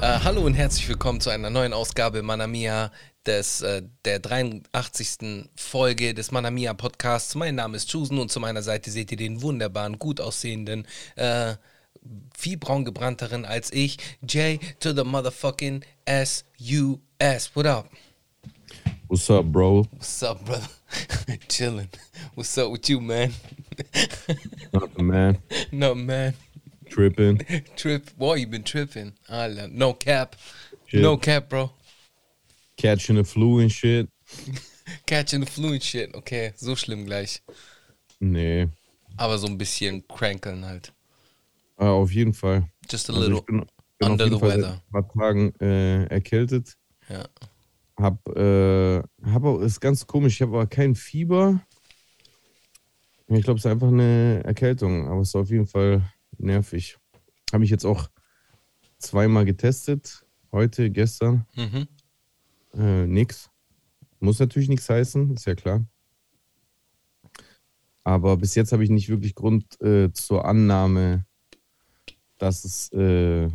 [0.00, 2.90] Äh, hallo und herzlich willkommen zu einer neuen Ausgabe Manamia
[3.26, 5.50] des, äh, der 83.
[5.56, 7.34] Folge des Manamia Podcasts.
[7.34, 11.56] Mein Name ist Chusen und zu meiner Seite seht ihr den wunderbaren, gut aussehenden, äh,
[12.34, 17.50] viel braun gebrannteren als ich, J to the motherfucking S-U-S.
[17.54, 17.90] What up?
[19.08, 19.84] What's up, bro?
[19.84, 20.68] What's up, brother?
[21.48, 21.88] Chilling.
[22.34, 23.32] What's up with you, man?
[24.74, 25.38] Nothing, man.
[25.72, 26.34] No, man.
[26.90, 27.38] Tripping.
[27.76, 28.14] Trip.
[28.18, 29.14] Boy, you been tripping.
[29.30, 29.72] I love.
[29.72, 30.36] No cap.
[30.84, 31.00] Shit.
[31.00, 31.72] No cap, bro.
[32.76, 34.10] Catching the flu and shit.
[35.06, 36.14] Catching the flu and shit.
[36.14, 37.40] Okay, so schlimm gleich.
[38.20, 38.68] Nee.
[39.16, 40.92] Aber so ein bisschen crankeln halt.
[41.78, 42.68] Ah, auf jeden Fall.
[42.90, 43.66] Just a also little bin,
[43.98, 44.82] bin under the weather.
[44.92, 46.76] Ein paar Tagen äh, erkältet.
[47.08, 47.24] Ja.
[47.98, 51.60] Hab, äh, hab auch, ist ganz komisch, ich habe aber kein Fieber.
[53.26, 56.96] Ich glaube, es ist einfach eine Erkältung, aber es ist auf jeden Fall nervig.
[57.52, 58.08] Habe ich jetzt auch
[58.98, 60.24] zweimal getestet.
[60.52, 61.44] Heute, gestern.
[61.56, 61.88] Mhm.
[62.74, 63.50] Äh, nix.
[64.20, 65.84] Muss natürlich nichts heißen, ist ja klar.
[68.04, 71.26] Aber bis jetzt habe ich nicht wirklich Grund äh, zur Annahme,
[72.38, 73.50] dass es äh,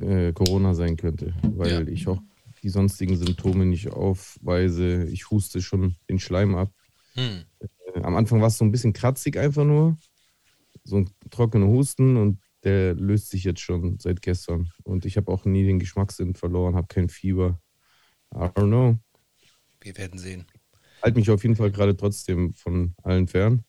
[0.00, 1.92] äh Corona sein könnte, weil ja.
[1.92, 2.20] ich auch
[2.62, 5.04] die sonstigen Symptome nicht aufweise.
[5.04, 6.72] Ich huste schon den Schleim ab.
[7.14, 7.44] Hm.
[7.60, 9.98] Äh, am Anfang war es so ein bisschen kratzig einfach nur.
[10.84, 14.70] So ein trockener Husten und der löst sich jetzt schon seit gestern.
[14.84, 17.60] Und ich habe auch nie den Geschmackssinn verloren, habe kein Fieber.
[18.34, 18.98] I don't know.
[19.80, 20.46] Wir werden sehen.
[21.02, 23.64] Halt mich auf jeden Fall gerade trotzdem von allen fern.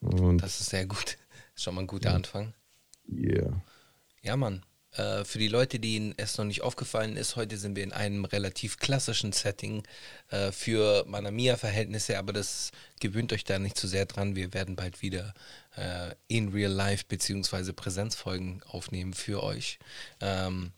[0.00, 1.18] Und das ist sehr gut.
[1.54, 2.14] Schon mal ein guter.
[2.14, 2.54] Anfang.
[3.08, 3.62] Yeah.
[4.22, 4.64] Ja, Mann.
[4.96, 8.26] Äh, für die Leute, denen es noch nicht aufgefallen ist, heute sind wir in einem
[8.26, 9.82] relativ klassischen Setting
[10.28, 14.36] äh, für Manamia-Verhältnisse, aber das gewöhnt euch da nicht zu sehr dran.
[14.36, 15.32] Wir werden bald wieder
[15.76, 19.78] äh, in Real Life beziehungsweise Präsenzfolgen aufnehmen für euch.
[20.20, 20.72] Ähm,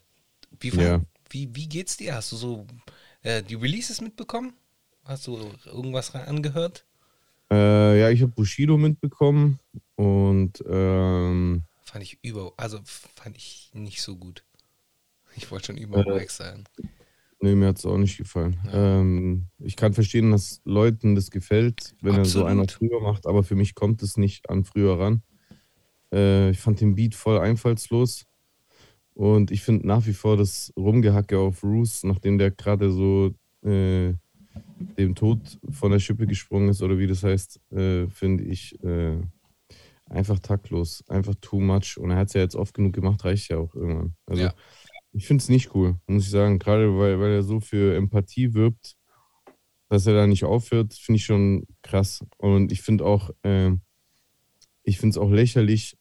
[0.60, 1.00] wie, ja.
[1.30, 2.14] wie, wie geht's dir?
[2.14, 2.66] Hast du so
[3.22, 4.54] äh, die Releases mitbekommen?
[5.04, 6.84] Hast du irgendwas angehört?
[7.50, 9.58] Äh, ja, ich habe Bushido mitbekommen
[9.96, 11.64] und ähm
[11.94, 12.80] Fand ich über, also
[13.14, 14.42] fand ich nicht so gut.
[15.36, 16.64] Ich wollte schon über äh, sein.
[17.38, 18.58] Nee, mir hat es auch nicht gefallen.
[18.64, 18.98] Ja.
[18.98, 23.44] Ähm, ich kann verstehen, dass Leuten das gefällt, wenn er so einer früher macht, aber
[23.44, 25.22] für mich kommt es nicht an früher ran.
[26.12, 28.26] Äh, ich fand den Beat voll einfallslos.
[29.12, 33.32] Und ich finde nach wie vor das Rumgehacke auf Roos, nachdem der gerade so
[33.62, 34.14] äh,
[34.98, 39.20] dem Tod von der Schippe gesprungen ist, oder wie das heißt, äh, finde ich äh,
[40.06, 41.96] einfach taktlos, einfach too much.
[41.98, 44.14] Und er hat es ja jetzt oft genug gemacht, reicht ja auch irgendwann.
[44.26, 44.54] Also ja.
[45.12, 46.58] ich finde es nicht cool, muss ich sagen.
[46.58, 48.96] Gerade weil, weil er so für Empathie wirbt,
[49.88, 52.24] dass er da nicht aufhört, finde ich schon krass.
[52.38, 53.72] Und ich finde auch, äh,
[54.82, 55.96] ich finde es auch lächerlich.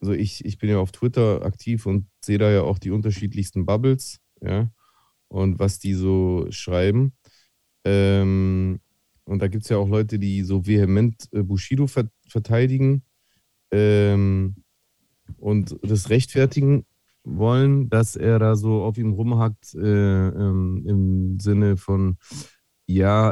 [0.00, 3.64] Also ich, ich bin ja auf Twitter aktiv und sehe da ja auch die unterschiedlichsten
[3.64, 4.70] Bubbles, ja,
[5.28, 7.14] und was die so schreiben.
[7.84, 8.80] Ähm,
[9.24, 13.02] und da gibt es ja auch Leute, die so vehement äh, Bushido ver verteidigen
[13.74, 14.54] ähm,
[15.38, 16.86] und das rechtfertigen
[17.24, 22.18] wollen, dass er da so auf ihm rumhackt äh, ähm, im Sinne von,
[22.86, 23.30] ja,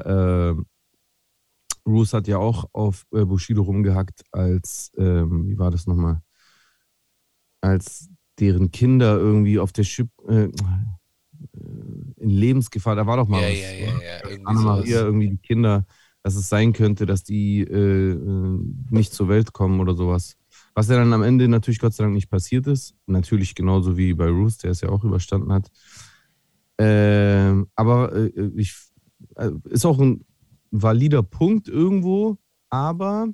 [0.51, 0.57] äh,
[1.87, 6.23] Roos hat ja auch auf äh, Bushido rumgehackt, als, ähm, wie war das nochmal,
[7.61, 10.49] als deren Kinder irgendwie auf der Schiff, äh,
[12.17, 13.61] in Lebensgefahr, da war doch mal ja, was.
[13.61, 14.39] Ja, ja, ja.
[14.45, 15.87] Anna-Maria, irgendwie die Kinder
[16.22, 18.59] dass es sein könnte, dass die äh, äh,
[18.91, 20.37] nicht zur Welt kommen oder sowas.
[20.75, 22.94] Was ja dann am Ende natürlich Gott sei Dank nicht passiert ist.
[23.06, 25.71] Natürlich genauso wie bei Ruth, der es ja auch überstanden hat.
[26.78, 28.75] Äh, aber ich,
[29.37, 30.25] äh, ist auch ein
[30.71, 32.38] valider Punkt irgendwo.
[32.71, 33.28] Aber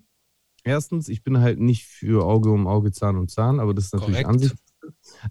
[0.65, 3.95] erstens, ich bin halt nicht für Auge um Auge, Zahn um Zahn, aber das ist
[3.95, 4.29] natürlich Korrekt.
[4.29, 4.57] Ansicht.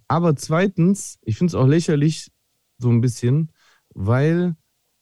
[0.07, 2.31] Aber zweitens, ich finde es auch lächerlich,
[2.77, 3.51] so ein bisschen,
[3.93, 4.55] weil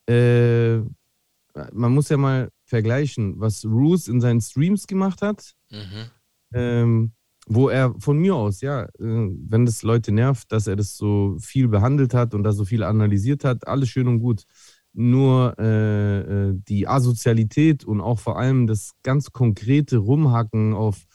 [0.08, 0.80] äh,
[1.74, 6.10] man muss ja mal vergleichen, was Roos in seinen Streams gemacht hat, mhm.
[6.54, 7.12] ähm,
[7.48, 11.38] wo er von mir aus, ja, äh, wenn das Leute nervt, dass er das so
[11.40, 14.44] viel behandelt hat und da so viel analysiert hat, alles schön und gut.
[14.98, 21.06] Nur äh, äh die Asozialität und auch vor allem das ganz konkrete Rumhacken auf,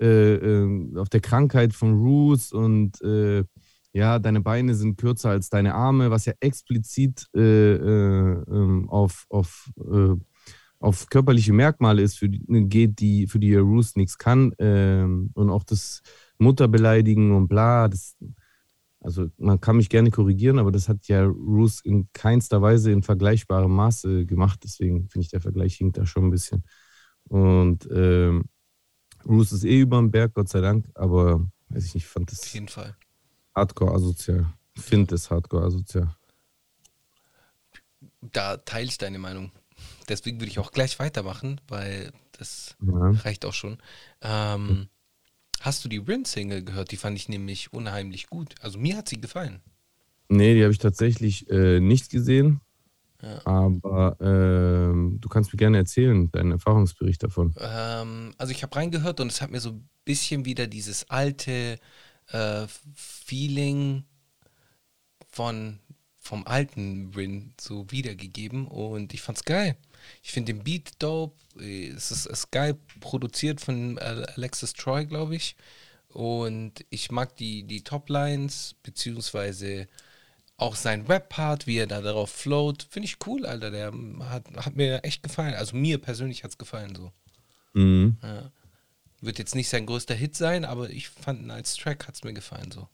[0.00, 3.44] äh, äh auf der Krankheit von Roos und äh,
[3.92, 9.26] ja, deine Beine sind kürzer als deine Arme, was ja explizit äh, äh, ähm, auf,
[9.28, 10.14] auf, äh,
[10.78, 14.54] auf körperliche Merkmale ist, für die, geht, die, für die Roos nichts kann.
[14.58, 16.02] Ähm, und auch das
[16.38, 18.16] Mutterbeleidigen und bla, das,
[19.00, 23.02] also man kann mich gerne korrigieren, aber das hat ja Roos in keinster Weise in
[23.02, 24.60] vergleichbarem Maße gemacht.
[24.64, 26.64] Deswegen finde ich, der Vergleich hinkt da schon ein bisschen.
[27.24, 28.44] Und ähm,
[29.24, 32.40] Bruce ist eh über dem Berg, Gott sei Dank, aber weiß ich nicht, fand das.
[32.40, 32.96] Auf jeden Fall.
[33.54, 34.46] Hardcore asozial.
[34.76, 36.14] Finde es hardcore asozial.
[38.20, 39.52] Da teile ich deine Meinung.
[40.08, 43.10] Deswegen würde ich auch gleich weitermachen, weil das Ja.
[43.10, 43.78] reicht auch schon.
[44.20, 44.88] Ähm,
[45.60, 46.90] hast du die Rin-Single gehört?
[46.90, 48.54] Die fand ich nämlich unheimlich gut.
[48.60, 49.60] Also mir hat sie gefallen.
[50.28, 52.60] Nee, die habe ich tatsächlich äh, nicht gesehen.
[53.20, 53.40] Ja.
[53.46, 57.54] Aber ähm, du kannst mir gerne erzählen, deinen Erfahrungsbericht davon.
[57.58, 61.78] Ähm, also ich habe reingehört und es hat mir so ein bisschen wieder dieses alte
[62.32, 64.04] äh, Feeling
[65.30, 65.78] von
[66.18, 69.76] vom alten Rin so wiedergegeben und ich fand's geil.
[70.22, 71.34] Ich finde den Beat dope.
[71.60, 75.56] Es ist, ist geil produziert von äh, Alexis Troy, glaube ich.
[76.08, 79.88] Und ich mag die, die Toplines, beziehungsweise
[80.58, 82.86] auch sein Rap-Part, wie er da darauf float.
[82.88, 83.72] Finde ich cool, Alter.
[83.72, 83.92] Der
[84.28, 85.54] hat, hat mir echt gefallen.
[85.54, 87.12] Also mir persönlich hat's gefallen so.
[87.74, 88.16] Mhm.
[88.22, 88.52] Ja.
[89.22, 92.24] Wird jetzt nicht sein größter Hit sein, aber ich fand ihn als Track hat es
[92.24, 92.88] mir gefallen so.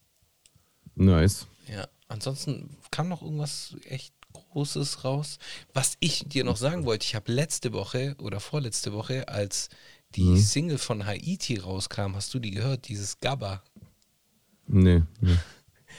[0.94, 1.46] Nice.
[1.68, 1.88] Ja.
[2.06, 5.38] Ansonsten kam noch irgendwas echt Großes raus.
[5.72, 9.68] Was ich dir noch sagen wollte, ich habe letzte Woche oder vorletzte Woche, als
[10.14, 10.36] die Mhm.
[10.38, 12.88] Single von Haiti rauskam, hast du die gehört?
[12.88, 13.62] Dieses Gabba.
[14.66, 15.36] Nee, nee.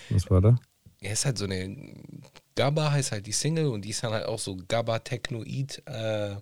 [0.10, 0.60] Was war da?
[1.02, 1.96] Ja, ist halt so eine
[2.56, 6.36] Gabba heißt halt die Single und die ist dann halt auch so Gabba Technoid, äh,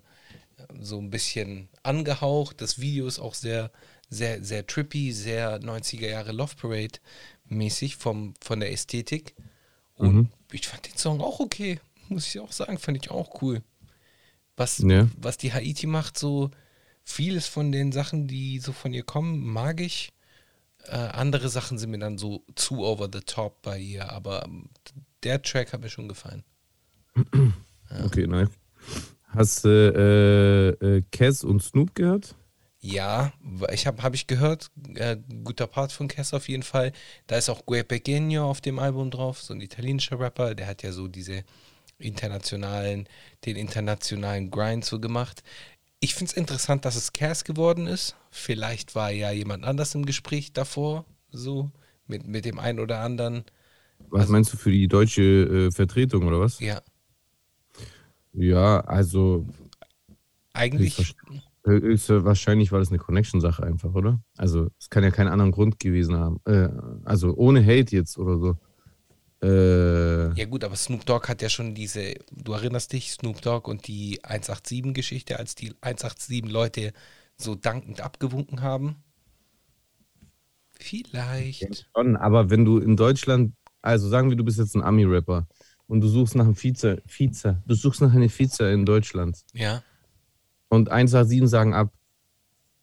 [0.79, 2.61] so ein bisschen angehaucht.
[2.61, 3.71] Das Video ist auch sehr,
[4.09, 6.99] sehr, sehr trippy, sehr 90er Jahre Love Parade
[7.45, 9.35] mäßig vom, von der Ästhetik.
[9.95, 10.29] Und Mhm.
[10.51, 13.61] ich fand den Song auch okay, muss ich auch sagen, fand ich auch cool.
[14.55, 15.07] Was, Ja.
[15.17, 16.51] was die Haiti macht, so
[17.03, 20.11] vieles von den Sachen, die so von ihr kommen, mag ich.
[20.85, 24.47] Äh, andere Sachen sind mir dann so zu over the top bei ihr, aber
[25.23, 26.43] der Track hat mir schon gefallen.
[28.03, 28.49] Okay, nice.
[29.37, 32.35] Hast du äh, äh, Cass und Snoop gehört?
[32.79, 33.33] Ja,
[33.71, 36.91] ich habe hab ich gehört, äh, guter Part von Cass auf jeden Fall.
[37.27, 40.81] Da ist auch Gue Pequeño auf dem Album drauf, so ein italienischer Rapper, der hat
[40.83, 41.43] ja so diese
[41.99, 43.07] internationalen,
[43.45, 45.43] den internationalen Grind so gemacht.
[45.99, 48.15] Ich finde es interessant, dass es Cass geworden ist.
[48.31, 51.71] Vielleicht war ja jemand anders im Gespräch davor, so
[52.07, 53.43] mit, mit dem einen oder anderen.
[54.09, 56.59] Was Also- meinst du für die deutsche äh, Vertretung oder was?
[56.59, 56.81] Ja,
[58.33, 59.47] Ja, also
[60.53, 61.15] eigentlich.
[61.65, 64.21] Höchst wahrscheinlich war das eine Connection-Sache einfach, oder?
[64.37, 66.39] Also es kann ja keinen anderen Grund gewesen haben.
[66.45, 66.69] Äh,
[67.03, 68.57] also ohne Hate jetzt oder so.
[69.43, 73.69] Äh, Ja gut, aber Snoop Dogg hat ja schon diese, du erinnerst dich, Snoop Dogg
[73.69, 76.93] und die 187-Geschichte, als die 187-Leute
[77.35, 78.95] so dankend abgewunken haben.
[80.79, 81.85] Vielleicht.
[81.93, 85.47] schon, aber wenn du in Deutschland, also sagen wir, du bist jetzt ein Ami-Rapper
[85.87, 89.83] und du suchst nach einem Vize, Vize, du suchst nach einer Vize in Deutschland Ja.
[90.69, 91.93] und 187 sagen ab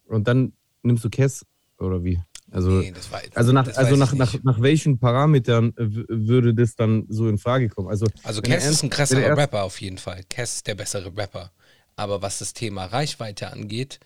[0.05, 0.53] und dann
[0.83, 1.45] nimmst du Kess
[1.77, 2.19] oder wie?
[2.51, 6.75] Also, Nee, das war, also nach, also nach, nach, nach welchen Parametern äh, würde das
[6.75, 7.89] dann so in Frage kommen?
[7.89, 10.21] Also, Also Cass ist ein krasserer er- Rapper auf jeden Fall.
[10.29, 11.51] Cass ist der bessere Rapper.
[11.95, 13.99] Aber was das Thema Reichweite angeht,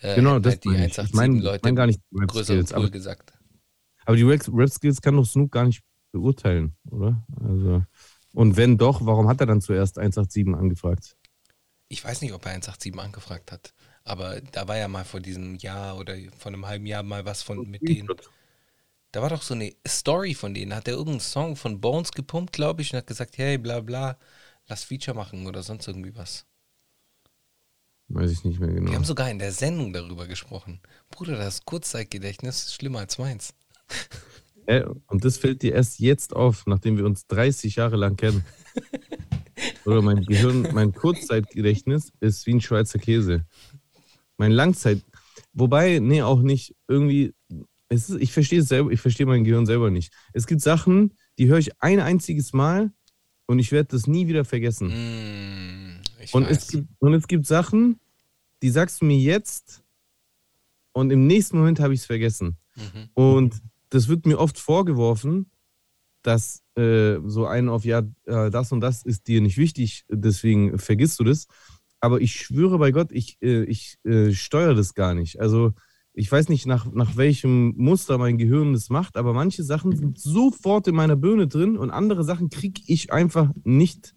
[0.00, 0.92] äh, Genau, hätten das halt die meine ich.
[0.92, 3.32] Ich 187 meine Leute mein gar nicht Rap-Skills, Pool aber, gesagt.
[4.04, 5.82] aber die Rap- Rap-Skills kann doch Snoop gar nicht
[6.12, 7.24] beurteilen, oder?
[7.40, 7.82] Also,
[8.36, 11.16] und wenn doch, warum hat er dann zuerst 187 angefragt?
[11.88, 13.72] Ich weiß nicht, ob er 187 angefragt hat.
[14.04, 17.42] Aber da war ja mal vor diesem Jahr oder vor einem halben Jahr mal was
[17.42, 18.08] von mit denen.
[19.12, 20.74] Da war doch so eine Story von denen.
[20.74, 24.18] Hat er irgendeinen Song von Bones gepumpt, glaube ich, und hat gesagt, hey, bla bla,
[24.66, 26.44] lass Feature machen oder sonst irgendwie was.
[28.08, 28.90] Weiß ich nicht mehr genau.
[28.90, 30.80] Wir haben sogar in der Sendung darüber gesprochen.
[31.10, 33.54] Bruder, das Kurzzeitgedächtnis ist schlimmer als meins.
[34.66, 38.44] Äh, und das fällt dir erst jetzt auf, nachdem wir uns 30 Jahre lang kennen.
[39.84, 43.46] Oder mein Gehirn, mein Kurzzeitgedächtnis ist wie ein Schweizer Käse.
[44.36, 45.02] Mein Langzeit,
[45.52, 46.74] wobei, nee, auch nicht.
[46.88, 47.32] Irgendwie,
[47.88, 50.12] es ist, ich verstehe es selber, ich verstehe mein Gehirn selber nicht.
[50.32, 52.92] Es gibt Sachen, die höre ich ein einziges Mal
[53.46, 54.88] und ich werde das nie wieder vergessen.
[54.88, 56.00] Mm,
[56.32, 58.00] Und es, gibt, und es gibt Sachen,
[58.62, 59.82] die sagst du mir jetzt
[60.92, 62.56] und im nächsten Moment habe ich es vergessen.
[62.74, 63.08] Mhm.
[63.14, 65.50] Und das wird mir oft vorgeworfen,
[66.22, 70.78] dass äh, so ein auf ja, äh, das und das ist dir nicht wichtig, deswegen
[70.78, 71.46] vergisst du das.
[72.00, 75.40] Aber ich schwöre bei Gott, ich, äh, ich äh, steuere das gar nicht.
[75.40, 75.72] Also
[76.12, 80.18] ich weiß nicht, nach, nach welchem Muster mein Gehirn das macht, aber manche Sachen sind
[80.18, 84.14] sofort in meiner Birne drin und andere Sachen kriege ich einfach nicht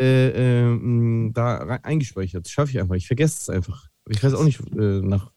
[0.00, 2.44] äh, äh, mh, da eingespeichert.
[2.44, 2.96] Das schaffe ich einfach.
[2.96, 3.88] Ich vergesse es einfach.
[4.08, 5.31] Ich weiß auch nicht, nach,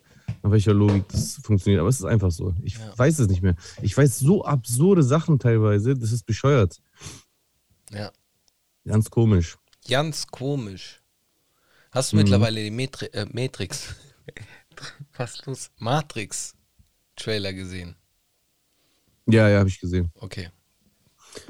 [0.46, 2.54] nach welcher Logik das funktioniert, aber es ist einfach so.
[2.62, 2.98] Ich Ja.
[2.98, 3.56] weiß es nicht mehr.
[3.82, 6.80] Ich weiß so absurde Sachen teilweise, das ist bescheuert.
[7.92, 8.12] Ja.
[8.86, 9.58] Ganz komisch.
[9.90, 11.02] Ganz komisch.
[11.92, 12.24] Hast du Mhm.
[12.24, 13.96] mittlerweile die Metri äh, Matrix?
[15.12, 15.72] fast los.
[15.80, 16.54] Matrix
[17.16, 17.96] Trailer gesehen.
[19.26, 20.12] Ja, ja, habe ich gesehen.
[20.16, 20.50] Okay.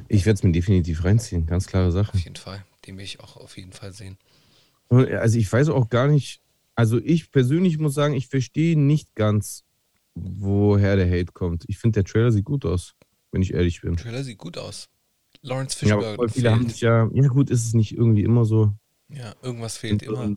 [0.08, 2.14] Ich werde es mir definitiv reinziehen, ganz klare Sache.
[2.14, 2.66] Auf jeden Fall.
[2.86, 4.18] Den will ich auch auf jeden Fall sehen.
[4.88, 6.42] Also ich weiß auch gar nicht,
[6.75, 9.63] also ich persönlich muss sagen, ich verstehe nicht ganz,
[10.13, 11.65] woher der Hate kommt.
[11.67, 12.96] Ich finde, der Trailer sieht gut aus,
[13.32, 13.96] wenn ich ehrlich bin.
[13.96, 14.89] Der Trailer sieht gut aus.
[15.41, 16.03] Lawrence Fishburne.
[16.03, 18.74] Ja, aber viele haben sich ja, ja gut, ist es nicht irgendwie immer so.
[19.10, 20.36] Ja, irgendwas fehlt immer.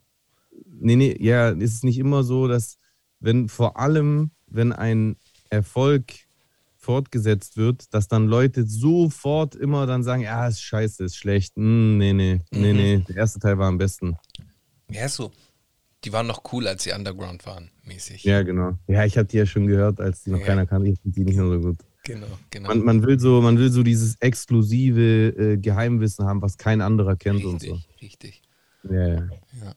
[0.67, 2.79] Nee, nee, ja, ist es nicht immer so, dass
[3.21, 5.17] wenn vor allem, wenn ein
[5.51, 6.13] Erfolg
[6.77, 11.57] fortgesetzt wird, dass dann Leute sofort immer dann sagen, ja, ist scheiße, ist schlecht.
[11.57, 12.79] Mm, nee, nee, nee, mhm.
[12.79, 14.17] nee, der erste Teil war am besten.
[14.91, 15.33] Ja, ist so.
[16.05, 18.23] Die waren noch cool, als sie Underground waren, mäßig.
[18.23, 18.79] Ja, genau.
[18.87, 20.47] Ja, ich hatte die ja schon gehört, als die noch ja.
[20.47, 20.89] keiner kannte.
[20.89, 21.79] Ich finde die nicht mehr so gut.
[22.05, 22.69] Genau, genau.
[22.69, 27.17] Man, man, will so, man will so dieses exklusive äh, Geheimwissen haben, was kein anderer
[27.17, 27.81] kennt richtig, und so.
[28.01, 28.43] Richtig.
[28.85, 29.29] Ja, ja.
[29.53, 29.75] Ja.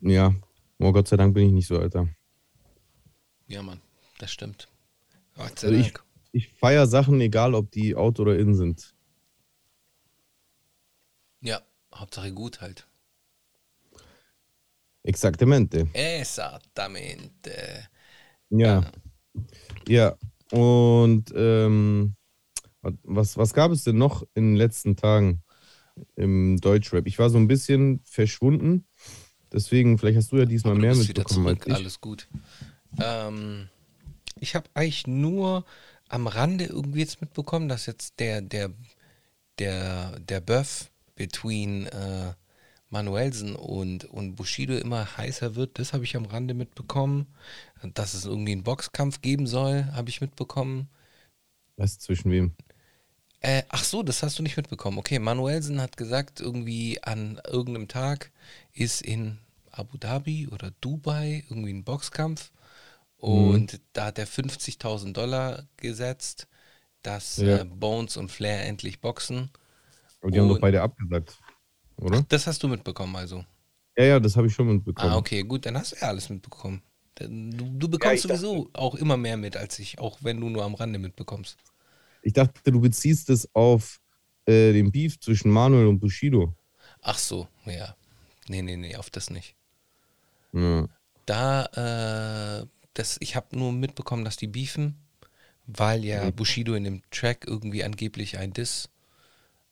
[0.00, 0.34] ja.
[0.78, 2.08] Oh, Gott sei Dank bin ich nicht so, Alter.
[3.48, 3.80] Ja, Mann,
[4.18, 4.68] das stimmt.
[5.36, 6.04] Gott sei also Dank.
[6.32, 8.94] Ich, ich feiere Sachen, egal ob die out oder in sind.
[11.40, 11.60] Ja,
[11.94, 12.86] Hauptsache gut halt.
[15.06, 15.88] Exactamente.
[15.92, 17.88] Exactamente.
[18.50, 18.84] Ja.
[19.88, 20.16] Ja.
[20.52, 22.14] Und ähm,
[23.02, 25.42] was, was gab es denn noch in den letzten Tagen
[26.16, 27.06] im Deutschrap?
[27.06, 28.86] Ich war so ein bisschen verschwunden.
[29.52, 31.46] Deswegen, vielleicht hast du ja diesmal du mehr mitbekommen.
[31.46, 31.76] Wieder zurück.
[31.76, 32.28] Alles gut.
[33.00, 33.68] Ähm,
[34.40, 35.64] ich habe eigentlich nur
[36.08, 38.70] am Rande irgendwie jetzt mitbekommen, dass jetzt der, der,
[39.58, 42.34] der, der Buff between äh,
[42.90, 45.78] Manuelsen und, und Bushido immer heißer wird.
[45.78, 47.26] Das habe ich am Rande mitbekommen.
[47.94, 50.88] Dass es irgendwie einen Boxkampf geben soll, habe ich mitbekommen.
[51.76, 52.54] Was zwischen wem?
[53.40, 54.98] Äh, ach so, das hast du nicht mitbekommen.
[54.98, 58.30] Okay, Manuelsen hat gesagt, irgendwie an irgendeinem Tag
[58.72, 59.38] ist in
[59.70, 62.50] Abu Dhabi oder Dubai irgendwie ein Boxkampf.
[63.18, 63.78] Und mhm.
[63.92, 66.48] da hat er 50.000 Dollar gesetzt,
[67.02, 67.58] dass ja.
[67.58, 69.50] äh, Bones und Flair endlich boxen.
[70.20, 71.38] Aber die und haben doch beide abgesagt
[71.96, 72.18] oder?
[72.18, 73.44] Ach, das hast du mitbekommen also.
[73.96, 75.12] Ja, ja, das habe ich schon mitbekommen.
[75.12, 76.82] Ah, okay, gut, dann hast du ja alles mitbekommen.
[77.14, 80.50] Du, du bekommst ja, sowieso dachte, auch immer mehr mit als ich, auch wenn du
[80.50, 81.56] nur am Rande mitbekommst.
[82.20, 84.00] Ich dachte, du beziehst es auf
[84.44, 86.54] äh, den Beef zwischen Manuel und Bushido.
[87.00, 87.96] Ach so, ja.
[88.48, 89.56] Nee, nee, nee, auf das nicht.
[90.52, 90.88] Ja.
[91.24, 94.96] Da, äh, das, ich habe nur mitbekommen, dass die beefen,
[95.66, 96.34] weil ja mhm.
[96.34, 98.88] Bushido in dem Track irgendwie angeblich ein Diss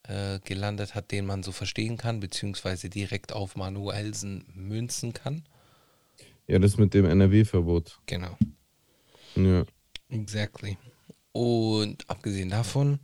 [0.09, 5.45] äh, gelandet hat, den man so verstehen kann, beziehungsweise direkt auf Manuelsen münzen kann.
[6.47, 8.01] Ja, das mit dem NRW-Verbot.
[8.07, 8.37] Genau.
[9.35, 9.65] Ja.
[10.09, 10.77] Exactly.
[11.33, 13.01] Und abgesehen davon.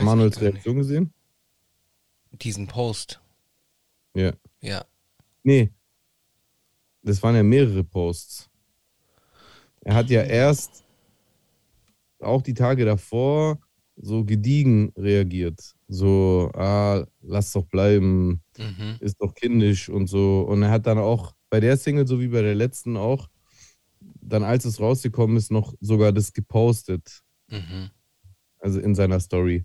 [0.00, 1.12] Manuels Reaktion gesehen?
[2.32, 3.20] Diesen Post.
[4.14, 4.32] Ja.
[4.60, 4.84] Ja.
[5.42, 5.70] Nee.
[7.02, 8.48] Das waren ja mehrere Posts.
[9.82, 10.84] Er hat ja erst
[12.20, 13.58] auch die Tage davor
[14.00, 15.74] so gediegen reagiert.
[15.88, 18.96] So, ah, lass doch bleiben, mhm.
[19.00, 20.42] ist doch kindisch und so.
[20.42, 23.28] Und er hat dann auch bei der Single, so wie bei der letzten auch,
[24.20, 27.20] dann als es rausgekommen ist, noch sogar das gepostet.
[27.48, 27.90] Mhm.
[28.58, 29.64] Also in seiner Story.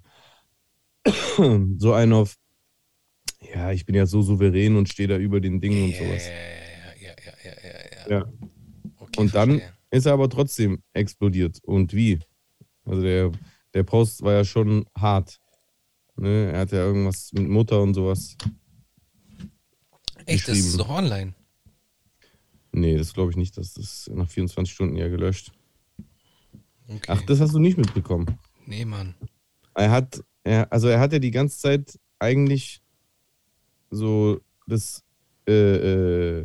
[1.78, 2.36] so ein auf,
[3.54, 6.28] ja, ich bin ja so souverän und stehe da über den Dingen und sowas.
[7.00, 8.20] Ja, ja, ja, ja, ja.
[8.20, 8.34] ja.
[8.98, 9.74] Okay, und dann verstehe.
[9.92, 11.60] ist er aber trotzdem explodiert.
[11.63, 12.20] Und wie?
[12.86, 13.32] Also der
[13.74, 15.39] der Post war ja schon hart.
[16.15, 16.51] Ne?
[16.51, 18.38] Er hat ja irgendwas mit Mutter und sowas.
[20.25, 21.34] Echt, das ist doch online.
[22.72, 23.58] Nee, das glaube ich nicht.
[23.58, 25.51] Das ist nach 24 Stunden ja gelöscht.
[26.88, 27.08] Okay.
[27.08, 28.38] Ach, das hast du nicht mitbekommen.
[28.65, 29.15] Nee, Mann.
[29.75, 32.82] Er hat, er, also er hat ja die ganze Zeit eigentlich
[33.89, 35.03] so das
[35.48, 36.44] äh, äh,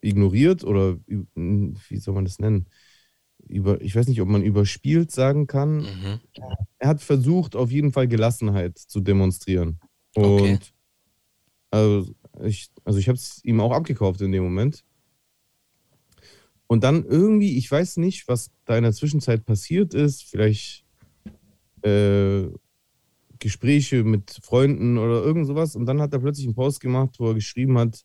[0.00, 2.66] ignoriert oder wie soll man das nennen?
[3.48, 5.78] Über, ich weiß nicht, ob man überspielt sagen kann.
[5.78, 6.20] Mhm.
[6.78, 9.78] Er hat versucht, auf jeden Fall Gelassenheit zu demonstrieren.
[10.14, 10.58] Und okay.
[11.70, 14.84] also ich, also ich habe es ihm auch abgekauft in dem Moment.
[16.66, 20.86] Und dann irgendwie, ich weiß nicht, was da in der Zwischenzeit passiert ist, vielleicht
[21.82, 22.44] äh,
[23.38, 25.76] Gespräche mit Freunden oder irgend sowas.
[25.76, 28.02] Und dann hat er plötzlich einen Post gemacht, wo er geschrieben hat,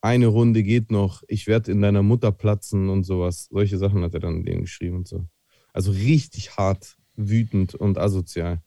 [0.00, 3.48] eine Runde geht noch, ich werde in deiner Mutter platzen und sowas.
[3.50, 5.26] Solche Sachen hat er dann denen geschrieben und so.
[5.72, 8.62] Also richtig hart, wütend und asozial.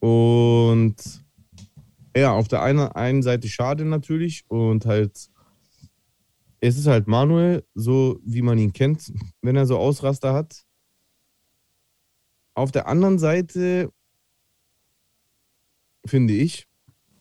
[0.00, 0.96] Und
[2.16, 5.30] ja, auf der einen, einen Seite schade natürlich und halt,
[6.60, 9.12] es ist halt Manuel, so wie man ihn kennt,
[9.42, 10.64] wenn er so Ausraster hat.
[12.54, 13.92] Auf der anderen Seite
[16.06, 16.66] finde ich,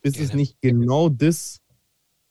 [0.02, 0.28] ist Gerne.
[0.28, 1.60] es nicht genau das,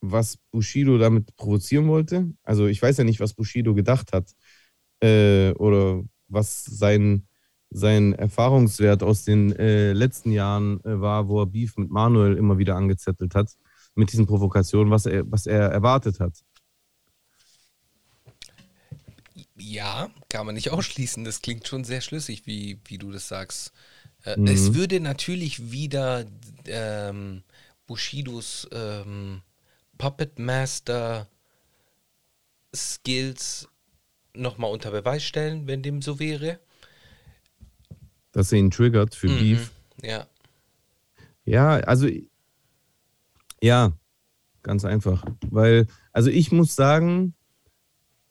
[0.01, 2.33] was Bushido damit provozieren wollte.
[2.43, 4.31] Also ich weiß ja nicht, was Bushido gedacht hat
[5.01, 7.27] äh, oder was sein,
[7.71, 12.59] sein Erfahrungswert aus den äh, letzten Jahren äh, war, wo er Beef mit Manuel immer
[12.59, 13.51] wieder angezettelt hat,
[13.95, 16.35] mit diesen Provokationen, was er, was er erwartet hat.
[19.59, 21.25] Ja, kann man nicht ausschließen.
[21.25, 23.73] Das klingt schon sehr schlüssig, wie, wie du das sagst.
[24.25, 24.47] Äh, mhm.
[24.47, 26.25] Es würde natürlich wieder
[26.67, 27.43] ähm,
[27.87, 29.43] Bushidos ähm,
[29.99, 31.29] Puppet Master
[32.75, 33.69] Skills
[34.35, 36.59] nochmal unter Beweis stellen, wenn dem so wäre.
[38.33, 39.39] Dass er ihn triggert für mhm.
[39.39, 39.73] Beef.
[40.03, 40.27] Ja.
[41.45, 42.09] Ja, also
[43.63, 43.93] ja,
[44.63, 45.25] ganz einfach.
[45.51, 47.35] Weil, also ich muss sagen,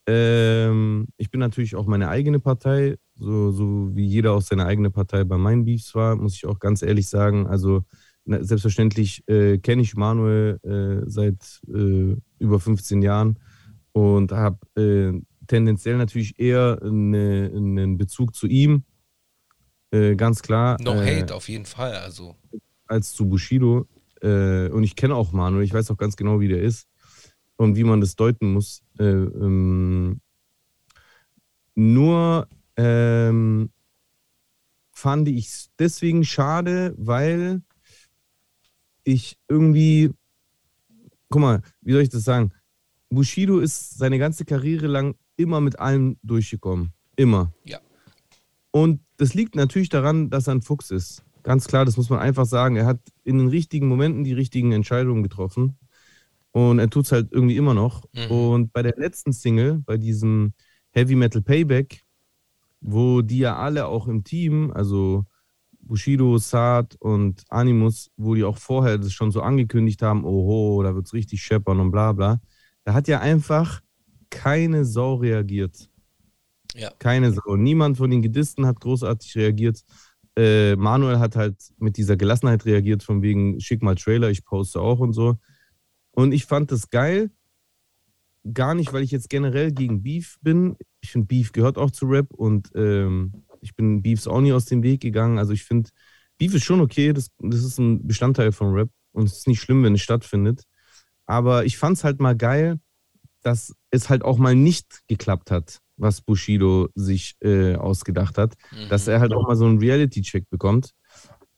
[0.06, 4.90] ähm, ich bin natürlich auch meine eigene Partei, so, so wie jeder auch seine eigene
[4.90, 7.46] Partei bei meinen Beefs war, muss ich auch ganz ehrlich sagen.
[7.46, 7.84] Also
[8.26, 13.38] na, selbstverständlich äh, kenne ich Manuel äh, seit äh, über 15 Jahren
[13.92, 18.84] und habe äh, tendenziell natürlich eher eine, einen Bezug zu ihm,
[19.92, 20.76] äh, ganz klar.
[20.80, 22.36] No äh, Hate auf jeden Fall, also.
[22.86, 23.86] Als zu Bushido.
[24.22, 26.88] und ich kenne auch Manuel, ich weiß auch ganz genau, wie der ist
[27.56, 28.82] und wie man das deuten muss.
[28.98, 30.20] Ähm,
[31.74, 33.70] nur ähm,
[34.90, 37.62] fand ich es deswegen schade, weil
[39.06, 40.10] ich irgendwie,
[41.28, 42.52] guck mal, wie soll ich das sagen?
[43.08, 46.92] Bushido ist seine ganze Karriere lang immer mit allem durchgekommen.
[47.14, 47.52] Immer.
[47.64, 47.78] Ja.
[48.72, 51.24] Und das liegt natürlich daran, dass er ein Fuchs ist.
[51.44, 52.74] Ganz klar, das muss man einfach sagen.
[52.74, 55.78] Er hat in den richtigen Momenten die richtigen Entscheidungen getroffen.
[56.50, 58.04] Und er tut es halt irgendwie immer noch.
[58.12, 58.30] Mhm.
[58.30, 60.52] Und bei der letzten Single, bei diesem
[60.90, 62.02] Heavy Metal Payback,
[62.80, 65.24] wo die ja alle auch im Team, also
[65.86, 70.94] Bushido, Saad und Animus, wo die auch vorher das schon so angekündigt haben, oho, da
[70.94, 72.40] wird es richtig scheppern und bla bla.
[72.84, 73.80] Da hat ja einfach
[74.30, 75.88] keine Sau reagiert.
[76.74, 76.90] Ja.
[76.98, 77.56] Keine Sau.
[77.56, 79.82] Niemand von den Gedisten hat großartig reagiert.
[80.36, 84.80] Äh, Manuel hat halt mit dieser Gelassenheit reagiert, von wegen, schick mal Trailer, ich poste
[84.80, 85.36] auch und so.
[86.10, 87.30] Und ich fand das geil.
[88.52, 90.76] Gar nicht, weil ich jetzt generell gegen Beef bin.
[91.00, 94.64] Ich finde, Beef gehört auch zu Rap und ähm, ich bin Beefs auch nie aus
[94.64, 95.38] dem Weg gegangen.
[95.38, 95.90] Also ich finde,
[96.38, 99.60] Beef ist schon okay, das, das ist ein Bestandteil von Rap und es ist nicht
[99.60, 100.62] schlimm, wenn es stattfindet.
[101.26, 102.78] Aber ich fand es halt mal geil,
[103.42, 108.54] dass es halt auch mal nicht geklappt hat, was Bushido sich äh, ausgedacht hat.
[108.72, 108.88] Mhm.
[108.88, 110.92] Dass er halt auch mal so einen Reality-Check bekommt.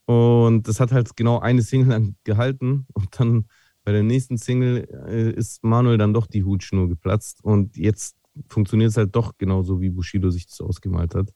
[0.06, 2.86] Und das hat halt genau eine Single gehalten.
[2.94, 3.46] Und dann
[3.84, 7.44] bei der nächsten Single äh, ist Manuel dann doch die Hutschnur geplatzt.
[7.44, 8.16] Und jetzt
[8.48, 11.30] funktioniert es halt doch genauso, wie Bushido sich das ausgemalt hat.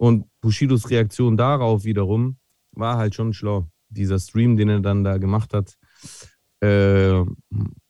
[0.00, 2.38] Und Bushidos Reaktion darauf wiederum
[2.72, 3.68] war halt schon schlau.
[3.90, 5.76] Dieser Stream, den er dann da gemacht hat,
[6.60, 7.22] äh,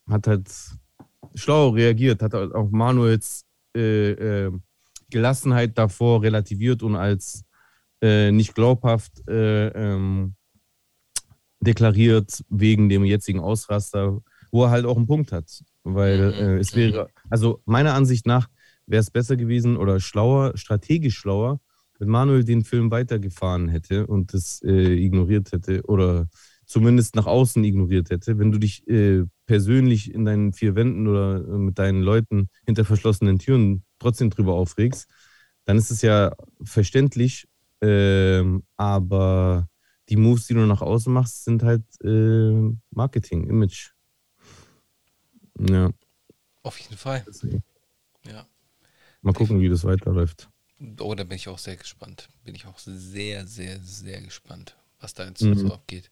[0.09, 0.51] hat halt
[1.37, 3.45] schlau reagiert, hat halt auch Manuels
[3.77, 4.53] äh, äh,
[5.09, 7.45] Gelassenheit davor relativiert und als
[8.03, 10.35] äh, nicht glaubhaft äh, ähm,
[11.61, 14.21] deklariert wegen dem jetzigen Ausraster,
[14.51, 15.63] wo er halt auch einen Punkt hat.
[15.85, 16.35] Weil mhm.
[16.35, 18.49] äh, es wäre, also meiner Ansicht nach
[18.87, 21.61] wäre es besser gewesen oder schlauer, strategisch schlauer,
[22.01, 26.29] wenn Manuel den Film weitergefahren hätte und das äh, ignoriert hätte oder
[26.65, 31.37] zumindest nach außen ignoriert hätte, wenn du dich äh, persönlich in deinen vier Wänden oder
[31.47, 35.09] äh, mit deinen Leuten hinter verschlossenen Türen trotzdem drüber aufregst,
[35.65, 37.49] dann ist es ja verständlich,
[37.81, 39.69] ähm, aber
[40.09, 43.91] die Moves, die du nach außen machst, sind halt äh, Marketing, Image.
[45.59, 45.91] Ja.
[46.63, 47.25] Auf jeden Fall.
[48.27, 48.47] Ja.
[49.23, 50.50] Mal gucken, wie das weiterläuft.
[50.99, 52.29] Oh, da bin ich auch sehr gespannt.
[52.45, 55.55] Bin ich auch sehr, sehr, sehr gespannt, was da jetzt mhm.
[55.55, 56.11] so abgeht.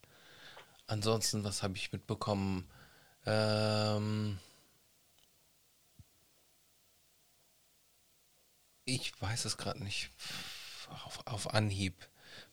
[0.85, 2.65] Ansonsten, was habe ich mitbekommen?
[3.25, 4.37] Ähm
[8.85, 10.11] ich weiß es gerade nicht.
[11.05, 11.93] Auf, auf, Anhieb.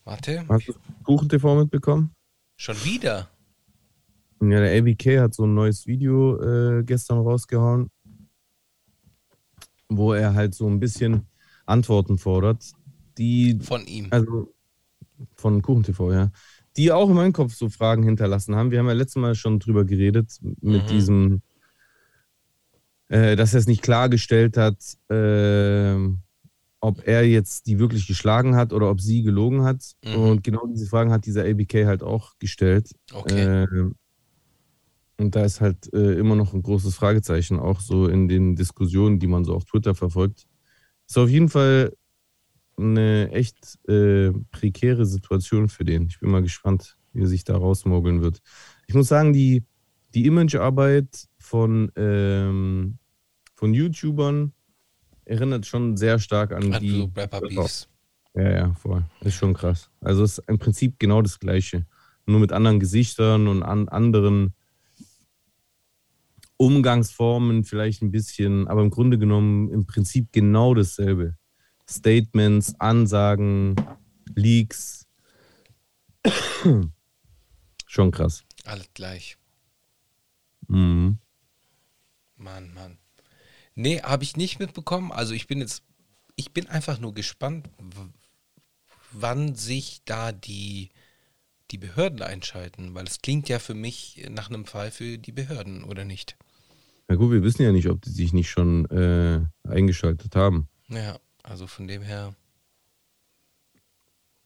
[0.05, 0.47] Warte.
[0.49, 0.75] Hast du
[1.05, 2.15] Kuchen-TV mitbekommen?
[2.57, 3.31] Schon wieder?
[4.41, 7.91] Ja, der ABK hat so ein neues Video äh, gestern rausgehauen,
[9.89, 11.27] wo er halt so ein bisschen
[11.67, 12.65] Antworten fordert,
[13.19, 13.59] die.
[13.61, 14.09] Von ihm.
[14.11, 14.55] Also
[15.35, 16.31] von KuchenTV, ja.
[16.77, 18.71] Die auch in meinem Kopf so Fragen hinterlassen haben.
[18.71, 20.87] Wir haben ja letztes Mal schon drüber geredet, mit mhm.
[20.89, 21.43] diesem,
[23.09, 24.77] äh, dass er es nicht klargestellt hat,
[25.09, 25.97] äh,
[26.81, 29.83] ob er jetzt die wirklich geschlagen hat oder ob sie gelogen hat.
[30.05, 30.15] Mhm.
[30.15, 32.91] Und genau diese Fragen hat dieser ABK halt auch gestellt.
[33.13, 33.65] Okay.
[33.65, 33.91] Äh,
[35.19, 39.19] und da ist halt äh, immer noch ein großes Fragezeichen, auch so in den Diskussionen,
[39.19, 40.47] die man so auf Twitter verfolgt.
[41.07, 41.93] Ist auf jeden Fall
[42.77, 46.07] eine echt äh, prekäre Situation für den.
[46.09, 48.41] Ich bin mal gespannt, wie er sich da rausmogeln wird.
[48.87, 49.65] Ich muss sagen, die,
[50.15, 52.99] die Imagearbeit von, ähm,
[53.55, 54.53] von YouTubern
[55.25, 57.11] erinnert schon sehr stark an Hat die.
[57.17, 57.89] Rapper Beefs.
[58.35, 59.05] Ja, ja, voll.
[59.21, 59.91] Ist schon krass.
[60.01, 61.87] Also es ist im Prinzip genau das Gleiche.
[62.27, 64.55] Nur mit anderen Gesichtern und an anderen
[66.57, 71.37] Umgangsformen vielleicht ein bisschen, aber im Grunde genommen im Prinzip genau dasselbe.
[71.89, 73.77] Statements, Ansagen,
[74.35, 75.07] Leaks.
[77.87, 78.43] Schon krass.
[78.65, 79.37] Alles gleich.
[80.69, 81.19] Mhm.
[82.37, 82.99] Mann, Mann.
[83.75, 85.13] Nee, habe ich nicht mitbekommen.
[85.13, 85.83] Also ich bin jetzt,
[86.35, 87.69] ich bin einfach nur gespannt,
[89.13, 90.91] wann sich da die,
[91.71, 95.85] die Behörden einschalten, weil es klingt ja für mich nach einem Fall für die Behörden,
[95.85, 96.37] oder nicht?
[97.09, 100.69] Na gut, wir wissen ja nicht, ob die sich nicht schon äh, eingeschaltet haben.
[100.89, 102.35] Ja, also von dem her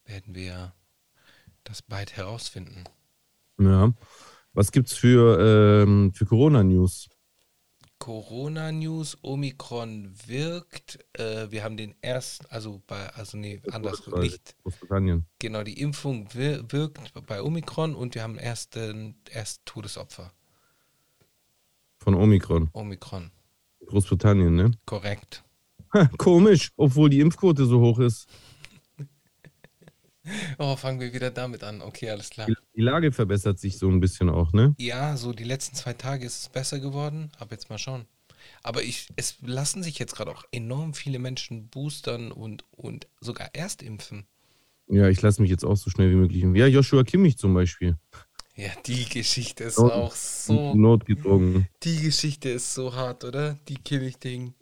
[0.05, 0.75] werden wir
[1.65, 2.85] das bald herausfinden.
[3.59, 3.93] Ja.
[4.53, 7.09] Was gibt's für, ähm, für Corona-News?
[7.99, 10.99] Corona-News, Omikron wirkt.
[11.13, 14.57] Äh, wir haben den ersten, also bei, also nee, andersrum, nicht.
[14.63, 15.27] Großbritannien.
[15.39, 20.33] Genau, die Impfung wir, wirkt bei Omikron und wir haben erst, äh, erst Todesopfer.
[22.03, 22.71] Von Omikron.
[22.73, 23.31] Omikron.
[23.87, 24.71] Großbritannien, ne?
[24.87, 25.45] Korrekt.
[25.93, 28.27] Ha, komisch, obwohl die Impfquote so hoch ist.
[30.59, 31.81] Oh, fangen wir wieder damit an.
[31.81, 32.47] Okay, alles klar.
[32.47, 34.75] Die, Lage verbessert sich so ein bisschen auch, ne?
[34.79, 38.05] Ja, so die letzten zwei Tage ist es besser geworden, aber jetzt mal schauen.
[38.63, 43.55] Aber ich, es lassen sich jetzt gerade auch enorm viele Menschen boostern und, und sogar
[43.55, 44.27] erst impfen.
[44.89, 46.57] Ja, ich lasse mich jetzt auch so schnell wie möglich impfen.
[46.57, 47.97] Ja, Joshua Kimmich zum Beispiel.
[48.57, 50.75] Ja, die Geschichte ist Not- auch so.
[50.75, 51.69] Notgedrungen.
[51.83, 53.59] Die Geschichte ist so hart, oder?
[53.69, 54.55] Die Kimmich-Ding.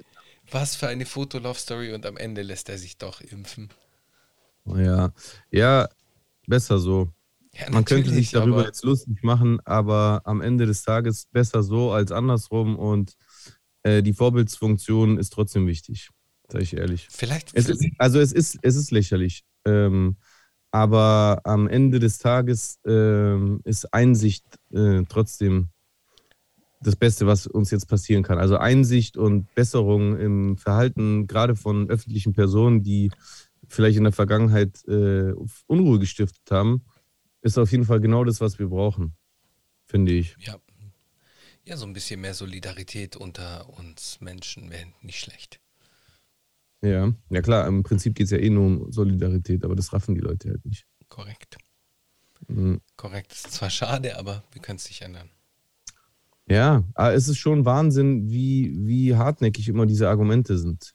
[0.50, 3.68] Was für eine Fotolove-Story und am Ende lässt er sich doch impfen.
[4.64, 5.12] Ja,
[5.50, 5.88] ja,
[6.46, 7.12] besser so.
[7.54, 11.90] Ja, Man könnte sich darüber jetzt lustig machen, aber am Ende des Tages besser so
[11.92, 13.16] als andersrum und
[13.82, 16.10] äh, die Vorbildsfunktion ist trotzdem wichtig,
[16.48, 17.08] sage ich ehrlich.
[17.10, 17.50] Vielleicht.
[17.54, 20.16] Es ist, also es ist, es ist lächerlich, ähm,
[20.70, 25.68] aber am Ende des Tages ähm, ist Einsicht äh, trotzdem
[26.80, 28.38] das Beste, was uns jetzt passieren kann.
[28.38, 33.10] Also Einsicht und Besserung im Verhalten, gerade von öffentlichen Personen, die
[33.66, 35.32] vielleicht in der Vergangenheit äh,
[35.66, 36.84] Unruhe gestiftet haben,
[37.42, 39.16] ist auf jeden Fall genau das, was wir brauchen,
[39.86, 40.36] finde ich.
[40.38, 40.56] ja.
[41.64, 45.60] ja, so ein bisschen mehr Solidarität unter uns Menschen wäre nicht schlecht.
[46.82, 50.14] Ja, ja klar, im Prinzip geht es ja eh nur um Solidarität, aber das raffen
[50.14, 50.86] die Leute halt nicht.
[51.08, 51.58] Korrekt.
[52.46, 52.80] Mhm.
[52.96, 53.32] Korrekt.
[53.32, 55.30] Ist zwar schade, aber wir können es nicht ändern.
[56.48, 60.94] Ja, aber es ist schon Wahnsinn, wie, wie hartnäckig immer diese Argumente sind.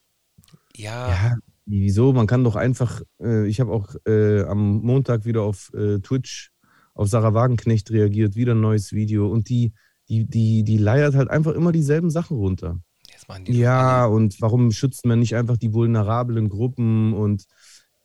[0.75, 2.13] Ja, Ja, wieso?
[2.13, 6.51] Man kann doch einfach, äh, ich habe auch äh, am Montag wieder auf äh, Twitch
[6.95, 9.73] auf Sarah Wagenknecht reagiert, wieder ein neues Video und die,
[10.09, 12.79] die, die, die leiert halt einfach immer dieselben Sachen runter.
[13.23, 14.15] Jetzt machen die Ja, alle.
[14.15, 17.45] und warum schützt man nicht einfach die vulnerablen Gruppen und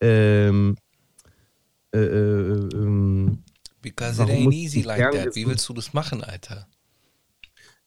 [0.01, 0.75] ähm,
[1.93, 3.43] äh, äh, ähm,
[3.81, 5.35] Because it ain't easy like that.
[5.35, 6.67] Wie willst du das machen, Alter?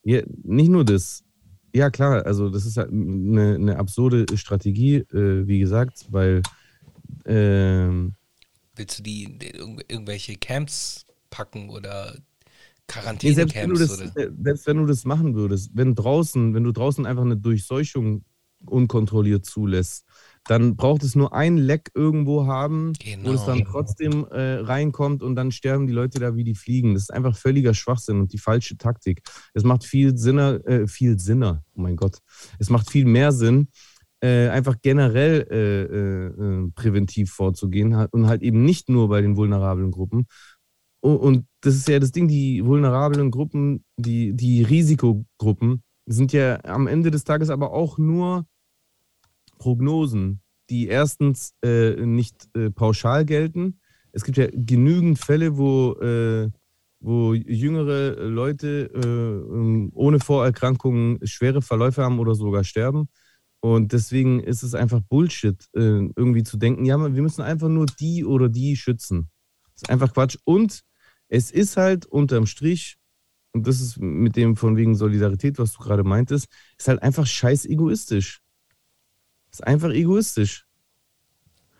[0.03, 1.23] Ja, nicht nur das.
[1.73, 6.41] Ja, klar, also das ist halt eine, eine absurde Strategie, äh, wie gesagt, weil
[7.25, 8.13] ähm,
[8.75, 12.17] Willst du die in irg- irgendwelche Camps packen oder
[13.21, 14.17] nee, selbst, wenn du das, oder?
[14.17, 18.25] äh, selbst wenn du das machen würdest, wenn draußen, wenn du draußen einfach eine Durchseuchung
[18.65, 20.05] unkontrolliert zulässt,
[20.45, 22.93] dann braucht es nur ein Leck irgendwo haben,
[23.23, 23.71] wo es dann Genau.
[23.71, 26.93] trotzdem äh, reinkommt und dann sterben die Leute da wie die Fliegen.
[26.93, 29.21] Das ist einfach völliger Schwachsinn und die falsche Taktik.
[29.53, 32.17] Es macht viel Sinner, äh, viel Sinner, oh mein Gott.
[32.59, 33.69] Es macht viel mehr Sinn,
[34.21, 39.91] äh, einfach generell äh, äh, präventiv vorzugehen und halt eben nicht nur bei den vulnerablen
[39.91, 40.27] Gruppen.
[41.03, 46.87] Und das ist ja das Ding, die vulnerablen Gruppen, die, die Risikogruppen sind ja am
[46.87, 48.45] Ende des Tages aber auch nur
[49.57, 53.81] Prognosen, die erstens äh, nicht äh, pauschal gelten.
[54.13, 56.49] Es gibt ja genügend Fälle, wo, äh,
[57.01, 63.09] wo jüngere Leute äh, ähm, ohne Vorerkrankungen schwere Verläufe haben oder sogar sterben.
[63.59, 67.87] Und deswegen ist es einfach Bullshit, äh, irgendwie zu denken, ja, wir müssen einfach nur
[67.87, 69.29] die oder die schützen.
[69.73, 70.37] Das ist einfach Quatsch.
[70.45, 70.81] Und
[71.33, 72.99] es ist halt unterm Strich,
[73.53, 77.25] und das ist mit dem von wegen Solidarität, was du gerade meintest, ist halt einfach
[77.25, 78.41] scheiß egoistisch.
[79.51, 80.67] Ist einfach egoistisch.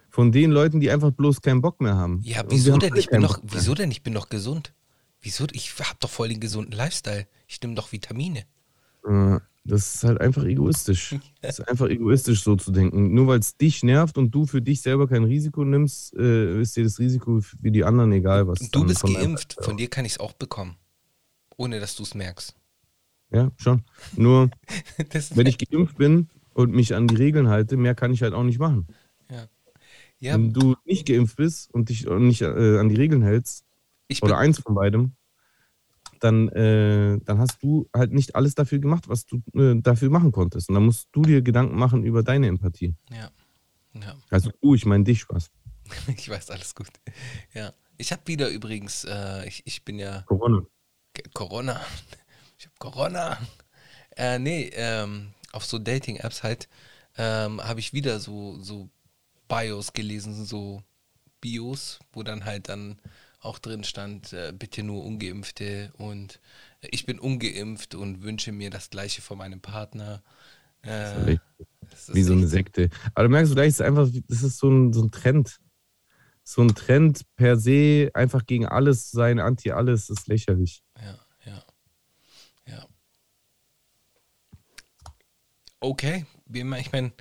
[0.09, 2.19] Von den Leuten, die einfach bloß keinen Bock mehr haben.
[2.23, 2.95] Ja, wieso denn?
[2.95, 3.91] Ich bin doch, wieso denn?
[3.91, 4.73] Ich bin doch gesund.
[5.21, 5.45] Wieso?
[5.51, 7.27] Ich hab doch voll den gesunden Lifestyle.
[7.47, 8.45] Ich nehme doch Vitamine.
[9.07, 11.15] Äh, Das ist halt einfach egoistisch.
[11.41, 13.13] Das ist einfach egoistisch, so zu denken.
[13.13, 16.77] Nur weil es dich nervt und du für dich selber kein Risiko nimmst, äh, ist
[16.77, 19.57] dir das Risiko für die anderen egal, was Und du bist von geimpft.
[19.59, 20.77] Von dir kann ich es auch bekommen.
[21.57, 22.55] Ohne dass du es merkst.
[23.31, 23.83] Ja, schon.
[24.15, 24.51] Nur,
[25.35, 28.43] wenn ich geimpft bin und mich an die Regeln halte, mehr kann ich halt auch
[28.43, 28.87] nicht machen.
[29.29, 29.47] Ja.
[30.19, 30.33] ja.
[30.35, 33.65] Wenn du nicht geimpft bist und dich nicht äh, an die Regeln hältst,
[34.21, 35.13] oder eins von beidem,
[36.23, 40.31] dann, äh, dann hast du halt nicht alles dafür gemacht, was du äh, dafür machen
[40.31, 40.69] konntest.
[40.69, 42.95] Und dann musst du dir Gedanken machen über deine Empathie.
[43.11, 43.29] Ja.
[43.93, 44.15] ja.
[44.29, 45.51] Also du, ich meine dich, Spaß.
[46.17, 46.87] ich weiß, alles gut.
[47.53, 47.73] Ja.
[47.97, 50.21] Ich habe wieder übrigens, äh, ich, ich bin ja.
[50.23, 50.65] Corona.
[51.33, 51.81] Corona.
[52.55, 53.37] Ich habe Corona.
[54.15, 56.69] Äh, nee, ähm, auf so Dating-Apps halt
[57.17, 58.89] ähm, habe ich wieder so, so
[59.49, 60.81] Bios gelesen, so
[61.41, 62.99] Bios, wo dann halt dann
[63.43, 66.39] auch drin stand, äh, bitte nur Ungeimpfte und
[66.81, 70.23] äh, ich bin ungeimpft und wünsche mir das Gleiche von meinem Partner.
[70.81, 71.37] Äh,
[72.07, 72.89] Wie so eine Sekte.
[73.13, 75.59] Aber du merkst du gleich, ist einfach, das ist so ein, so ein Trend.
[76.45, 80.83] So ein Trend per se, einfach gegen alles sein, anti-alles, ist lächerlich.
[81.01, 81.17] Ja.
[85.79, 87.11] Okay, ich meine,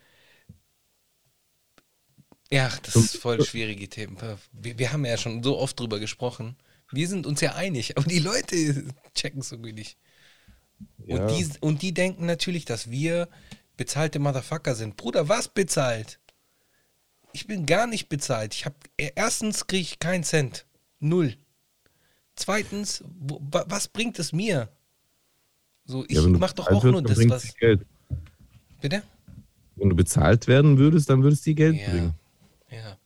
[2.53, 4.19] ja, das ist voll schwierige Themen.
[4.53, 6.55] Wir, wir, haben ja schon so oft drüber gesprochen.
[6.91, 8.85] Wir sind uns ja einig, aber die Leute
[9.15, 9.97] checken es irgendwie nicht.
[11.07, 11.17] Ja.
[11.17, 13.29] Und, die, und die denken natürlich, dass wir
[13.79, 14.99] bezahlte Motherfucker sind.
[14.99, 16.19] Bruder, was bezahlt?
[17.33, 18.55] Ich bin gar nicht bezahlt.
[18.55, 20.67] Ich habe erstens kriege ich keinen Cent.
[21.01, 21.35] Null.
[22.37, 24.69] Zweitens, wo, was bringt es mir?
[25.87, 27.55] So, ich ja, mach doch auch nur das, was.
[27.55, 27.87] Geld.
[28.83, 29.03] Bitte?
[29.77, 31.89] Wenn du bezahlt werden würdest, dann würdest du dir Geld ja.
[31.89, 32.15] bringen.
[32.73, 32.97] Ja.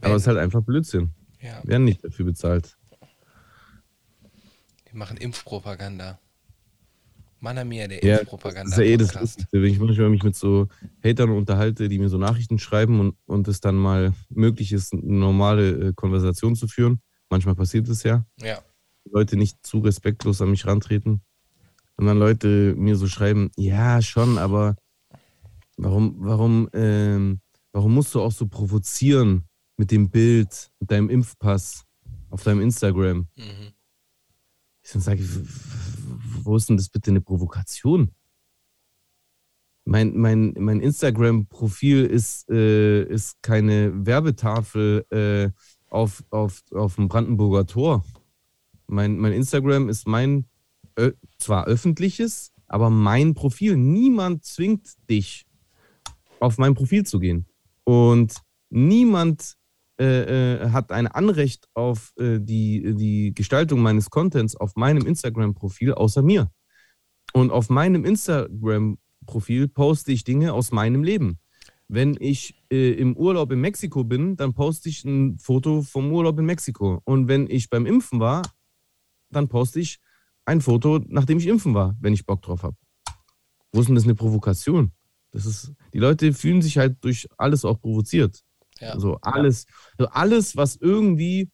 [0.00, 1.10] Aber es ist halt einfach Blödsinn.
[1.40, 1.60] Ja.
[1.64, 2.76] Werden nicht dafür bezahlt.
[4.84, 6.18] Wir machen Impfpropaganda.
[7.40, 8.70] Manamia, der ja, Impfpropaganda.
[8.70, 10.68] Das ist ja eh das Lustigste, wenn ich manchmal mich mit so
[11.02, 15.02] Hatern unterhalte, die mir so Nachrichten schreiben und, und es dann mal möglich ist, eine
[15.02, 17.02] normale äh, Konversation zu führen.
[17.30, 18.24] Manchmal passiert es ja.
[18.40, 18.62] Ja.
[19.10, 21.22] Leute nicht zu respektlos an mich rantreten.
[21.96, 24.76] Und dann Leute mir so schreiben, ja, schon, aber
[25.76, 27.40] warum, warum, ähm,
[27.72, 31.84] warum musst du auch so provozieren mit dem Bild, mit deinem Impfpass
[32.30, 33.28] auf deinem Instagram?
[33.36, 33.72] Mhm.
[34.82, 35.22] Ich dann sage,
[36.42, 38.10] wo ist denn das bitte eine Provokation?
[39.84, 45.50] Mein, mein, mein Instagram-Profil ist, äh, ist keine Werbetafel äh,
[45.88, 48.04] auf, auf, auf dem Brandenburger Tor.
[48.86, 50.46] Mein, mein Instagram ist mein
[51.38, 53.76] zwar öffentliches, aber mein Profil.
[53.76, 55.46] Niemand zwingt dich,
[56.40, 57.46] auf mein Profil zu gehen.
[57.84, 58.34] Und
[58.70, 59.56] niemand
[60.00, 65.92] äh, äh, hat ein Anrecht auf äh, die, die Gestaltung meines Contents auf meinem Instagram-Profil
[65.94, 66.50] außer mir.
[67.32, 71.38] Und auf meinem Instagram-Profil poste ich Dinge aus meinem Leben.
[71.88, 76.38] Wenn ich äh, im Urlaub in Mexiko bin, dann poste ich ein Foto vom Urlaub
[76.38, 77.00] in Mexiko.
[77.04, 78.42] Und wenn ich beim Impfen war,
[79.30, 80.00] dann poste ich
[80.44, 82.76] ein Foto, nachdem ich impfen war, wenn ich Bock drauf habe.
[83.72, 84.92] Wo ist denn das eine Provokation?
[85.32, 88.42] Das ist, die Leute fühlen sich halt durch alles auch provoziert.
[88.78, 88.90] Ja.
[88.90, 89.66] Also alles,
[89.96, 91.50] also alles, was irgendwie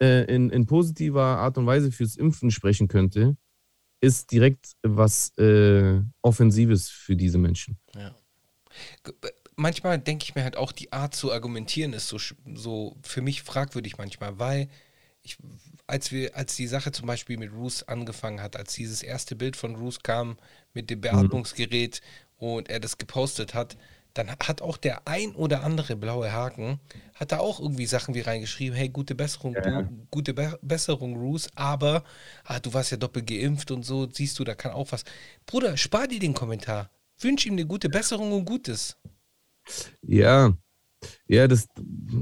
[0.00, 3.36] äh, in, in positiver Art und Weise fürs Impfen sprechen könnte,
[4.00, 7.78] ist direkt was äh, Offensives für diese Menschen.
[7.94, 8.14] Ja.
[9.56, 12.18] Manchmal denke ich mir halt auch, die Art zu argumentieren ist so,
[12.54, 14.68] so für mich fragwürdig manchmal, weil
[15.22, 15.38] ich,
[15.86, 19.56] als wir, als die Sache zum Beispiel mit Roos angefangen hat, als dieses erste Bild
[19.56, 20.36] von Roos kam
[20.74, 22.33] mit dem Beatmungsgerät mhm.
[22.52, 23.76] Und er das gepostet hat,
[24.14, 26.78] dann hat auch der ein oder andere blaue Haken,
[27.14, 29.82] hat da auch irgendwie Sachen wie reingeschrieben, hey, gute Besserung, ja.
[29.82, 32.04] du, gute Be Besserung, Roos, aber
[32.44, 35.04] ah, du warst ja doppelt geimpft und so, siehst du, da kann auch was.
[35.46, 36.90] Bruder, spar dir den Kommentar.
[37.18, 38.96] Wünsch ihm eine gute Besserung und Gutes.
[40.02, 40.52] Ja,
[41.26, 41.66] ja, das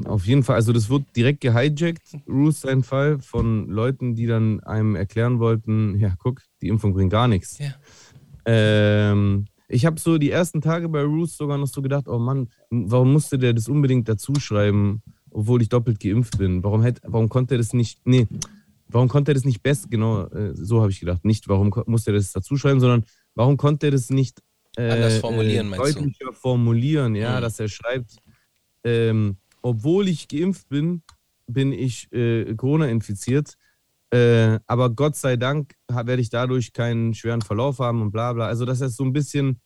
[0.05, 0.57] auf jeden Fall.
[0.57, 5.99] Also das wird direkt gehijackt, Ruth sein Fall, von Leuten, die dann einem erklären wollten,
[5.99, 7.59] ja, guck, die Impfung bringt gar nichts.
[7.59, 7.75] Ja.
[8.45, 12.49] Ähm, ich habe so die ersten Tage bei Ruth sogar noch so gedacht, oh Mann,
[12.71, 16.63] warum musste der das unbedingt dazu schreiben, obwohl ich doppelt geimpft bin?
[16.63, 18.27] Warum, hätte, warum konnte er das nicht, nee,
[18.89, 21.25] warum konnte er das nicht best, genau, äh, so habe ich gedacht.
[21.25, 23.05] Nicht, warum musste er das dazu schreiben, sondern
[23.35, 24.43] warum konnte er das nicht
[24.77, 26.33] äh, anders formulieren, äh, deutlicher du?
[26.33, 27.41] formulieren, ja, mhm.
[27.41, 28.17] dass er schreibt,
[28.85, 31.03] ähm, obwohl ich geimpft bin,
[31.47, 33.57] bin ich äh, Corona infiziert.
[34.13, 38.47] Äh, aber Gott sei Dank werde ich dadurch keinen schweren Verlauf haben und bla bla.
[38.47, 39.61] Also, dass er es so ein bisschen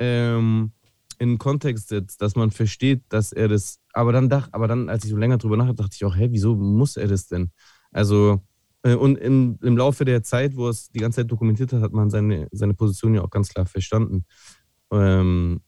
[0.00, 0.72] ähm,
[1.20, 3.78] in Kontext setzt, dass man versteht, dass er das.
[3.92, 6.28] Aber dann dachte, aber dann, als ich so länger drüber nachdachte, dachte ich auch, hä,
[6.32, 7.52] wieso muss er das denn?
[7.92, 8.42] Also,
[8.82, 11.80] äh, und im, im Laufe der Zeit, wo er es die ganze Zeit dokumentiert hat,
[11.80, 14.24] hat man seine, seine Position ja auch ganz klar verstanden.
[14.90, 15.60] Ähm,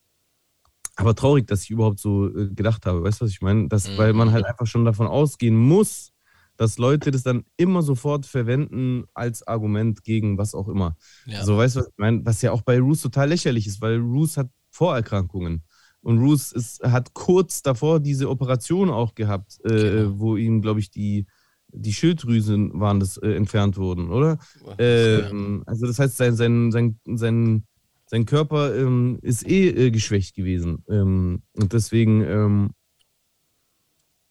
[0.96, 3.04] aber traurig, dass ich überhaupt so äh, gedacht habe.
[3.04, 3.68] Weißt du, was ich meine?
[3.68, 3.98] Das, mhm.
[3.98, 6.12] Weil man halt einfach schon davon ausgehen muss,
[6.56, 10.96] dass Leute das dann immer sofort verwenden als Argument gegen was auch immer.
[11.26, 11.44] Ja.
[11.44, 12.24] So, weißt du, was ich meine?
[12.24, 15.62] Was ja auch bei Roos total lächerlich ist, weil Roos hat Vorerkrankungen.
[16.00, 20.18] Und Roos ist, hat kurz davor diese Operation auch gehabt, äh, genau.
[20.20, 21.26] wo ihm, glaube ich, die,
[21.72, 24.38] die Schilddrüsen waren das äh, entfernt wurden, oder?
[24.78, 27.66] Ähm, also das heißt, sein, sein, sein, sein,
[28.06, 30.84] sein Körper ähm, ist eh äh, geschwächt gewesen.
[30.88, 32.70] Ähm, und deswegen, ähm,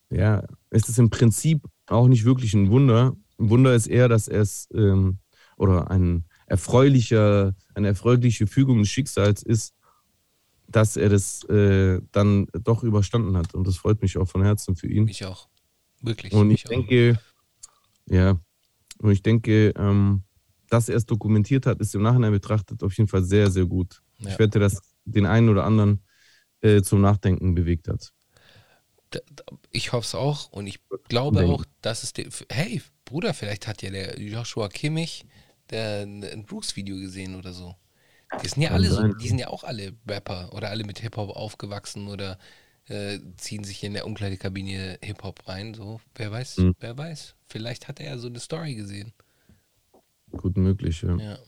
[0.10, 3.16] ja, ist es im Prinzip auch nicht wirklich ein Wunder.
[3.40, 5.20] Ein Wunder ist eher, dass er es ähm,
[5.58, 9.74] oder ein erfreulicher, eine erfreuliche Fügung des Schicksals ist,
[10.68, 13.54] dass er das äh, dann doch überstanden hat.
[13.54, 15.08] Und das freut mich auch von Herzen für ihn.
[15.08, 15.48] Ich auch.
[16.02, 16.34] Wirklich.
[16.34, 18.12] Und ich denke, auch.
[18.14, 18.40] ja,
[19.00, 20.24] und ich denke, ähm,
[20.70, 24.02] dass er es dokumentiert hat, ist im Nachhinein betrachtet auf jeden Fall sehr, sehr gut.
[24.18, 24.32] Ja.
[24.32, 26.04] Ich wette, dass den einen oder anderen
[26.62, 28.12] äh, zum Nachdenken bewegt hat.
[29.72, 33.82] Ich hoffe es auch und ich glaube auch, dass es der, hey, Bruder, vielleicht hat
[33.82, 35.26] ja der Joshua Kimmich
[35.70, 37.76] der, ein Brooks-Video gesehen oder so.
[38.44, 41.30] Die sind ja alle so, die sind ja auch alle Rapper oder alle mit Hip-Hop
[41.30, 42.38] aufgewachsen oder
[42.88, 45.74] äh, ziehen sich in der Umkleidekabine Hip-Hop rein.
[45.74, 46.76] So, wer weiß, mhm.
[46.80, 47.36] wer weiß.
[47.48, 49.14] Vielleicht hat er ja so eine Story gesehen.
[50.32, 51.16] Gut möglich, ja.
[51.16, 51.40] ja.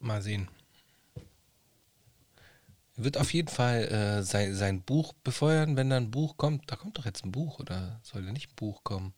[0.00, 0.48] Mal sehen.
[3.00, 6.68] Wird auf jeden Fall äh, sein, sein Buch befeuern, wenn da ein Buch kommt.
[6.68, 9.14] Da kommt doch jetzt ein Buch, oder soll da nicht ein Buch kommen?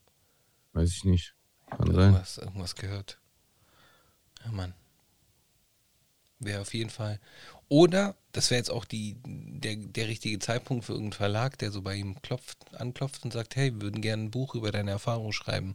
[0.74, 1.34] Weiß ich nicht.
[1.70, 2.04] Kann ich sein.
[2.04, 3.18] Irgendwas, irgendwas gehört.
[4.44, 4.74] Ja, Mann.
[6.40, 7.20] Wäre auf jeden Fall.
[7.68, 11.80] Oder, das wäre jetzt auch die, der, der richtige Zeitpunkt für irgendeinen Verlag, der so
[11.80, 15.32] bei ihm klopft, anklopft und sagt, hey, wir würden gerne ein Buch über deine Erfahrung
[15.32, 15.74] schreiben.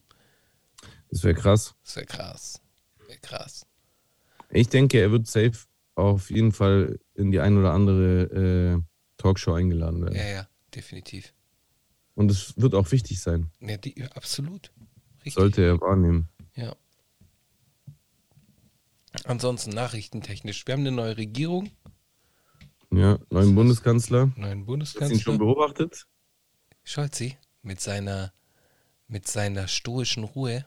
[1.10, 1.74] Das wäre krass.
[1.84, 2.62] Das wäre krass.
[3.08, 3.66] Wäre krass.
[4.52, 5.58] Ich denke, er wird safe
[5.96, 8.82] auf jeden Fall in die ein oder andere äh,
[9.18, 10.16] Talkshow eingeladen werden.
[10.16, 11.34] Ja, ja, definitiv.
[12.16, 13.52] Und es wird auch wichtig sein.
[13.60, 14.72] Ja, die, absolut.
[15.20, 15.34] Richtig.
[15.34, 16.30] Sollte er wahrnehmen.
[16.56, 16.76] Ja.
[19.24, 20.68] Ansonsten nachrichtentechnisch.
[20.68, 21.72] Wir haben eine neue Regierung.
[22.92, 24.32] Ja, neuen Bundeskanzler.
[24.36, 25.06] Neuen Bundeskanzler.
[25.06, 26.08] Hast du ihn schon beobachtet?
[26.84, 28.34] Scholzi mit seiner,
[29.08, 30.66] mit seiner stoischen Ruhe.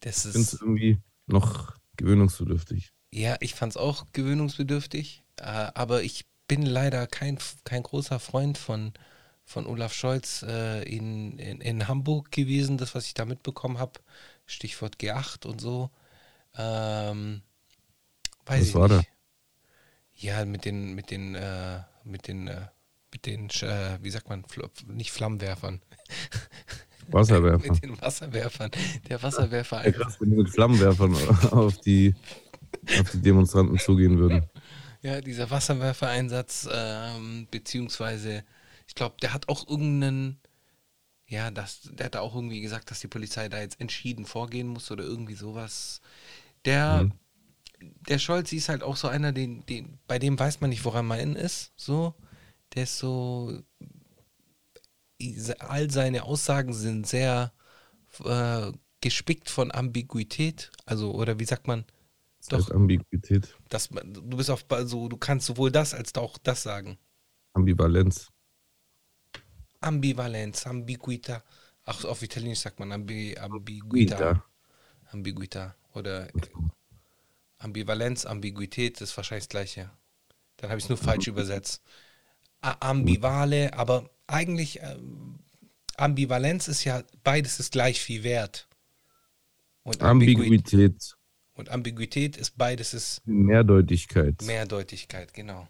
[0.00, 2.92] Das es irgendwie noch gewöhnungsbedürftig.
[3.10, 8.58] Ja, ich fand es auch gewöhnungsbedürftig, äh, aber ich bin leider kein, kein großer Freund
[8.58, 8.92] von,
[9.44, 14.00] von Olaf Scholz äh, in, in, in Hamburg gewesen, das, was ich da mitbekommen habe.
[14.46, 15.90] Stichwort G8 und so.
[16.56, 17.42] Ähm,
[18.46, 19.00] Weiß Was ich war nicht.
[19.02, 19.02] da?
[20.14, 22.66] Ja, mit den, mit den, äh, mit den, äh,
[23.12, 24.44] mit den, äh, wie sagt man,
[24.86, 25.80] nicht Flammenwerfern.
[27.08, 27.68] Wasserwerfer.
[27.72, 28.70] mit den Wasserwerfern.
[29.08, 29.84] Der Wasserwerfer.
[29.84, 31.14] Ja, krass, wenn die mit Flammenwerfern
[31.52, 32.14] auf die,
[33.00, 34.46] auf die Demonstranten zugehen würden.
[35.02, 38.44] Ja, dieser Wasserwerfereinsatz, ähm, beziehungsweise,
[38.86, 40.40] ich glaube, der hat auch irgendeinen,
[41.26, 44.90] ja, das, der hat auch irgendwie gesagt, dass die Polizei da jetzt entschieden vorgehen muss
[44.90, 46.00] oder irgendwie sowas.
[46.64, 47.12] Der, mhm
[47.80, 51.06] der Scholz ist halt auch so einer, den, den, bei dem weiß man nicht, woran
[51.06, 51.72] man ist.
[51.76, 52.14] So,
[52.74, 53.62] der ist so.
[55.58, 57.52] All seine Aussagen sind sehr
[58.24, 60.70] äh, gespickt von Ambiguität.
[60.86, 61.84] Also, oder wie sagt man?
[62.48, 63.54] Das Doch, heißt Ambiguität.
[63.68, 66.98] Das, du bist auf also du kannst sowohl das als auch das sagen.
[67.52, 68.28] Ambivalenz.
[69.80, 71.42] Ambivalenz, Ambiguita.
[71.84, 74.44] Ach, auf Italienisch sagt man Ambi, Ambiguita.
[75.10, 75.74] Ambiguita.
[75.94, 76.28] Oder
[77.58, 79.90] Ambivalenz, Ambiguität ist wahrscheinlich das Gleiche.
[80.56, 81.82] Dann habe ich es nur falsch übersetzt.
[82.60, 84.96] Ambivale, aber eigentlich äh,
[85.96, 88.68] Ambivalenz ist ja beides ist gleich viel wert.
[89.82, 91.17] Und Ambiguität.
[91.58, 94.40] Und Ambiguität ist beides ist Mehrdeutigkeit.
[94.42, 95.66] Mehrdeutigkeit, genau.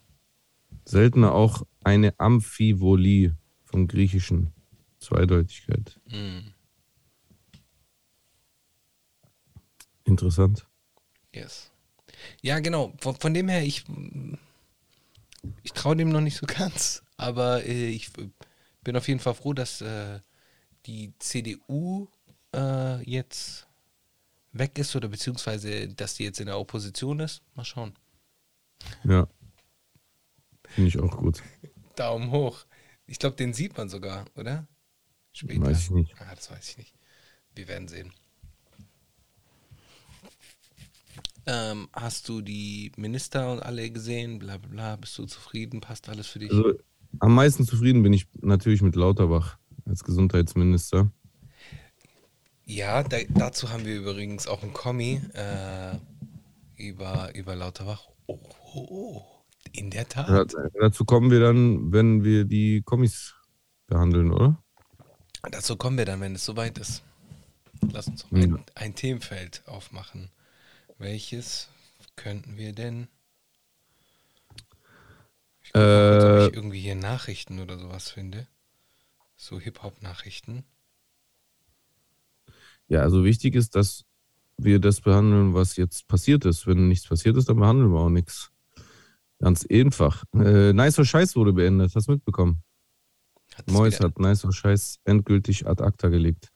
[0.84, 4.52] Seltener auch eine Amphivolie vom Griechischen.
[4.98, 5.98] Zweideutigkeit.
[6.04, 6.48] Mm.
[10.04, 10.66] Interessant.
[11.34, 11.70] Yes.
[12.42, 12.92] Ja, genau.
[13.00, 13.84] Von, von dem her, ich,
[15.62, 17.02] ich traue dem noch nicht so ganz.
[17.16, 18.10] Aber äh, ich
[18.84, 20.20] bin auf jeden Fall froh, dass äh,
[20.84, 22.08] die CDU
[22.54, 23.67] äh, jetzt
[24.58, 27.42] weg ist oder beziehungsweise, dass die jetzt in der Opposition ist.
[27.54, 27.94] Mal schauen.
[29.04, 29.28] Ja.
[30.68, 31.42] Finde ich auch gut.
[31.96, 32.66] Daumen hoch.
[33.06, 34.68] Ich glaube, den sieht man sogar, oder?
[35.32, 35.62] Später.
[35.62, 36.14] Weiß ich nicht.
[36.20, 36.94] Ah, das weiß ich nicht.
[37.54, 38.12] Wir werden sehen.
[41.46, 44.38] Ähm, hast du die Minister und alle gesehen?
[44.38, 44.96] Bla bla bla.
[44.96, 45.80] Bist du zufrieden?
[45.80, 46.50] Passt alles für dich?
[46.50, 46.74] Also,
[47.20, 51.10] am meisten zufrieden bin ich natürlich mit Lauterbach als Gesundheitsminister.
[52.68, 55.96] Ja, da, dazu haben wir übrigens auch ein Kommi äh,
[56.76, 58.08] über, über Lauterbach.
[58.26, 58.38] Oh,
[58.74, 59.26] oh, oh,
[59.72, 60.28] in der Tat.
[60.28, 63.34] Ja, dazu kommen wir dann, wenn wir die Kommis
[63.86, 64.62] behandeln, oder?
[65.50, 67.02] Dazu kommen wir dann, wenn es soweit ist.
[67.90, 68.58] Lass uns ein, ja.
[68.74, 70.30] ein Themenfeld aufmachen.
[70.98, 71.70] Welches
[72.16, 73.08] könnten wir denn?
[75.62, 78.46] Ich gucke äh, ob ich irgendwie hier Nachrichten oder sowas finde.
[79.36, 80.64] So Hip-Hop-Nachrichten.
[82.88, 84.04] Ja, also wichtig ist, dass
[84.56, 86.66] wir das behandeln, was jetzt passiert ist.
[86.66, 88.50] Wenn nichts passiert ist, dann behandeln wir auch nichts.
[89.38, 90.24] Ganz einfach.
[90.34, 91.94] Äh, Nicer Scheiß wurde beendet.
[91.94, 92.62] Hast du mitbekommen?
[93.66, 96.48] Mois hat Nicer Scheiß endgültig ad acta gelegt.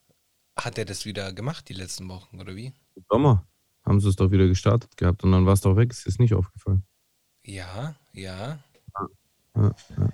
[0.57, 2.73] Hat er das wieder gemacht die letzten Wochen, oder wie?
[2.95, 3.47] Im Sommer
[3.83, 5.91] haben sie es doch wieder gestartet gehabt und dann war es doch weg.
[5.91, 6.83] Ist jetzt nicht aufgefallen.
[7.45, 8.59] Ja, ja.
[9.55, 10.09] ja, ja.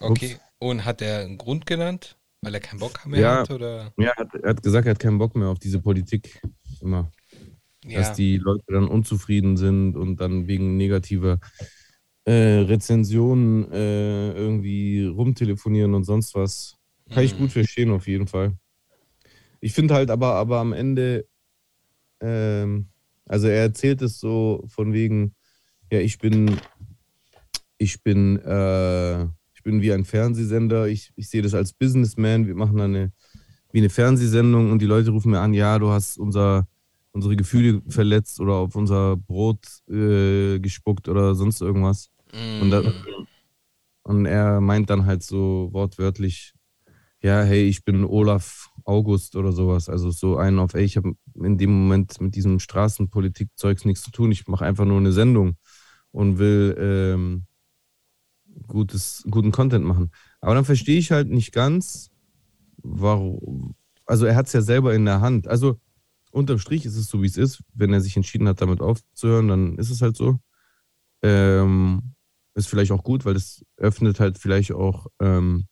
[0.00, 0.38] Okay.
[0.58, 2.16] Und hat er einen Grund genannt?
[2.42, 3.50] Weil er keinen Bock mehr ja, hat?
[3.50, 3.92] Oder?
[3.98, 6.40] Ja, er hat, er hat gesagt, er hat keinen Bock mehr auf diese Politik.
[6.80, 7.10] Immer.
[7.84, 8.00] Ja.
[8.00, 11.38] Dass die Leute dann unzufrieden sind und dann wegen negativer
[12.24, 16.76] äh, Rezensionen äh, irgendwie rumtelefonieren und sonst was.
[17.08, 17.24] Kann mhm.
[17.24, 18.56] ich gut verstehen, auf jeden Fall.
[19.60, 21.26] Ich finde halt aber, aber am Ende,
[22.20, 22.88] ähm,
[23.26, 25.34] also er erzählt es so von wegen,
[25.92, 26.58] ja, ich bin,
[27.76, 29.26] ich bin, äh,
[29.60, 33.12] ich bin wie ein Fernsehsender, ich, ich sehe das als Businessman, wir machen eine,
[33.72, 36.66] wie eine Fernsehsendung und die Leute rufen mir an, ja, du hast unser,
[37.12, 42.10] unsere Gefühle verletzt oder auf unser Brot äh, gespuckt oder sonst irgendwas.
[42.32, 42.62] Mm.
[42.62, 42.94] Und, dann,
[44.04, 46.54] und er meint dann halt so wortwörtlich,
[47.20, 49.90] ja, hey, ich bin Olaf August oder sowas.
[49.90, 54.10] Also so einen auf, ey, ich habe in dem Moment mit diesem Straßenpolitik-Zeugs nichts zu
[54.10, 54.32] tun.
[54.32, 55.56] Ich mache einfach nur eine Sendung
[56.12, 57.44] und will ähm,
[58.70, 60.10] gutes, guten Content machen.
[60.40, 62.10] Aber dann verstehe ich halt nicht ganz,
[62.78, 63.74] warum.
[64.06, 65.46] Also er hat es ja selber in der Hand.
[65.46, 65.78] Also
[66.32, 67.62] unterm Strich ist es so, wie es ist.
[67.74, 70.38] Wenn er sich entschieden hat, damit aufzuhören, dann ist es halt so.
[71.22, 72.14] Ähm,
[72.54, 75.66] ist vielleicht auch gut, weil es öffnet halt vielleicht auch ähm,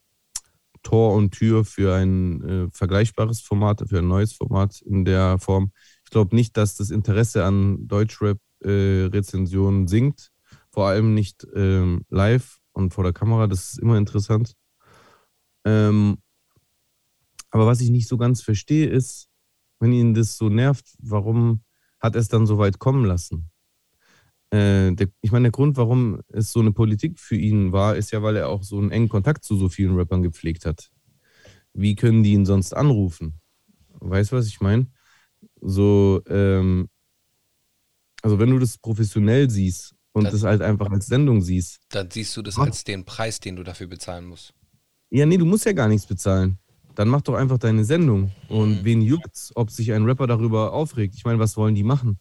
[0.82, 5.72] Tor und Tür für ein äh, vergleichbares Format, für ein neues Format in der Form.
[6.05, 10.30] Ich glaube nicht, dass das Interesse an Deutschrap-Rezensionen äh, sinkt,
[10.70, 14.55] vor allem nicht ähm, live und vor der Kamera, das ist immer interessant.
[15.64, 16.18] Ähm,
[17.51, 19.29] aber was ich nicht so ganz verstehe, ist,
[19.81, 21.62] wenn ihn das so nervt, warum
[22.01, 23.51] hat er es dann so weit kommen lassen?
[24.51, 28.12] Äh, der, ich meine, der Grund, warum es so eine Politik für ihn war, ist
[28.12, 30.91] ja, weil er auch so einen engen Kontakt zu so vielen Rappern gepflegt hat.
[31.74, 33.41] Wie können die ihn sonst anrufen?
[34.01, 34.87] Weißt du, was ich meine?
[35.61, 36.89] So, ähm,
[38.22, 41.80] also wenn du das professionell siehst und das, das halt einfach als Sendung siehst.
[41.90, 44.54] Dann siehst du das mach, als den Preis, den du dafür bezahlen musst.
[45.11, 46.59] Ja, nee, du musst ja gar nichts bezahlen.
[46.94, 48.32] Dann mach doch einfach deine Sendung.
[48.48, 48.84] Und mhm.
[48.84, 51.14] wen juckt's, ob sich ein Rapper darüber aufregt?
[51.16, 52.18] Ich meine, was wollen die machen?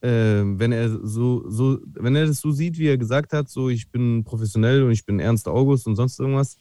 [0.00, 3.68] Äh, wenn er so, so, wenn er das so sieht, wie er gesagt hat, so
[3.68, 6.56] ich bin professionell und ich bin Ernst August und sonst irgendwas,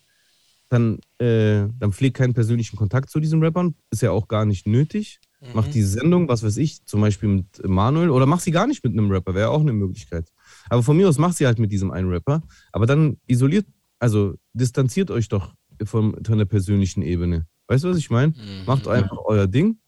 [0.68, 3.76] dann, äh, dann pflegt keinen persönlichen Kontakt zu diesen Rappern.
[3.92, 5.20] Ist ja auch gar nicht nötig.
[5.42, 5.48] Mhm.
[5.54, 8.84] Mach diese Sendung, was weiß ich, zum Beispiel mit Manuel oder mach sie gar nicht
[8.84, 10.32] mit einem Rapper, wäre auch eine Möglichkeit.
[10.70, 12.42] Aber von mir aus macht sie halt mit diesem einen Rapper.
[12.72, 13.66] Aber dann isoliert,
[14.00, 15.54] also distanziert euch doch
[15.84, 17.46] von, von der persönlichen Ebene.
[17.68, 18.34] Weißt du, was ich meine?
[18.34, 18.66] Mhm.
[18.66, 19.80] Macht einfach euer Ding.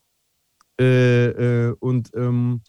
[0.80, 2.62] Äh, äh, und, ähm,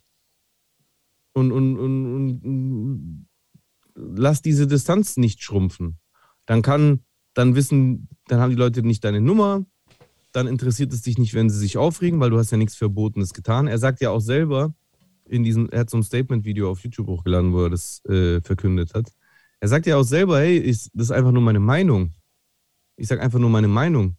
[1.32, 3.26] und, und, und, und,
[3.94, 5.98] lasst diese Distanz nicht schrumpfen.
[6.46, 7.00] Dann kann,
[7.34, 9.64] dann wissen, dann haben die Leute nicht deine Nummer,
[10.32, 13.34] dann interessiert es dich nicht, wenn sie sich aufregen, weil du hast ja nichts Verbotenes
[13.34, 13.66] getan.
[13.66, 14.74] Er sagt ja auch selber,
[15.33, 18.95] in diesem, er hat so ein Statement-Video auf YouTube hochgeladen, wo er das äh, verkündet
[18.95, 19.11] hat.
[19.61, 22.12] Er sagt ja auch selber, hey, ich, das ist einfach nur meine Meinung.
[22.97, 24.16] Ich sage einfach nur meine Meinung.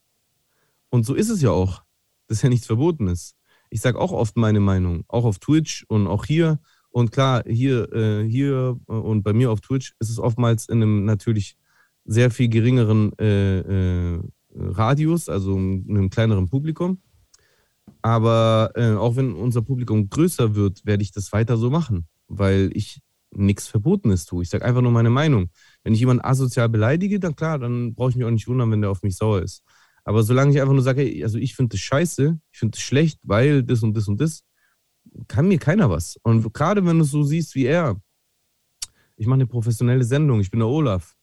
[0.89, 1.83] Und so ist es ja auch.
[2.27, 3.35] Das ist ja nichts Verbotenes.
[3.69, 6.59] Ich sage auch oft meine Meinung, auch auf Twitch und auch hier.
[6.89, 11.05] Und klar, hier, äh, hier und bei mir auf Twitch ist es oftmals in einem
[11.05, 11.57] natürlich
[12.05, 14.19] sehr viel geringeren äh, äh,
[14.55, 17.01] Radius, also in einem kleineren Publikum.
[18.03, 22.69] Aber äh, auch wenn unser Publikum größer wird, werde ich das weiter so machen, weil
[22.73, 22.99] ich
[23.31, 24.43] nichts Verbotenes tue.
[24.43, 25.49] Ich sage einfach nur meine Meinung.
[25.83, 28.81] Wenn ich jemanden asozial beleidige, dann klar, dann brauche ich mich auch nicht wundern, wenn
[28.81, 29.63] der auf mich sauer ist.
[30.03, 33.19] Aber solange ich einfach nur sage, also ich finde das scheiße, ich finde das schlecht,
[33.23, 34.43] weil das und das und das,
[35.29, 36.17] kann mir keiner was.
[36.23, 38.01] Und gerade wenn du es so siehst wie er,
[39.15, 41.15] ich mache eine professionelle Sendung, ich bin der Olaf,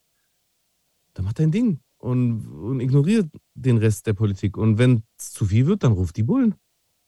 [1.12, 4.56] dann mach dein Ding und, und ignoriert den Rest der Politik.
[4.56, 6.54] Und wenn es zu viel wird, dann ruft die Bullen.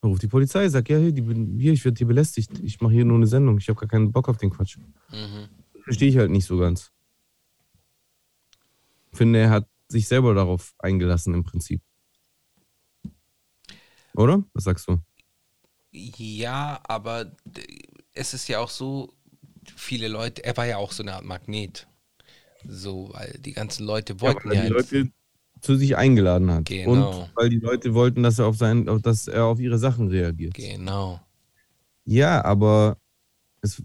[0.02, 1.22] Dann ruft die Polizei, sagt, ja, hier, die,
[1.58, 2.58] hier ich werde hier belästigt.
[2.58, 3.56] Ich mache hier nur eine Sendung.
[3.58, 4.76] Ich habe gar keinen Bock auf den Quatsch.
[5.10, 5.48] Mhm.
[5.84, 6.90] Verstehe ich halt nicht so ganz.
[9.12, 11.80] Finde, er hat sich selber darauf eingelassen im Prinzip.
[14.14, 14.42] Oder?
[14.54, 14.98] Was sagst du?
[15.92, 17.30] Ja, aber
[18.12, 19.14] es ist ja auch so,
[19.76, 21.86] viele Leute, er war ja auch so eine Art Magnet.
[22.64, 24.54] So, weil die ganzen Leute wollten ja.
[24.54, 25.12] ja die, Leute,
[25.62, 26.66] zu sich eingeladen hat.
[26.66, 27.20] Genau.
[27.22, 30.54] Und weil die Leute wollten, dass er auf sein, dass er auf ihre Sachen reagiert.
[30.54, 31.20] Genau.
[32.04, 32.98] Ja, aber
[33.60, 33.82] es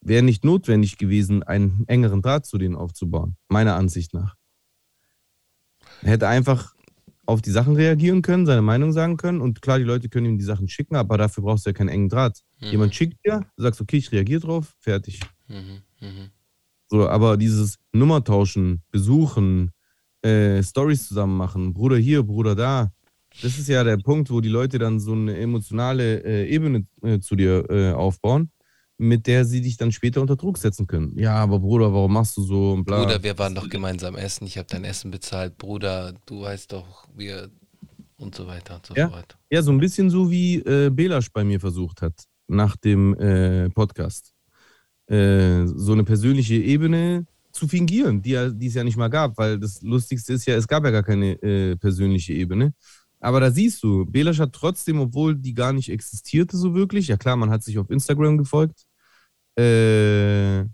[0.00, 4.34] wäre nicht notwendig gewesen, einen engeren Draht zu denen aufzubauen, meiner Ansicht nach.
[6.02, 6.74] Er hätte einfach
[7.26, 10.38] auf die Sachen reagieren können, seine Meinung sagen können und klar, die Leute können ihm
[10.38, 12.40] die Sachen schicken, aber dafür brauchst du ja keinen engen Draht.
[12.60, 12.68] Mhm.
[12.68, 15.20] Jemand schickt dir, du sagst, okay, ich reagiere drauf, fertig.
[15.46, 15.82] Mhm.
[16.00, 16.30] Mhm.
[16.88, 19.70] So, aber dieses Nummertauschen, besuchen,
[20.22, 22.92] äh, Stories zusammen machen, Bruder hier, Bruder da,
[23.42, 27.20] das ist ja der Punkt, wo die Leute dann so eine emotionale äh, Ebene äh,
[27.20, 28.50] zu dir äh, aufbauen
[29.00, 31.18] mit der sie dich dann später unter Druck setzen können.
[31.18, 33.02] Ja, aber Bruder, warum machst du so und bla.
[33.02, 35.56] Bruder, wir waren doch gemeinsam essen, ich habe dein Essen bezahlt.
[35.56, 37.50] Bruder, du weißt doch, wir
[38.18, 39.08] und so weiter und so ja?
[39.08, 39.38] fort.
[39.50, 42.12] Ja, so ein bisschen so wie äh, Belasch bei mir versucht hat
[42.46, 44.34] nach dem äh, Podcast.
[45.06, 49.58] Äh, so eine persönliche Ebene zu fingieren, die, die es ja nicht mal gab, weil
[49.58, 52.74] das Lustigste ist ja, es gab ja gar keine äh, persönliche Ebene.
[53.20, 57.16] Aber da siehst du, Belasch hat trotzdem, obwohl die gar nicht existierte so wirklich, ja
[57.16, 58.86] klar, man hat sich auf Instagram gefolgt,
[59.58, 60.64] äh,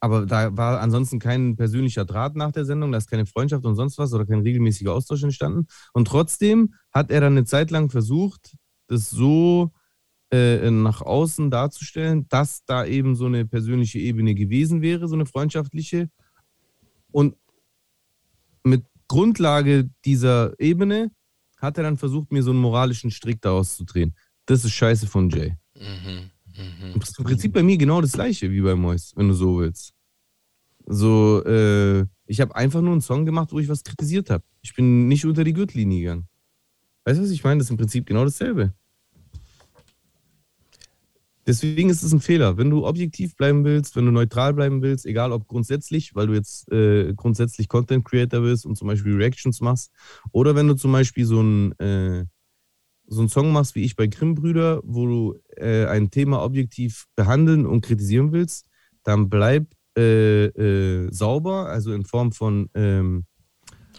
[0.00, 3.74] aber da war ansonsten kein persönlicher Draht nach der Sendung, da ist keine Freundschaft und
[3.76, 5.66] sonst was oder kein regelmäßiger Austausch entstanden.
[5.92, 8.56] Und trotzdem hat er dann eine Zeit lang versucht,
[8.88, 9.72] das so
[10.36, 15.26] äh, nach außen darzustellen, dass da eben so eine persönliche Ebene gewesen wäre, so eine
[15.26, 16.08] freundschaftliche.
[17.10, 17.36] Und
[18.64, 21.10] mit Grundlage dieser Ebene
[21.58, 24.14] hat er dann versucht, mir so einen moralischen Strick daraus zu drehen.
[24.46, 25.54] Das ist scheiße von Jay.
[25.74, 26.30] Mhm.
[26.56, 26.98] Mhm.
[26.98, 29.58] Das ist im Prinzip bei mir genau das gleiche wie bei Mois, wenn du so
[29.58, 29.92] willst.
[30.86, 34.44] So, äh, ich habe einfach nur einen Song gemacht, wo ich was kritisiert habe.
[34.62, 36.28] Ich bin nicht unter die Gürtellinie gegangen.
[37.04, 37.58] Weißt du, was ich meine?
[37.58, 38.72] Das ist im Prinzip genau dasselbe.
[41.46, 42.56] Deswegen ist es ein Fehler.
[42.56, 46.34] Wenn du objektiv bleiben willst, wenn du neutral bleiben willst, egal ob grundsätzlich, weil du
[46.34, 49.92] jetzt äh, grundsätzlich Content Creator bist und zum Beispiel Reactions machst,
[50.32, 52.24] oder wenn du zum Beispiel so ein äh,
[53.08, 57.64] so einen Song machst wie ich bei Grimm-Brüder, wo du äh, ein Thema objektiv behandeln
[57.64, 58.66] und kritisieren willst,
[59.04, 59.66] dann bleib
[59.96, 63.24] äh, äh, sauber, also in Form von ähm,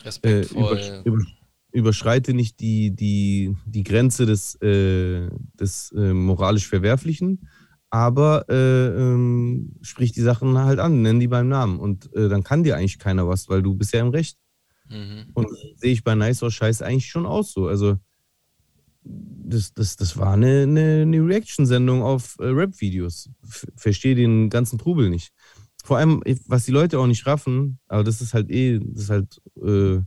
[0.03, 0.79] Respektvoll.
[1.05, 1.25] Über, über,
[1.71, 7.47] überschreite nicht die, die, die Grenze des, äh, des äh, moralisch Verwerflichen,
[7.89, 12.63] aber äh, ähm, sprich die Sachen halt an, nenn die beim Namen und dann kann
[12.63, 14.37] dir eigentlich keiner was, weil du bist ja im Recht.
[14.89, 15.27] Mhm.
[15.33, 17.67] Und sehe ich bei Nice or Scheiß eigentlich schon aus so.
[17.67, 17.97] Also
[19.03, 23.29] das, das, das war eine, eine, eine Reaction-Sendung auf äh, Rap-Videos.
[23.75, 25.31] Verstehe den ganzen Trubel nicht.
[25.83, 29.09] Vor allem, was die Leute auch nicht raffen, aber das ist halt eh, das ist
[29.09, 30.01] halt äh,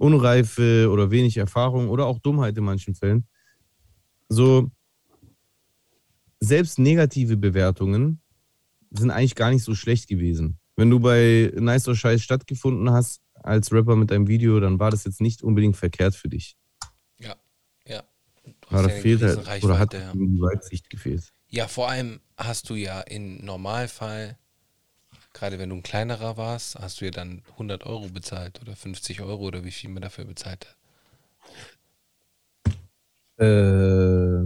[0.00, 3.26] Unreife oder wenig Erfahrung oder auch Dummheit in manchen Fällen.
[4.28, 4.70] So,
[6.40, 8.20] selbst negative Bewertungen
[8.90, 10.58] sind eigentlich gar nicht so schlecht gewesen.
[10.76, 14.90] Wenn du bei Nice or Scheiß stattgefunden hast als Rapper mit deinem Video, dann war
[14.90, 16.56] das jetzt nicht unbedingt verkehrt für dich.
[18.70, 20.12] Aber da fehlt halt, oder hat ja.
[20.12, 21.32] die Weitsicht gefehlt.
[21.48, 24.38] Ja, vor allem hast du ja im Normalfall,
[25.40, 29.22] gerade wenn du ein kleinerer warst, hast du ja dann 100 Euro bezahlt oder 50
[29.22, 30.76] Euro oder wie viel man dafür bezahlt hat.
[33.38, 34.44] Äh,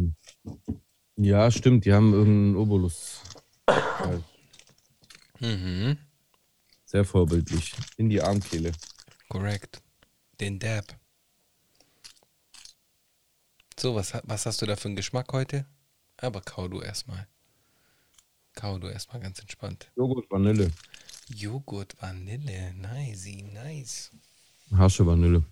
[1.16, 3.22] ja, stimmt, die haben irgendeinen Obolus.
[5.40, 5.98] Mhm.
[6.84, 7.74] Sehr vorbildlich.
[7.96, 8.70] In die Armkehle.
[9.28, 9.82] Korrekt.
[10.38, 10.84] Den Dab.
[13.76, 15.66] So, was, was hast du da für einen Geschmack heute?
[16.18, 17.26] Aber kau du erstmal.
[18.54, 19.90] Kau du erstmal ganz entspannt.
[19.96, 20.70] Joghurt Vanille.
[21.28, 22.74] Joghurt Vanille.
[22.74, 24.10] Nice, nice.
[24.70, 25.44] Harsche Vanille.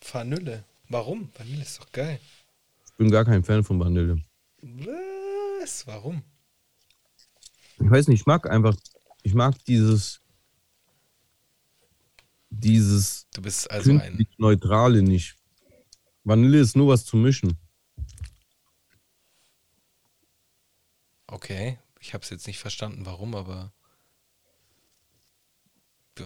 [0.00, 0.64] Vanille.
[0.88, 1.30] Warum?
[1.36, 2.20] Vanille ist doch geil.
[2.86, 4.22] Ich bin gar kein Fan von Vanille.
[4.62, 5.86] Was?
[5.86, 6.22] Warum?
[7.78, 8.74] Ich weiß nicht, ich mag einfach,
[9.22, 10.20] ich mag dieses,
[12.48, 15.36] dieses du bist also ein Neutrale nicht.
[16.24, 17.56] Vanille ist nur was zu mischen.
[21.28, 23.72] Okay, ich habe es jetzt nicht verstanden, warum, aber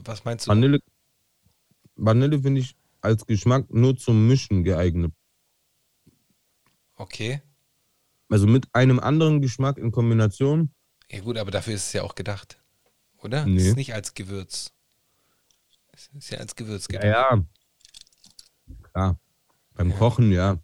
[0.05, 0.51] was meinst du?
[0.51, 0.81] Vanille,
[1.97, 5.13] Vanille finde ich als Geschmack nur zum Mischen geeignet.
[6.97, 7.43] Okay.
[8.29, 10.73] Also mit einem anderen Geschmack in Kombination.
[11.11, 12.63] Ja gut, aber dafür ist es ja auch gedacht,
[13.19, 13.47] oder?
[13.47, 13.61] Nee.
[13.61, 14.73] Es ist nicht als Gewürz.
[15.93, 17.05] Es ist ja als Gewürz gedacht.
[17.05, 17.45] Ja, ja.
[18.93, 19.21] Klar.
[19.75, 19.97] Beim ja.
[19.97, 20.59] Kochen, ja.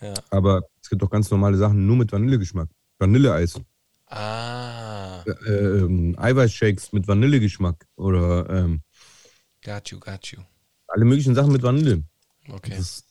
[0.00, 0.14] ja.
[0.30, 2.68] Aber es gibt doch ganz normale Sachen nur mit Vanillegeschmack.
[3.02, 3.60] Vanilleeis.
[4.06, 5.24] Ah.
[5.24, 7.84] Äh, ähm, Eiweißshakes mit Vanillegeschmack.
[7.96, 8.82] Oder ähm,
[9.64, 10.38] got you, got you.
[10.86, 12.04] Alle möglichen Sachen mit Vanille.
[12.48, 12.74] Okay.
[12.76, 13.04] Das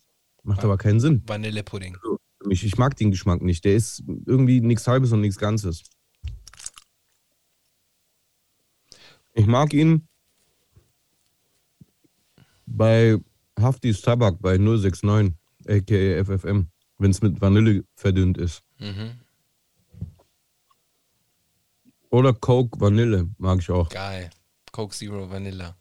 [0.43, 1.23] macht Va aber keinen Sinn.
[1.27, 1.95] Vanillepudding.
[1.95, 2.19] Also,
[2.49, 3.65] ich, ich mag den Geschmack nicht.
[3.65, 5.83] Der ist irgendwie nichts Halbes und nichts Ganzes.
[9.33, 10.07] Ich mag ihn
[12.65, 13.17] bei
[13.59, 15.33] Haftis Tabak bei 069,
[15.67, 16.67] aka FFM,
[16.97, 18.63] wenn es mit Vanille verdünnt ist.
[18.79, 19.19] Mhm.
[22.11, 23.89] Oder Coke Vanille, mag ich auch.
[23.89, 24.29] Geil.
[24.71, 25.77] Coke Zero Vanilla.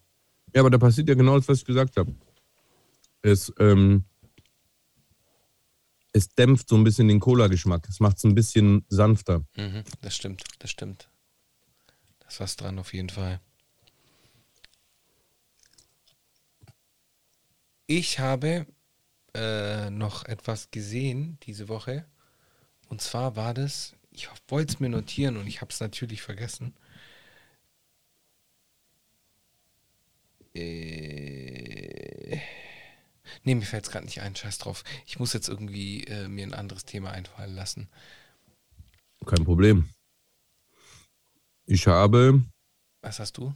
[0.55, 2.15] Ja, aber da passiert ja genau das, was ich gesagt habe.
[3.23, 4.05] Es, ähm,
[6.13, 7.89] es dämpft so ein bisschen den Cola-Geschmack.
[7.89, 9.45] Es macht es ein bisschen sanfter.
[9.57, 11.11] Mhm, das stimmt, das stimmt.
[12.21, 13.41] Da ist was dran auf jeden Fall.
[17.87, 18.67] Ich habe
[19.35, 22.07] äh, noch etwas gesehen diese Woche.
[22.89, 26.75] Und zwar war das, ich wollte es mir notieren und ich habe es natürlich vergessen.
[30.55, 32.41] Äh,
[33.45, 34.85] ne, mir fällt es gerade nicht ein, scheiß drauf.
[35.07, 37.89] Ich muss jetzt irgendwie äh, mir ein anderes Thema einfallen lassen.
[39.25, 39.89] Kein Problem.
[41.67, 42.43] Ich habe.
[43.01, 43.55] Was hast du?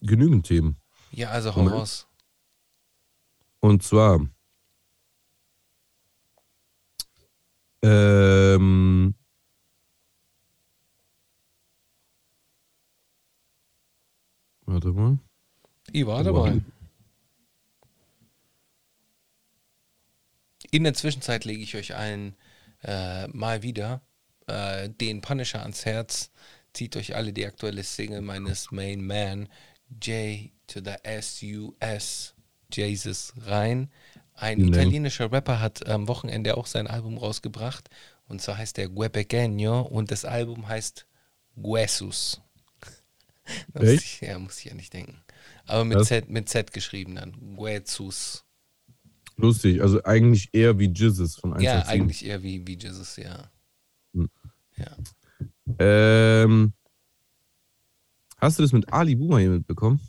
[0.00, 0.76] Genügend Themen.
[1.12, 2.08] Ja, also hau raus.
[3.60, 4.26] Und zwar.
[7.82, 9.14] Ähm,
[14.66, 15.18] warte mal.
[15.90, 16.60] Ich war dabei.
[20.70, 22.34] In der Zwischenzeit lege ich euch allen
[22.82, 24.00] äh, mal wieder
[24.46, 26.30] äh, den Punisher ans Herz.
[26.72, 29.48] Zieht euch alle die aktuelle Single meines Main Man
[30.02, 32.34] J to the S-U-S
[32.72, 33.90] Jesus rein.
[34.34, 34.68] Ein nee.
[34.68, 37.88] italienischer Rapper hat am Wochenende auch sein Album rausgebracht.
[38.26, 41.06] Und zwar heißt der Gue Pequeño und das Album heißt
[41.60, 42.40] Guesus.
[43.80, 45.20] Ich, ja, muss ich ja nicht denken.
[45.66, 47.56] Aber mit Z, mit Z geschrieben dann.
[47.56, 48.44] Guesus.
[49.36, 53.50] Lustig, also eigentlich eher wie Jesus von 1 Ja, eigentlich eher wie, wie Jesus, ja.
[54.14, 54.30] Hm.
[54.76, 54.96] Ja.
[55.78, 56.72] Ähm,
[58.38, 60.00] hast du das mit Ali Boomer hier mitbekommen?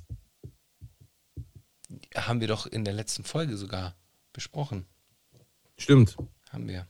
[2.16, 3.96] Haben wir doch in der letzten Folge sogar
[4.34, 4.86] besprochen.
[5.78, 6.18] Stimmt.
[6.50, 6.88] Haben wir.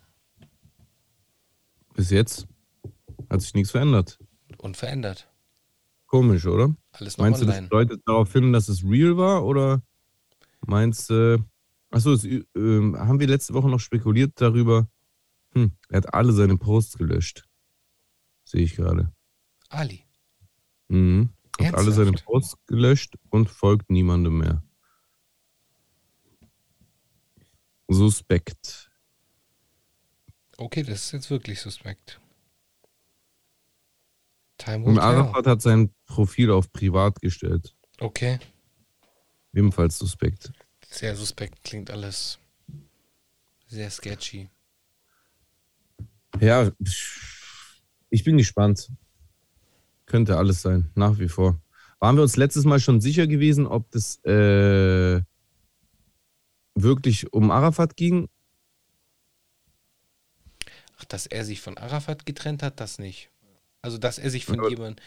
[1.94, 2.48] Bis jetzt
[3.30, 4.20] hat sich nichts verändert.
[4.58, 5.30] Unverändert.
[6.08, 6.76] Komisch, oder?
[6.92, 7.58] Alles noch Meinst online.
[7.58, 9.46] du, das deutet darauf hin, dass es real war?
[9.46, 9.82] Oder
[10.66, 11.40] meinst du, äh,
[11.90, 14.88] achso, äh, haben wir letzte Woche noch spekuliert darüber,
[15.54, 17.46] hm, er hat alle seine Posts gelöscht.
[18.44, 19.12] Sehe ich gerade.
[19.70, 20.04] Ali.
[20.88, 21.30] Mhm.
[21.58, 21.84] Hat Ernsthaft?
[21.84, 24.64] alle seine Posts gelöscht und folgt niemandem mehr.
[27.94, 28.90] Suspekt.
[30.58, 32.20] Okay, das ist jetzt wirklich suspekt.
[34.58, 37.76] Time Und Arafat hat sein Profil auf privat gestellt.
[38.00, 38.40] Okay.
[39.54, 40.52] Ebenfalls suspekt.
[40.90, 42.40] Sehr suspekt, klingt alles
[43.68, 44.50] sehr sketchy.
[46.40, 46.72] Ja,
[48.10, 48.92] ich bin gespannt.
[50.06, 51.60] Könnte alles sein, nach wie vor.
[52.00, 55.22] Waren wir uns letztes Mal schon sicher gewesen, ob das äh,
[56.76, 58.30] wirklich um Arafat ging?
[60.98, 63.30] Ach, dass er sich von Arafat getrennt hat, das nicht.
[63.82, 64.70] Also, dass er sich von ja.
[64.70, 65.04] jemandem,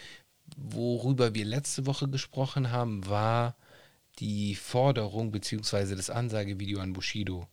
[0.56, 3.56] worüber wir letzte Woche gesprochen haben, war
[4.18, 5.94] die Forderung bzw.
[5.94, 7.48] das Ansagevideo an Bushido.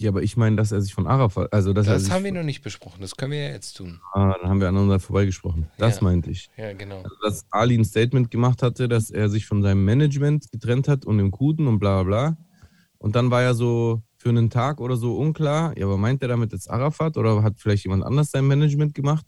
[0.00, 2.32] Ja, aber ich meine, dass er sich von Arafat, also dass das er haben wir
[2.32, 4.00] noch nicht besprochen, das können wir ja jetzt tun.
[4.14, 5.66] Ah, dann haben wir aneinander vorbeigesprochen.
[5.76, 6.04] Das ja.
[6.04, 6.48] meinte ich.
[6.56, 7.02] Ja, genau.
[7.02, 11.04] Also, dass Ali ein Statement gemacht hatte, dass er sich von seinem Management getrennt hat
[11.04, 12.36] und dem Guten und bla bla bla.
[12.96, 16.28] Und dann war ja so für einen Tag oder so unklar, ja, aber meint er
[16.28, 19.26] damit jetzt Arafat oder hat vielleicht jemand anders sein Management gemacht?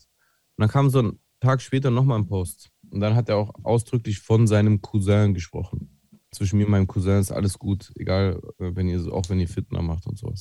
[0.57, 2.71] Und dann kam so ein Tag später nochmal ein Post.
[2.91, 5.99] Und dann hat er auch ausdrücklich von seinem Cousin gesprochen.
[6.31, 9.49] Zwischen mir und meinem Cousin ist alles gut, egal, äh, wenn ihr, auch wenn ihr
[9.49, 10.41] Fitner macht und sowas.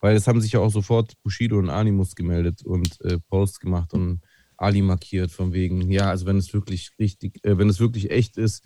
[0.00, 3.92] Weil es haben sich ja auch sofort Bushido und Animus gemeldet und äh, Posts gemacht
[3.94, 4.20] und
[4.56, 8.36] Ali markiert von wegen, ja, also wenn es wirklich richtig, äh, wenn es wirklich echt
[8.36, 8.62] ist,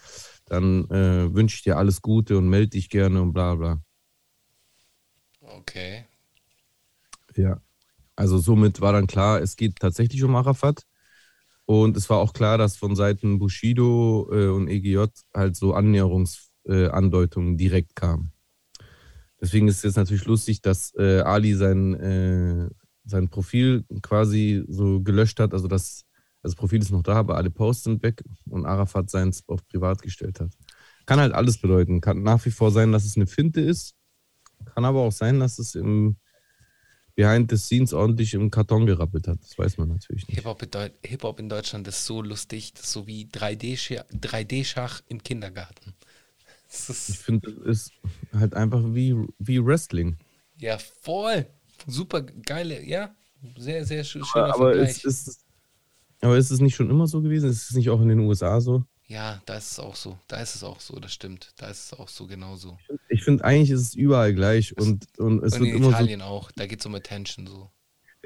[0.47, 3.81] dann äh, wünsche ich dir alles Gute und melde dich gerne und bla bla.
[5.41, 6.05] Okay.
[7.37, 7.61] Ja.
[8.17, 10.85] Also somit war dann klar, es geht tatsächlich um Arafat.
[11.67, 17.55] Und es war auch klar, dass von Seiten Bushido äh, und EGJ halt so Annäherungsandeutungen
[17.55, 18.33] äh, direkt kamen.
[19.41, 22.68] Deswegen ist es jetzt natürlich lustig, dass äh, Ali sein, äh,
[23.05, 25.53] sein Profil quasi so gelöscht hat.
[25.53, 26.05] Also das,
[26.43, 30.03] das Profil ist noch da, aber alle Posts sind weg und Arafat seins auf privat
[30.03, 30.51] gestellt hat.
[31.07, 32.01] Kann halt alles bedeuten.
[32.01, 33.95] Kann nach wie vor sein, dass es eine Finte ist.
[34.74, 36.16] Kann aber auch sein, dass es im
[37.14, 39.39] Behind the Scenes ordentlich im Karton gerappelt hat.
[39.41, 40.37] Das weiß man natürlich nicht.
[40.37, 45.22] Hip-Hop in, Hip in, Deutschland ist so lustig, das ist so wie 3D-Schach 3D im
[45.22, 45.95] Kindergarten.
[46.89, 47.93] Ich finde, es ist
[48.33, 50.16] halt einfach wie, wie Wrestling.
[50.59, 51.47] Ja, voll.
[51.87, 53.14] Super geile, ja.
[53.57, 55.05] Sehr, sehr schöner aber, aber Vergleich.
[55.05, 55.45] Ist, ist,
[56.20, 57.51] aber ist es nicht schon immer so gewesen?
[57.51, 58.85] Ist es nicht auch in den USA so?
[59.07, 60.18] Ja, da ist es auch so.
[60.29, 61.53] Da ist es auch so, das stimmt.
[61.59, 62.79] Da ist es auch so genauso.
[63.09, 66.20] Ich finde eigentlich ist es überall gleich und, und es Und wird in immer Italien
[66.20, 66.51] so, auch.
[66.53, 67.70] Da geht es um Attention so.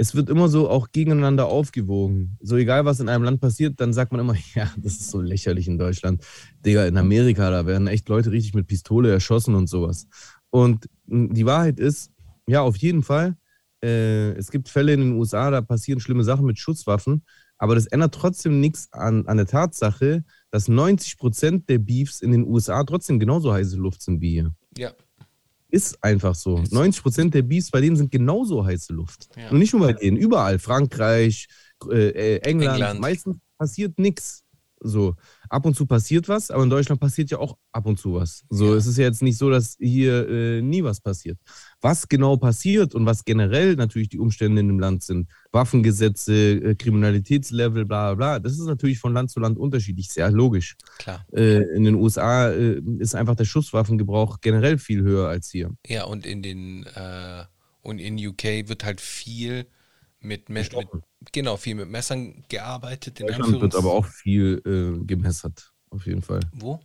[0.00, 2.38] Es wird immer so auch gegeneinander aufgewogen.
[2.40, 5.20] So egal was in einem Land passiert, dann sagt man immer, ja, das ist so
[5.20, 6.24] lächerlich in Deutschland.
[6.64, 10.06] Digga, in Amerika, da werden echt Leute richtig mit Pistole erschossen und sowas.
[10.50, 12.12] Und mh, die Wahrheit ist,
[12.46, 13.36] ja, auf jeden Fall,
[13.82, 17.24] äh, es gibt Fälle in den USA, da passieren schlimme Sachen mit Schusswaffen,
[17.58, 22.30] aber das ändert trotzdem nichts an, an der Tatsache, dass 90 Prozent der Beefs in
[22.30, 24.54] den USA trotzdem genauso heiße Luft sind wie hier.
[24.76, 24.92] Ja.
[25.70, 26.58] Ist einfach so.
[26.58, 26.76] Ist so.
[26.76, 29.28] 90 Prozent der Beefs bei denen sind genauso heiße Luft.
[29.36, 29.50] Ja.
[29.50, 30.58] Und nicht nur bei denen, überall.
[30.58, 31.46] Frankreich,
[31.90, 33.00] äh, äh, England, England.
[33.00, 34.44] meistens passiert nichts.
[34.80, 35.16] So,
[35.48, 38.44] ab und zu passiert was, aber in Deutschland passiert ja auch ab und zu was.
[38.50, 38.76] So, Ja.
[38.76, 41.38] es ist ja jetzt nicht so, dass hier äh, nie was passiert.
[41.80, 46.74] Was genau passiert und was generell natürlich die Umstände in dem Land sind, Waffengesetze, äh,
[46.74, 50.76] Kriminalitätslevel, bla bla bla, das ist natürlich von Land zu Land unterschiedlich, sehr logisch.
[50.98, 51.24] Klar.
[51.32, 55.70] Äh, in den USA äh, ist einfach der Schusswaffengebrauch generell viel höher als hier.
[55.86, 57.44] Ja, und in den äh,
[57.82, 59.66] und in UK wird halt viel
[60.20, 63.20] mit, Me mit genau, viel mit Messern gearbeitet.
[63.20, 66.40] In Deutschland wird aber auch viel äh, gemessert, auf jeden Fall.
[66.52, 66.80] Wo?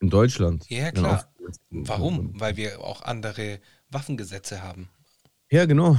[0.00, 0.68] In Deutschland.
[0.68, 1.32] Ja, klar.
[1.70, 2.38] Warum?
[2.40, 3.58] Weil wir auch andere
[3.90, 4.88] Waffengesetze haben.
[5.50, 5.96] Ja, genau.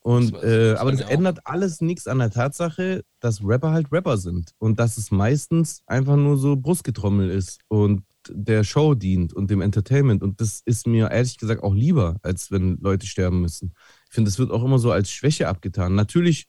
[0.00, 3.92] Und, Das- äh, aber das auch- ändert alles nichts an der Tatsache, dass Rapper halt
[3.92, 9.32] Rapper sind und dass es meistens einfach nur so Brustgetrommel ist und der Show dient
[9.32, 10.22] und dem Entertainment.
[10.22, 13.74] Und das ist mir ehrlich gesagt auch lieber, als wenn Leute sterben müssen.
[14.08, 15.94] Ich finde, das wird auch immer so als Schwäche abgetan.
[15.94, 16.46] Natürlich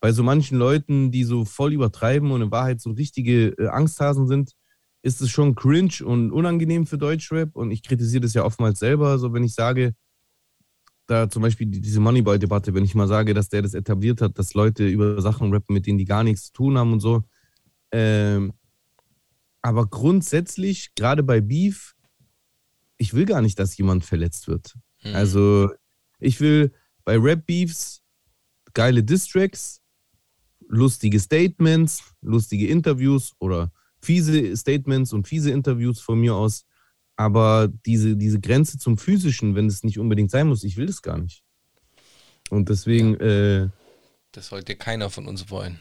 [0.00, 4.26] bei so manchen Leuten, die so voll übertreiben und in Wahrheit so richtige äh, Angsthasen
[4.26, 4.52] sind,
[5.02, 7.54] ist es schon cringe und unangenehm für Deutschrap.
[7.54, 9.94] Und ich kritisiere das ja oftmals selber, so wenn ich sage,
[11.06, 14.38] da zum Beispiel die- diese Moneyboy-Debatte, wenn ich mal sage, dass der das etabliert hat,
[14.38, 17.24] dass Leute über Sachen rappen, mit denen die gar nichts zu tun haben und so.
[17.90, 18.52] Ähm,
[19.60, 21.94] aber grundsätzlich, gerade bei Beef,
[22.96, 24.74] ich will gar nicht, dass jemand verletzt wird.
[25.04, 25.14] Mhm.
[25.14, 25.70] Also,
[26.18, 26.72] ich will
[27.04, 28.02] bei Rap-Beefs
[28.74, 29.80] geile Distracks,
[30.68, 36.64] lustige Statements, lustige Interviews oder fiese Statements und fiese Interviews von mir aus.
[37.16, 41.02] Aber diese, diese Grenze zum Physischen, wenn es nicht unbedingt sein muss, ich will das
[41.02, 41.42] gar nicht.
[42.50, 43.68] Und deswegen, äh,
[44.32, 45.78] das sollte keiner von uns wollen.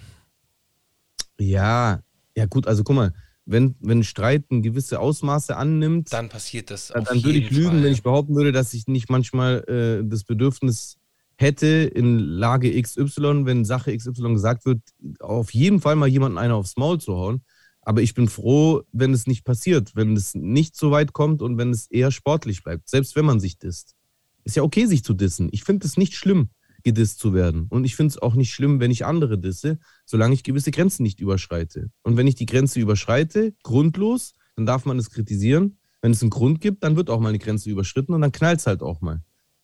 [1.39, 2.03] ja,
[2.36, 3.13] ja gut, also guck mal,
[3.45, 7.69] wenn, wenn Streit ein gewisse Ausmaße annimmt, Dann passiert das dann, dann würde ich lügen,
[7.69, 7.84] Fall.
[7.84, 10.97] wenn ich behaupten würde, dass ich nicht manchmal äh, das Bedürfnis
[11.42, 14.82] hätte, in Lage XY, wenn Sache XY gesagt wird,
[15.20, 17.42] auf jeden Fall mal jemanden einer aufs Maul zu hauen.
[17.82, 21.58] Aber ich bin froh, wenn es nicht passiert, wenn es nicht so weit kommt und
[21.58, 23.96] wenn es eher sportlich bleibt, selbst wenn man sich disst.
[24.44, 25.50] Ist ja okay, sich zu dissen.
[25.52, 26.50] Ich finde es nicht schlimm,
[26.84, 27.68] gedisst zu werden.
[27.70, 31.04] Und ich finde es auch nicht schlimm, wenn ich andere disse, solange ich gewisse Grenzen
[31.04, 31.89] nicht überschreite.
[32.04, 35.78] Und wenn ich die Grenze überschreite, grundlos, dann darf man es kritisieren.
[36.02, 38.60] Wenn es einen Grund gibt, dann wird auch mal eine Grenze überschritten und dann knallt
[38.60, 39.22] es halt auch mal.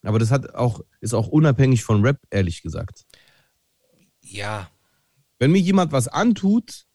[0.08, 3.06] Aber das hat auch, ist auch unabhängig von Rap, ehrlich gesagt.
[4.22, 4.70] ja,
[5.40, 6.86] Wenn mir jemand was antut,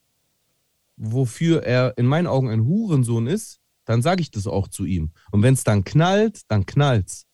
[0.97, 5.13] wofür er in meinen Augen ein Hurensohn ist, dann sage ich das auch zu ihm.
[5.31, 7.27] Und wenn es dann knallt, dann knallt's.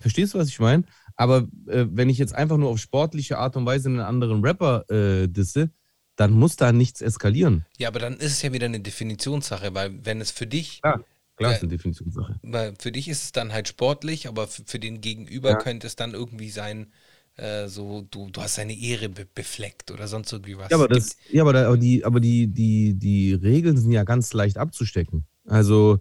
[0.00, 0.84] Verstehst du, was ich meine?
[1.14, 4.84] Aber äh, wenn ich jetzt einfach nur auf sportliche Art und Weise einen anderen Rapper
[4.90, 5.70] äh, disse,
[6.16, 7.64] dann muss da nichts eskalieren.
[7.78, 11.04] ja, aber dann ist es ja wieder eine Definitionssache, weil wenn es für dich, Klar,
[11.36, 12.38] klar ist eine Definitionssache.
[12.42, 15.56] weil für dich ist es dann halt sportlich, aber für, für den Gegenüber Ja.
[15.56, 16.92] könnte es dann irgendwie sein,
[17.36, 20.70] äh, so du, du hast seine Ehre be befleckt oder sonst irgendwie was.
[20.70, 24.04] Ja, aber, das, ja, aber, da, aber, die, aber die, die, die Regeln sind ja
[24.04, 25.24] ganz leicht abzustecken.
[25.46, 26.00] Also,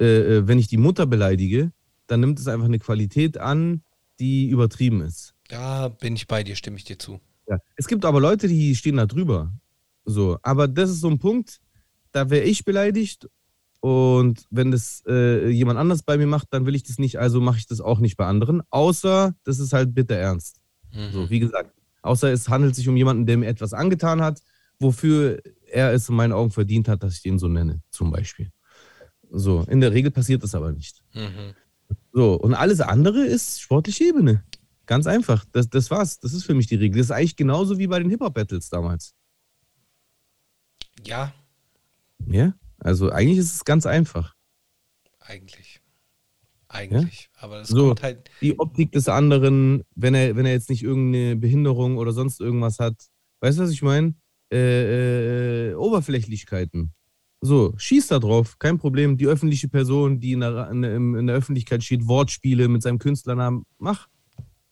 [0.00, 1.72] äh, äh, wenn ich die Mutter beleidige,
[2.06, 3.82] dann nimmt es einfach eine Qualität an,
[4.20, 5.34] die übertrieben ist.
[5.50, 7.20] ja, bin ich bei dir, stimme ich dir zu.
[7.48, 7.58] Ja.
[7.76, 9.52] Es gibt aber Leute, die stehen da drüber.
[10.04, 11.60] So, aber das ist so ein Punkt,
[12.12, 13.28] da wäre ich beleidigt
[13.84, 17.42] und wenn das äh, jemand anders bei mir macht, dann will ich das nicht, also
[17.42, 20.62] mache ich das auch nicht bei anderen, außer das ist halt bitter ernst.
[20.90, 21.12] Mhm.
[21.12, 21.70] So, wie gesagt,
[22.00, 24.40] außer es handelt sich um jemanden, der mir etwas angetan hat,
[24.80, 28.50] wofür er es in meinen Augen verdient hat, dass ich den so nenne, zum Beispiel.
[29.30, 31.02] So, in der Regel passiert das aber nicht.
[31.12, 31.52] Mhm.
[32.14, 34.44] So, und alles andere ist sportliche Ebene.
[34.86, 35.44] Ganz einfach.
[35.52, 36.18] Das, das war's.
[36.20, 36.96] Das ist für mich die Regel.
[36.96, 39.14] Das ist eigentlich genauso wie bei den Hip-Hop-Battles damals.
[41.04, 41.34] Ja,
[42.26, 42.54] Ja?
[42.78, 44.34] Also eigentlich ist es ganz einfach.
[45.20, 45.80] eigentlich.
[46.68, 47.28] Eigentlich.
[47.38, 47.86] Aber das So.
[47.88, 48.30] kommt halt.
[48.40, 52.80] Die Optik des anderen, wenn er, wenn er jetzt nicht irgendeine Behinderung oder sonst irgendwas
[52.80, 52.96] hat,
[53.40, 54.14] weißt du, was ich meine?
[54.52, 56.92] Äh, äh, Oberflächlichkeiten.
[57.40, 59.16] So, schieß da drauf, kein Problem.
[59.16, 64.08] Die öffentliche Person, die in der, in, der- Öffentlichkeit steht, Wortspiele mit seinem Künstlernamen, mach.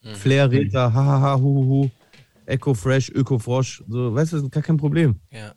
[0.02, 0.14] Mhm.
[0.14, 1.90] Flair, Reta, hahaha, huhuhu,
[2.46, 5.20] Echo Fresh, Öko Frosch, so, weißt du, gar kein Problem.
[5.30, 5.54] Ja.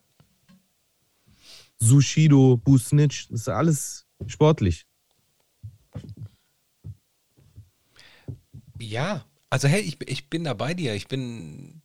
[1.86, 4.86] Sushido, Busnitch, das ist alles sportlich.
[8.80, 10.96] Ja, also hey, ich, ich bin da bei dir.
[10.96, 11.82] Ich bin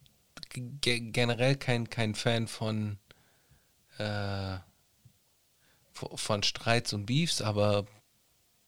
[0.50, 2.98] generell kein, kein Fan von,
[3.98, 4.58] äh,
[5.92, 7.86] von Streits und Beefs, aber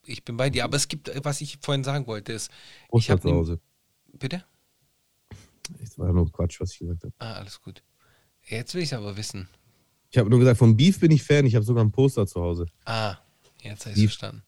[0.04, 0.64] ich bin bei dir.
[0.64, 2.50] Aber es gibt, was ich vorhin sagen wollte, ist.
[2.92, 3.60] Ich habe zu Hause.
[4.12, 4.44] Bitte?
[5.80, 7.14] Das war nur Quatsch, was ich gesagt habe.
[7.18, 7.82] Ah, alles gut.
[8.44, 9.48] Jetzt will ich es aber wissen.
[10.12, 11.46] Ich habe nur gesagt, vom Beef bin ich Fan.
[11.46, 12.66] Ich habe sogar ein Poster zu Hause.
[12.84, 13.16] Ah,
[13.62, 14.42] jetzt habe ich verstanden.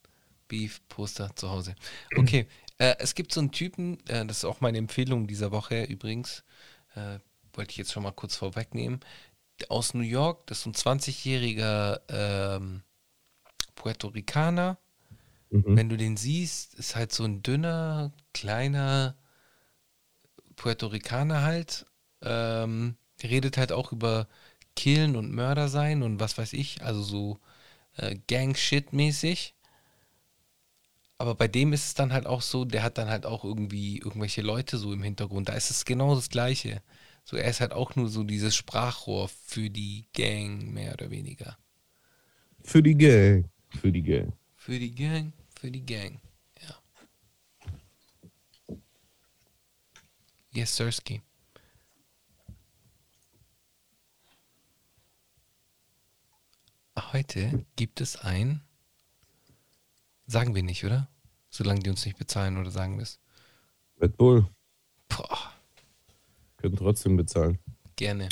[0.46, 1.74] Beef, Poster zu Hause.
[2.16, 2.46] Okay,
[2.76, 6.44] äh, es gibt so einen Typen, äh, das ist auch meine Empfehlung dieser Woche übrigens,
[6.94, 7.18] äh,
[7.54, 9.00] wollte ich jetzt schon mal kurz vorwegnehmen,
[9.70, 12.82] aus New York, das ist ein 20-jähriger ähm,
[13.74, 14.78] Puerto Ricaner.
[15.48, 15.76] Mhm.
[15.76, 19.16] Wenn du den siehst, ist halt so ein dünner, kleiner
[20.56, 21.86] Puerto Ricaner halt.
[22.20, 24.28] Ähm, redet halt auch über
[24.76, 27.40] Killen und Mörder sein und was weiß ich, also so
[27.96, 29.54] äh, Gang-Shit-mäßig.
[31.18, 33.98] Aber bei dem ist es dann halt auch so, der hat dann halt auch irgendwie
[33.98, 35.48] irgendwelche Leute so im Hintergrund.
[35.48, 36.82] Da ist es genau das Gleiche.
[37.24, 41.56] So, er ist halt auch nur so dieses Sprachrohr für die Gang, mehr oder weniger.
[42.62, 43.48] Für die Gang.
[43.70, 44.32] Für die Gang.
[44.56, 46.20] Für die Gang, für die Gang.
[46.60, 48.76] Ja.
[50.52, 51.22] Yes, Sirski.
[56.96, 58.60] Heute gibt es ein.
[60.26, 61.08] Sagen wir nicht, oder?
[61.50, 63.20] Solange die uns nicht bezahlen, oder sagen wir es?
[64.00, 64.48] Red Bull.
[65.08, 65.52] Boah.
[66.56, 67.58] Können trotzdem bezahlen.
[67.96, 68.28] Gerne.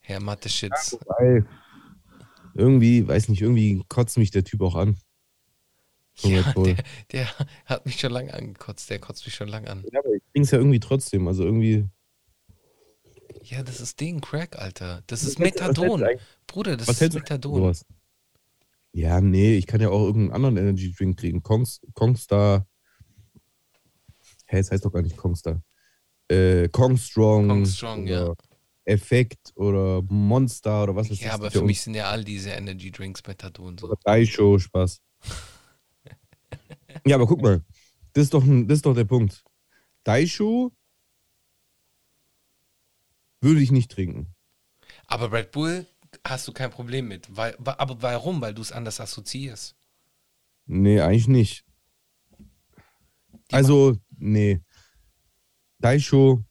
[0.00, 0.98] Herr Mathe-Shits.
[1.20, 1.44] Ja,
[2.54, 4.96] irgendwie, weiß nicht, irgendwie kotzt mich der Typ auch an.
[6.22, 6.76] Ja, der,
[7.12, 7.28] der,
[7.64, 8.90] hat mich schon lange angekotzt.
[8.90, 9.84] Der kotzt mich schon lange an.
[9.92, 11.26] Ja, aber ich bring's ja irgendwie trotzdem.
[11.28, 11.88] Also irgendwie.
[13.50, 15.02] Ja, das ist Ding, Crack, Alter.
[15.08, 16.04] Das ist Methadon.
[16.46, 17.56] Bruder, das was ist Methadon.
[17.56, 17.84] Sowas?
[18.92, 21.42] Ja, nee, ich kann ja auch irgendeinen anderen Energy Drink kriegen.
[21.42, 22.68] Kongs, Kongstar.
[24.46, 25.62] Hä, es heißt doch gar nicht Kongstar.
[26.28, 27.48] Äh, Kong Strong.
[27.48, 28.32] Kong Strong, ja.
[28.84, 31.26] Effekt oder Monster oder was ist das?
[31.26, 33.92] Ja, aber für mich sind ja all diese Energy Drinks Methadon so.
[34.04, 35.00] Daisho, Spaß.
[37.06, 37.64] ja, aber guck mal.
[38.12, 39.42] Das ist doch, das ist doch der Punkt.
[40.04, 40.72] Daisho
[43.40, 44.34] würde ich nicht trinken.
[45.06, 45.86] Aber Red Bull
[46.24, 47.34] hast du kein Problem mit.
[47.34, 48.40] Weil, aber warum?
[48.40, 49.76] Weil du es anders assoziierst.
[50.66, 51.64] Nee, eigentlich nicht.
[53.50, 54.60] Die also, nee.
[55.78, 56.44] Daisho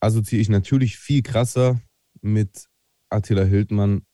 [0.00, 1.80] assoziiere ich natürlich viel krasser
[2.22, 2.66] mit
[3.10, 4.06] Attila Hildmann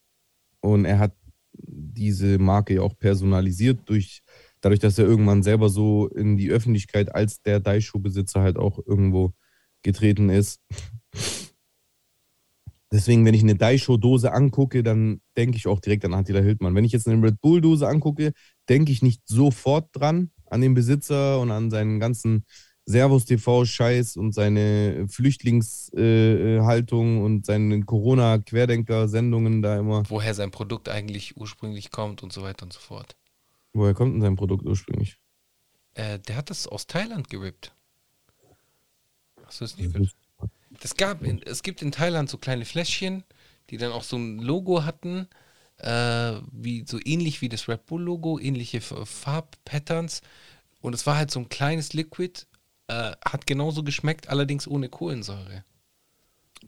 [0.60, 1.16] und er hat
[1.52, 4.22] diese Marke ja auch personalisiert durch
[4.60, 9.32] dadurch, dass er irgendwann selber so in die Öffentlichkeit als der Daisho-Besitzer halt auch irgendwo
[9.82, 10.60] getreten ist.
[12.92, 16.74] Deswegen, wenn ich eine Daisho-Dose angucke, dann denke ich auch direkt an Attila Hildmann.
[16.74, 18.32] Wenn ich jetzt eine Red Bull-Dose angucke,
[18.68, 22.44] denke ich nicht sofort dran, an den Besitzer und an seinen ganzen
[22.86, 30.04] Servus-TV-Scheiß und seine Flüchtlingshaltung äh, und seine Corona-Querdenker-Sendungen da immer.
[30.08, 33.16] Woher sein Produkt eigentlich ursprünglich kommt und so weiter und so fort.
[33.72, 35.18] Woher kommt denn sein Produkt ursprünglich?
[35.94, 37.74] Äh, der hat das aus Thailand gerippt.
[39.44, 40.14] Hast du es nicht gehört?
[40.82, 43.24] Es, gab in, es gibt in Thailand so kleine Fläschchen,
[43.70, 45.28] die dann auch so ein Logo hatten,
[45.78, 50.22] äh, wie, so ähnlich wie das Red Bull-Logo, ähnliche Farbpatterns.
[50.80, 52.46] Und es war halt so ein kleines Liquid,
[52.88, 55.64] äh, hat genauso geschmeckt, allerdings ohne Kohlensäure.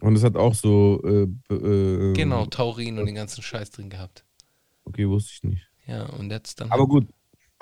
[0.01, 1.01] Und es hat auch so.
[1.05, 4.25] Äh, äh, genau, Taurin und den ganzen Scheiß drin gehabt.
[4.85, 5.69] Okay, wusste ich nicht.
[5.87, 6.71] Ja, und jetzt dann.
[6.71, 7.09] Aber gut.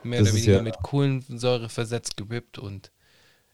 [0.02, 2.92] Mehr oder weniger ja mit Kohlensäure versetzt gewippt und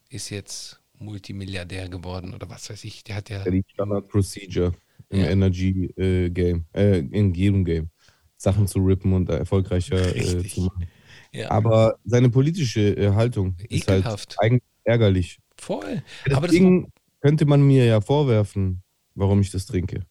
[0.08, 3.04] ist jetzt Multimilliardär geworden oder was weiß ich.
[3.04, 3.44] Der hat ja.
[3.44, 4.72] Die Standard Procedure
[5.08, 5.30] im ja.
[5.30, 7.90] Energy äh, Game, äh, in jedem Game.
[8.36, 10.88] Sachen zu rippen und erfolgreicher äh, zu machen.
[11.32, 11.50] Ja.
[11.50, 14.32] Aber seine politische äh, Haltung Ekelhaft.
[14.32, 15.38] ist halt eigentlich ärgerlich.
[15.56, 16.02] Voll.
[16.26, 18.82] Deswegen das könnte man mir ja vorwerfen,
[19.14, 20.04] warum ich das trinke.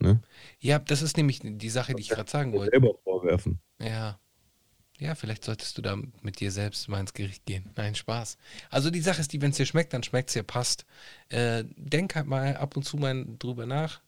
[0.00, 0.20] Ne?
[0.58, 2.70] Ja, das ist nämlich die Sache, die ich gerade sagen wollte.
[2.72, 3.60] Selber vorwerfen.
[3.80, 4.18] Ja.
[4.98, 7.70] Ja, vielleicht solltest du da mit dir selbst mal ins Gericht gehen.
[7.76, 8.38] Nein, Spaß.
[8.70, 10.86] Also die Sache ist die, wenn es dir schmeckt, dann schmeckt es dir, passt.
[11.28, 14.00] Äh, denk halt mal ab und zu mal drüber nach.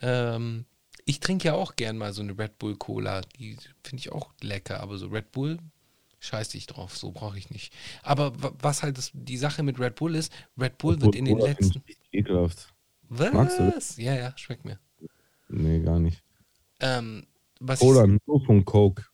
[0.00, 0.64] Ähm,
[1.04, 3.20] ich trinke ja auch gern mal so eine Red Bull Cola.
[3.38, 5.58] Die finde ich auch lecker, aber so Red Bull
[6.20, 7.74] scheiß dich drauf, so brauche ich nicht.
[8.02, 11.38] Aber was halt das, die Sache mit Red Bull ist, Red Bull wird in den
[11.38, 11.82] letzten.
[12.12, 12.72] Ekelhaft.
[13.08, 13.32] Was?
[13.32, 13.96] Magst du das?
[13.96, 14.78] Ja, ja, schmeckt mir.
[15.48, 16.22] Nee, gar nicht.
[16.80, 17.26] Ähm,
[17.60, 19.04] was Cola nur von Coke.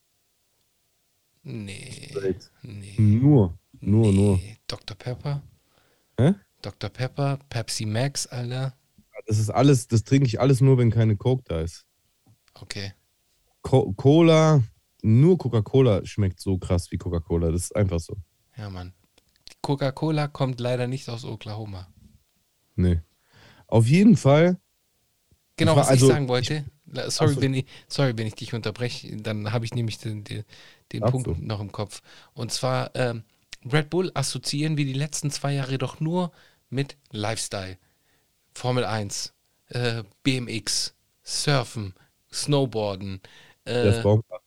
[1.50, 2.14] Nee.
[2.62, 2.94] nee.
[2.98, 4.12] Nur, nur, nee.
[4.12, 4.40] nur.
[4.66, 4.94] Dr.
[4.98, 5.42] Pepper?
[6.18, 6.34] Hä?
[6.60, 6.90] Dr.
[6.90, 8.76] Pepper, Pepsi Max, Alter.
[9.26, 11.86] Das ist alles, das trinke ich alles nur, wenn keine Coke da ist.
[12.52, 12.92] Okay.
[13.62, 14.62] Co Cola,
[15.02, 17.50] nur Coca-Cola schmeckt so krass wie Coca-Cola.
[17.50, 18.16] Das ist einfach so.
[18.56, 18.92] Ja, Mann.
[19.62, 21.88] Coca-Cola kommt leider nicht aus Oklahoma.
[22.76, 23.00] Nee.
[23.66, 24.60] Auf jeden Fall.
[25.56, 26.66] Genau, was also, ich sagen wollte.
[27.08, 27.42] Sorry, so.
[27.42, 30.44] wenn ich, sorry, wenn ich dich unterbreche, dann habe ich nämlich den, den,
[30.92, 31.36] den Punkt so.
[31.38, 32.02] noch im Kopf.
[32.34, 33.24] Und zwar, ähm,
[33.70, 36.32] Red Bull assoziieren wir die letzten zwei Jahre doch nur
[36.70, 37.78] mit Lifestyle.
[38.54, 39.34] Formel 1,
[39.68, 41.94] äh, BMX, Surfen,
[42.32, 43.20] Snowboarden.
[43.64, 44.40] Äh, Baumgartner.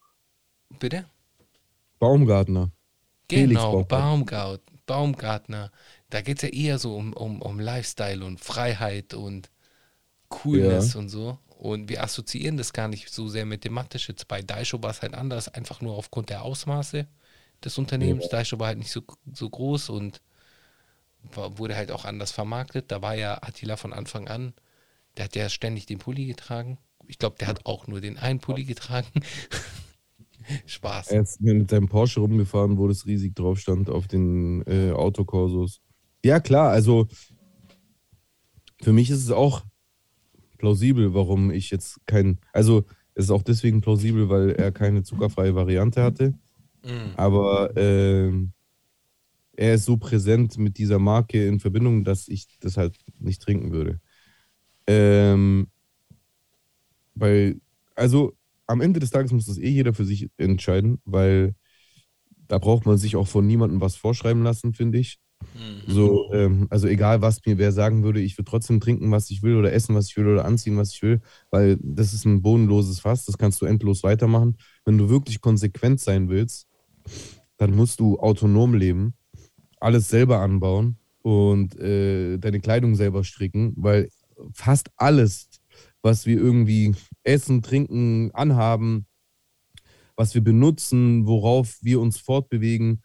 [0.78, 1.04] Bitte?
[1.98, 2.70] Baumgartner.
[3.28, 4.72] Genau, Baumgartner.
[4.86, 5.70] Baumgartner.
[6.10, 9.50] Da geht es ja eher so um, um, um Lifestyle und Freiheit und
[10.28, 11.00] Coolness ja.
[11.00, 11.38] und so.
[11.62, 13.96] Und wir assoziieren das gar nicht so sehr mit dem Mathe.
[13.96, 17.06] Jetzt bei Daisho war es halt anders, einfach nur aufgrund der Ausmaße
[17.64, 18.24] des Unternehmens.
[18.24, 18.30] Ja.
[18.30, 19.02] Daisho war halt nicht so,
[19.32, 20.20] so groß und
[21.34, 22.90] war, wurde halt auch anders vermarktet.
[22.90, 24.54] Da war ja Attila von Anfang an,
[25.16, 26.78] der hat ja ständig den Pulli getragen.
[27.06, 29.06] Ich glaube, der hat auch nur den einen Pulli getragen.
[30.66, 31.12] Spaß.
[31.12, 35.80] Er ist mit seinem Porsche rumgefahren, wo das riesig drauf stand auf den äh, Autokorsos.
[36.24, 37.06] Ja, klar, also
[38.80, 39.62] für mich ist es auch
[40.62, 42.38] plausibel, warum ich jetzt kein.
[42.52, 42.84] Also,
[43.14, 46.34] es ist auch deswegen plausibel, weil er keine zuckerfreie Variante hatte.
[46.84, 47.14] Mhm.
[47.16, 48.30] Aber äh,
[49.56, 53.72] er ist so präsent mit dieser Marke in Verbindung, dass ich das halt nicht trinken
[53.72, 54.00] würde.
[54.86, 55.66] Ähm,
[57.16, 57.60] weil,
[57.96, 58.32] also
[58.68, 61.56] am Ende des Tages muss das eh jeder für sich entscheiden, weil
[62.46, 65.18] da braucht man sich auch von niemandem was vorschreiben lassen, finde ich.
[65.54, 65.92] Mhm.
[65.92, 69.42] So, ähm, also egal, was mir wer sagen würde, ich würde trotzdem trinken, was ich
[69.42, 71.20] will oder essen, was ich will oder anziehen, was ich will,
[71.50, 74.56] weil das ist ein bodenloses Fass, das kannst du endlos weitermachen.
[74.84, 76.66] Wenn du wirklich konsequent sein willst,
[77.56, 79.14] dann musst du autonom leben,
[79.80, 84.08] alles selber anbauen und äh, deine Kleidung selber stricken, weil
[84.52, 85.48] fast alles,
[86.02, 89.06] was wir irgendwie essen, trinken, anhaben,
[90.16, 93.02] was wir benutzen, worauf wir uns fortbewegen,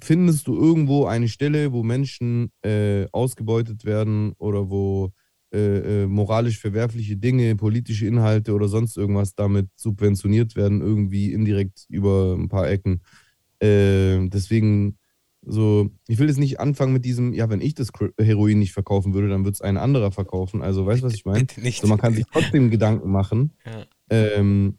[0.00, 5.12] findest du irgendwo eine Stelle, wo Menschen äh, ausgebeutet werden oder wo
[5.52, 11.86] äh, äh, moralisch verwerfliche Dinge, politische Inhalte oder sonst irgendwas damit subventioniert werden, irgendwie indirekt
[11.88, 13.00] über ein paar Ecken.
[13.60, 14.98] Äh, deswegen
[15.48, 17.90] so, ich will jetzt nicht anfangen mit diesem, ja, wenn ich das
[18.20, 20.60] Heroin nicht verkaufen würde, dann würde es ein anderer verkaufen.
[20.60, 21.46] Also, weißt du, was ich meine?
[21.80, 23.52] So, man kann sich trotzdem Gedanken machen.
[23.64, 23.86] Ja.
[24.10, 24.78] Ähm,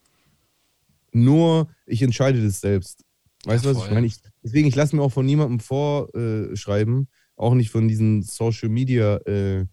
[1.14, 3.06] nur, ich entscheide das selbst.
[3.48, 4.08] Weißt du, was ich meine?
[4.08, 9.18] Ich, deswegen, ich lasse mir auch von niemandem vorschreiben, auch nicht von diesen Social Media,
[9.26, 9.66] äh,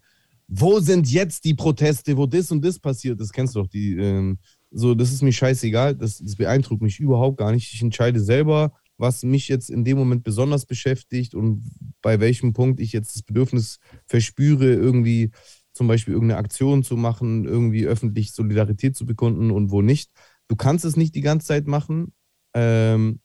[0.47, 3.95] wo sind jetzt die Proteste, wo das und das passiert, das kennst du doch, die,
[3.97, 4.37] ähm,
[4.71, 7.73] so, das ist mir scheißegal, das, das beeindruckt mich überhaupt gar nicht.
[7.73, 11.63] Ich entscheide selber, was mich jetzt in dem Moment besonders beschäftigt und
[12.01, 15.31] bei welchem Punkt ich jetzt das Bedürfnis verspüre, irgendwie
[15.73, 20.11] zum Beispiel irgendeine Aktion zu machen, irgendwie öffentlich Solidarität zu bekunden und wo nicht.
[20.47, 22.13] Du kannst es nicht die ganze Zeit machen,
[22.53, 23.19] ähm,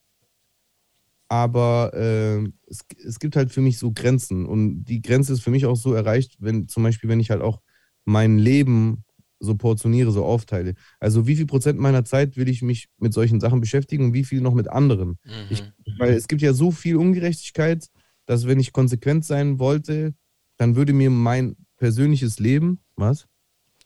[1.30, 5.52] aber äh, es, es gibt halt für mich so Grenzen und die Grenze ist für
[5.52, 7.60] mich auch so erreicht, wenn zum Beispiel, wenn ich halt auch
[8.04, 9.04] mein Leben
[9.38, 10.74] so portioniere, so aufteile.
[10.98, 14.24] Also wie viel Prozent meiner Zeit will ich mich mit solchen Sachen beschäftigen und wie
[14.24, 15.18] viel noch mit anderen?
[15.24, 15.46] Mhm.
[15.50, 15.62] Ich,
[15.98, 17.88] weil es gibt ja so viel Ungerechtigkeit,
[18.26, 20.14] dass wenn ich konsequent sein wollte,
[20.56, 23.28] dann würde mir mein persönliches Leben, was?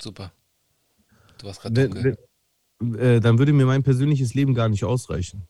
[0.01, 0.33] Super.
[1.39, 2.17] Du warst gerade
[2.81, 5.47] äh, Dann würde mir mein persönliches Leben gar nicht ausreichen.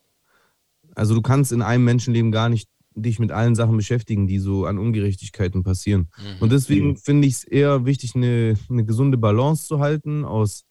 [0.95, 4.67] Also du kannst in einem Menschenleben gar nicht dich mit allen Sachen beschäftigen, die so
[4.67, 6.11] an Ungerechtigkeiten passieren.
[6.17, 6.43] Mhm.
[6.43, 6.97] Und deswegen mhm.
[6.97, 10.65] finde ich es eher wichtig, eine, eine gesunde Balance zu halten aus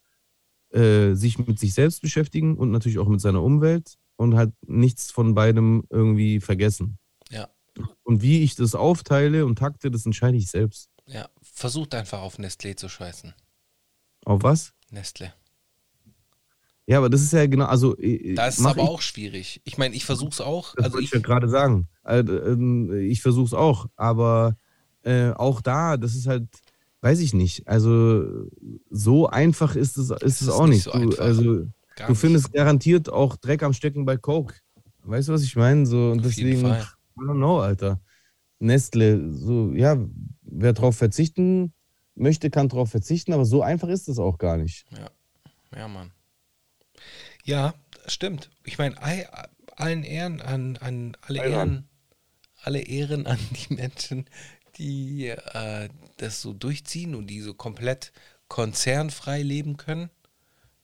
[0.71, 5.11] äh, sich mit sich selbst beschäftigen und natürlich auch mit seiner Umwelt und halt nichts
[5.11, 6.97] von beidem irgendwie vergessen.
[7.29, 7.49] Ja.
[8.03, 10.89] Und wie ich das aufteile und takte, das entscheide ich selbst.
[11.05, 13.33] Ja, versucht einfach auf Nestlé zu scheißen.
[14.25, 14.73] Auf was?
[14.91, 15.33] Nestlé.
[16.85, 17.97] Ja, aber das ist ja genau, also.
[17.97, 19.61] Äh, da ist es aber ich, auch schwierig.
[19.63, 20.75] Ich meine, ich versuche es auch.
[20.75, 21.87] Das also ich, ich ja gerade sagen.
[22.03, 24.57] Äh, äh, ich versuche es auch, aber
[25.03, 26.47] äh, auch da, das ist halt,
[27.01, 27.67] weiß ich nicht.
[27.67, 28.47] Also
[28.89, 30.83] so einfach ist es, ist es auch nicht.
[30.83, 31.65] So du, also
[31.95, 32.55] Gar du findest nicht.
[32.55, 34.55] garantiert auch Dreck am Stecken bei Coke.
[35.03, 35.85] Weißt du, was ich meine?
[35.85, 36.83] So, und Auf deswegen, I
[37.17, 38.01] don't know, Alter.
[38.59, 39.97] Nestle, so, ja,
[40.41, 41.73] wer drauf verzichten
[42.15, 44.85] möchte, kann drauf verzichten, aber so einfach ist es auch gar nicht.
[44.91, 45.09] Ja,
[45.77, 46.11] ja, Mann.
[47.43, 47.73] Ja,
[48.07, 48.49] stimmt.
[48.63, 48.95] Ich meine,
[49.75, 51.51] allen Ehren an, an alle Ehren.
[51.51, 51.89] Ehren,
[52.61, 54.25] alle Ehren an die Menschen,
[54.77, 58.11] die äh, das so durchziehen und die so komplett
[58.47, 60.09] konzernfrei leben können.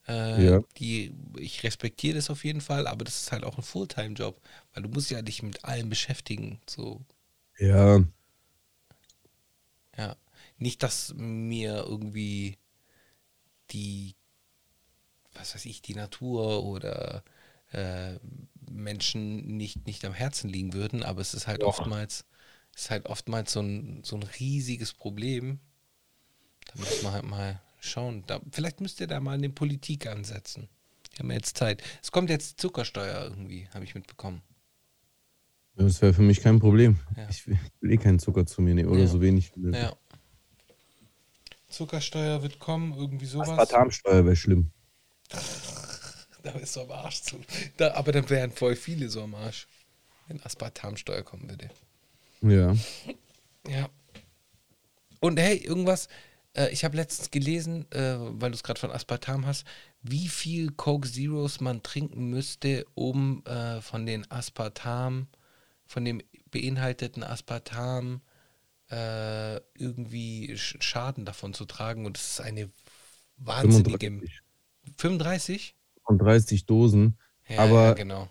[0.08, 0.64] Äh, ja.
[0.78, 4.42] die, ich respektiere das auf jeden Fall, aber das ist halt auch ein Fulltime-Job,
[4.74, 6.60] weil du musst ja dich mit allem beschäftigen.
[6.68, 7.06] So.
[7.60, 8.04] Ja.
[9.96, 10.16] Ja.
[10.58, 12.58] Nicht, dass mir irgendwie
[13.70, 14.16] die
[15.34, 17.24] was weiß ich, die Natur oder
[17.72, 18.16] äh,
[18.70, 21.80] Menschen nicht, nicht am Herzen liegen würden, aber es ist halt Doch.
[21.80, 22.26] oftmals,
[22.76, 25.60] ist halt oftmals so ein, so ein riesiges Problem.
[26.66, 28.24] Da muss man halt mal schauen.
[28.28, 30.70] Da, vielleicht müsst ihr da mal in die Politik ansetzen.
[31.14, 31.82] Die haben jetzt Zeit.
[32.02, 34.42] Es kommt jetzt Zuckersteuer irgendwie, habe ich mitbekommen.
[35.76, 37.00] Das wäre für mich kein Problem.
[37.16, 37.28] Ja.
[37.30, 39.08] Ich, will, ich, will, eh keinen Zucker zu mir nehmen oder ja.
[39.08, 39.52] so wenig.
[39.56, 39.96] Ja.
[41.70, 43.50] Zuckersteuer wird kommen, irgendwie sowas.
[43.50, 44.72] Aspartamsteuer wäre schlimm.
[46.44, 47.40] da ist so am Arsch zu.
[47.78, 49.68] Da, aber dann wären voll viele so am Arsch,
[50.28, 51.70] wenn Aspartamsteuer kommen würde.
[52.42, 52.76] Ja.
[53.68, 53.90] Ja.
[55.20, 56.08] Und hey, irgendwas,
[56.56, 59.66] äh, ich habe letztens gelesen, äh, weil du es gerade von Aspartam hast,
[60.02, 65.28] wie viel Coke Zeros man trinken müsste, um äh, von den Aspartam,
[65.86, 66.22] von dem
[66.52, 68.22] beinhalteten Aspartam
[68.90, 72.06] äh, irgendwie Schaden davon zu tragen.
[72.06, 72.70] Und das ist eine
[73.38, 74.08] wahnsinnige.
[74.08, 74.42] 35?
[74.98, 75.76] 35?
[76.18, 77.18] 30 Dosen.
[77.48, 78.28] Ja, aber, ja, genau.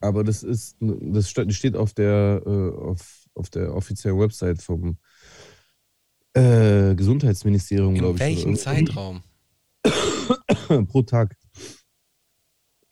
[0.00, 4.98] Aber das ist, das steht auf der, äh, auf, auf der offiziellen Website vom
[6.34, 8.22] äh, Gesundheitsministerium, glaube ich.
[8.22, 9.22] In welchem Zeitraum?
[10.88, 11.36] pro Tag.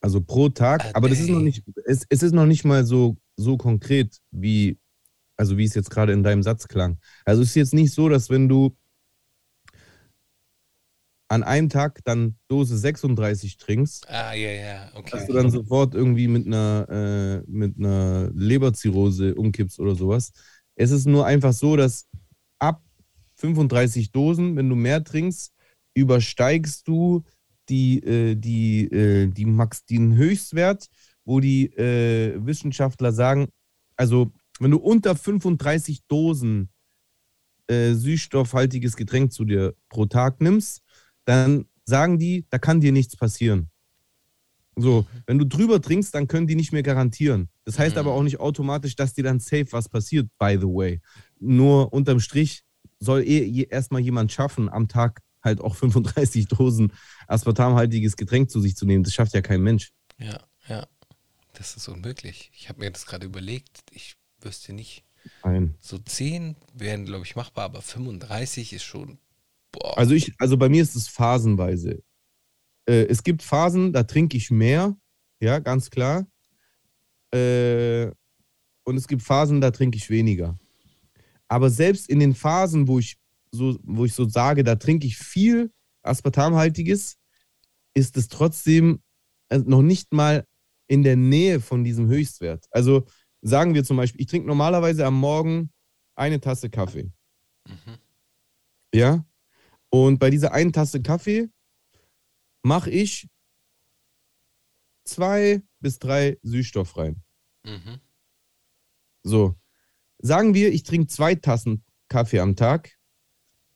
[0.01, 2.85] Also pro Tag, ah, aber das ist noch nicht, es, es ist noch nicht mal
[2.87, 4.78] so, so konkret, wie,
[5.37, 6.99] also wie es jetzt gerade in deinem Satz klang.
[7.24, 8.74] Also es ist jetzt nicht so, dass wenn du
[11.31, 15.11] an einem Tag dann Dose 36 trinkst, ah, ja, ja, okay.
[15.12, 20.33] dass du dann sofort irgendwie mit einer, äh, mit einer Leberzirrhose umkippst oder sowas.
[20.74, 22.09] Es ist nur einfach so, dass
[22.59, 22.83] ab
[23.37, 25.53] 35 Dosen, wenn du mehr trinkst,
[25.95, 27.22] übersteigst du
[27.68, 30.89] die, äh, die, äh, die Max, den Höchstwert,
[31.24, 33.51] wo die äh, Wissenschaftler sagen,
[33.97, 36.70] also wenn du unter 35 Dosen
[37.68, 40.83] äh, süßstoffhaltiges Getränk zu dir pro Tag nimmst,
[41.31, 43.70] dann sagen die, da kann dir nichts passieren.
[44.76, 47.49] So, wenn du drüber trinkst, dann können die nicht mehr garantieren.
[47.64, 48.01] Das heißt mhm.
[48.01, 51.01] aber auch nicht automatisch, dass dir dann safe was passiert, by the way.
[51.39, 52.62] Nur unterm Strich
[52.99, 56.93] soll eh erstmal jemand schaffen, am Tag halt auch 35 Dosen
[57.26, 59.05] aspartamhaltiges Getränk zu sich zu nehmen.
[59.05, 59.93] Das schafft ja kein Mensch.
[60.18, 60.87] Ja, ja.
[61.55, 62.51] Das ist unmöglich.
[62.55, 63.83] Ich habe mir das gerade überlegt.
[63.93, 65.05] Ich wüsste nicht.
[65.45, 65.74] Nein.
[65.81, 69.18] So 10 wären, glaube ich, machbar, aber 35 ist schon
[69.73, 69.99] Boah.
[69.99, 72.03] Also ich, also bei mir ist es phasenweise.
[72.87, 74.97] Äh, es gibt Phasen, da trinke ich mehr,
[75.41, 76.27] ja, ganz klar.
[77.33, 78.11] Äh,
[78.85, 80.59] und es gibt Phasen, da trinke ich weniger.
[81.49, 83.18] Aber selbst in den Phasen, wo ich
[83.53, 87.16] so, wo ich so sage, da trinke ich viel Aspartamhaltiges,
[87.95, 89.03] ist es trotzdem
[89.49, 90.45] also noch nicht mal
[90.87, 92.66] in der Nähe von diesem Höchstwert.
[92.71, 93.07] Also
[93.43, 95.71] sagen wir zum Beispiel, ich trinke normalerweise am Morgen
[96.14, 97.12] eine Tasse Kaffee.
[97.66, 97.99] Mhm.
[98.95, 99.25] Ja,
[99.91, 101.51] und bei dieser einen Tasse Kaffee
[102.62, 103.28] mache ich
[105.05, 107.22] zwei bis drei Süßstoff rein.
[107.64, 108.01] Mhm.
[109.22, 109.57] So.
[110.18, 112.97] Sagen wir, ich trinke zwei Tassen Kaffee am Tag.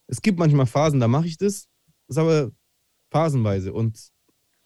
[0.07, 1.69] Es gibt manchmal Phasen, da mache ich das.
[2.07, 2.53] Das ist aber
[3.11, 4.13] phasenweise und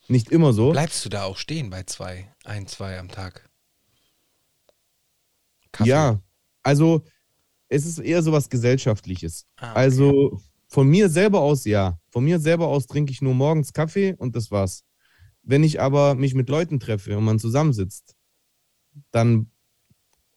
[0.09, 0.72] nicht immer so.
[0.72, 3.49] Bleibst du da auch stehen bei zwei, ein, zwei am Tag?
[5.70, 5.90] Kaffee.
[5.90, 6.20] Ja,
[6.62, 7.05] also
[7.68, 9.46] es ist eher so was Gesellschaftliches.
[9.57, 9.80] Ah, okay.
[9.80, 11.99] Also von mir selber aus ja.
[12.11, 14.84] Von mir selber aus trinke ich nur morgens Kaffee und das war's.
[15.42, 18.14] Wenn ich aber mich mit Leuten treffe und man zusammensitzt,
[19.11, 19.50] dann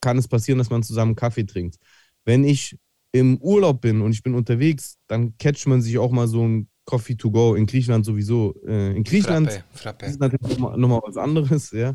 [0.00, 1.76] kann es passieren, dass man zusammen Kaffee trinkt.
[2.24, 2.78] Wenn ich
[3.12, 6.68] im Urlaub bin und ich bin unterwegs, dann catcht man sich auch mal so ein
[6.86, 7.54] Coffee to go.
[7.54, 8.54] In Griechenland sowieso.
[8.66, 10.06] Äh, in Griechenland Frappe, Frappe.
[10.06, 11.94] ist natürlich nochmal noch mal was anderes, ja.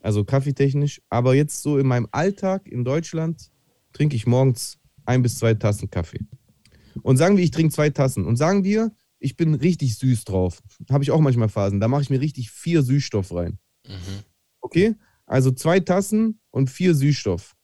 [0.00, 1.00] Also kaffeetechnisch.
[1.08, 3.50] Aber jetzt so in meinem Alltag in Deutschland
[3.92, 6.20] trinke ich morgens ein bis zwei Tassen Kaffee.
[7.02, 8.24] Und sagen wir, ich trinke zwei Tassen.
[8.24, 10.62] Und sagen wir, ich bin richtig süß drauf.
[10.90, 11.80] Habe ich auch manchmal Phasen.
[11.80, 13.58] Da mache ich mir richtig vier Süßstoff rein.
[13.86, 14.24] Mhm.
[14.60, 14.94] Okay?
[15.26, 17.56] Also zwei Tassen und vier Süßstoff.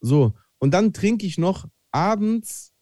[0.00, 0.34] So.
[0.58, 2.72] Und dann trinke ich noch abends,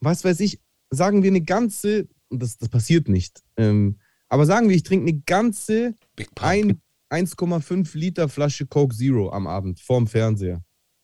[0.00, 4.76] was weiß ich, sagen wir eine ganze, das, das passiert nicht, ähm, aber sagen wir,
[4.76, 10.62] ich trinke eine ganze 1,5 Liter Flasche Coke Zero am Abend vorm Fernseher.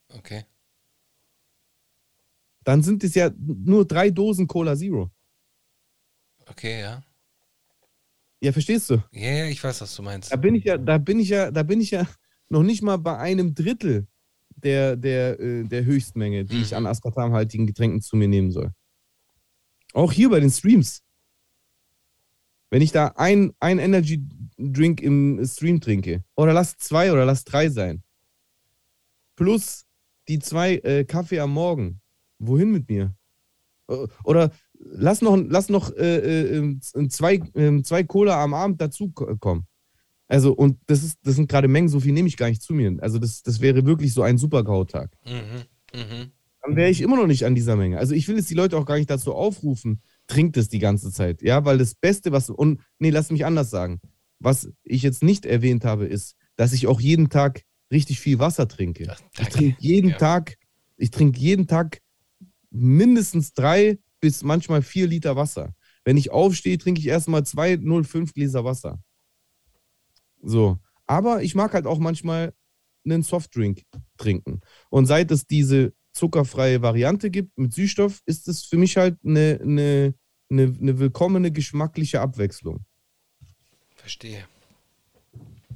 [0.09, 0.45] Okay
[2.65, 5.11] dann sind es ja nur drei Dosen Cola Zero.
[6.47, 7.03] Okay, ja.
[8.41, 9.03] Ja, verstehst du?
[9.12, 10.31] Ja, ja, ich weiß, was du meinst.
[10.31, 12.07] Da bin ich ja, da bin ich ja, da bin ich ja
[12.49, 14.07] noch nicht mal bei einem Drittel
[14.57, 16.62] der, der, äh, der Höchstmenge, die mhm.
[16.62, 18.73] ich an aspartamhaltigen Getränken zu mir nehmen soll.
[19.93, 21.03] Auch hier bei den Streams.
[22.70, 24.27] Wenn ich da ein, ein Energy
[24.59, 28.03] Drink im Stream trinke, oder lass zwei oder lass drei sein,
[29.36, 29.86] plus
[30.28, 32.01] die zwei äh, Kaffee am Morgen,
[32.47, 33.15] wohin mit mir?
[34.25, 39.66] Oder lass noch, lass noch äh, äh, zwei, äh, zwei Cola am Abend dazu kommen.
[40.27, 42.73] Also, und das, ist, das sind gerade Mengen, so viel nehme ich gar nicht zu
[42.73, 42.97] mir.
[43.01, 45.11] Also, das, das wäre wirklich so ein super Gautag.
[45.25, 46.27] Mhm, mh.
[46.62, 47.99] Dann wäre ich immer noch nicht an dieser Menge.
[47.99, 51.12] Also, ich will jetzt die Leute auch gar nicht dazu aufrufen, trinkt es die ganze
[51.12, 51.43] Zeit.
[51.43, 52.49] Ja, weil das Beste, was.
[52.49, 54.01] Und nee, lass mich anders sagen.
[54.41, 57.62] Was ich jetzt nicht erwähnt habe, ist, dass ich auch jeden Tag
[57.93, 59.07] richtig viel Wasser trinke.
[59.11, 60.16] Ach, ich trinke jeden ja.
[60.16, 60.57] Tag,
[60.97, 62.01] ich trinke jeden Tag
[62.74, 65.74] mindestens drei bis manchmal vier Liter Wasser.
[66.05, 69.02] Wenn ich aufstehe, trinke ich erstmal zwei 0,5 Gläser Wasser.
[70.42, 70.78] So.
[71.06, 72.55] Aber ich mag halt auch manchmal
[73.05, 73.82] einen Softdrink
[74.16, 74.60] trinken.
[74.90, 79.59] Und seit es diese zuckerfreie Variante gibt mit Süßstoff, ist es für mich halt eine,
[79.62, 80.14] eine,
[80.51, 82.84] eine, eine willkommene geschmackliche Abwechslung.
[83.96, 84.46] Verstehe.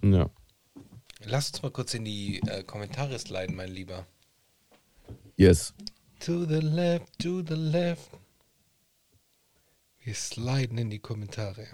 [0.02, 0.30] Ja.
[1.24, 4.06] Lass uns mal kurz in die äh, Kommentare sliden, mein Lieber.
[5.36, 5.74] Yes.
[6.20, 8.10] To the left, to the left.
[10.00, 11.66] Wir sliden in die Kommentare.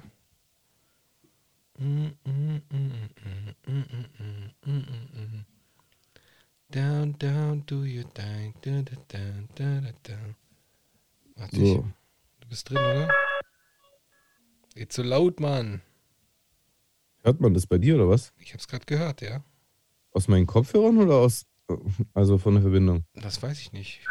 [6.70, 8.52] Down, down, do you die.
[8.60, 10.18] Da, da, da, da, da.
[11.36, 11.62] Warte, so.
[11.64, 11.76] ich,
[12.40, 13.08] du bist drin, oder?
[14.74, 15.82] Geht so laut, Mann.
[17.22, 18.32] Hört man das bei dir oder was?
[18.38, 19.42] Ich hab's gerade gehört, ja.
[20.12, 21.46] Aus meinen Kopfhörern oder aus,
[22.12, 23.04] also von der Verbindung?
[23.14, 24.06] Das weiß ich nicht.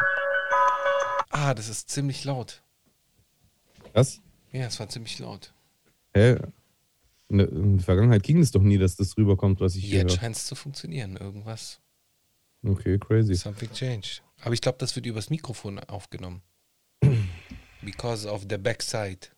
[1.33, 2.61] Ah, das ist ziemlich laut.
[3.93, 4.21] Was?
[4.51, 5.51] Ja, es war ziemlich laut.
[6.13, 6.37] Hä?
[7.29, 10.17] In der, in der Vergangenheit ging es doch nie, dass das rüberkommt, was ich Jetzt
[10.17, 11.79] scheint es zu funktionieren, irgendwas.
[12.63, 13.33] Okay, crazy.
[13.33, 14.21] Something changed.
[14.41, 16.43] Aber ich glaube, das wird übers Mikrofon aufgenommen.
[17.81, 19.29] Because of the backside.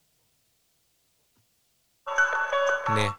[2.93, 3.09] Nee.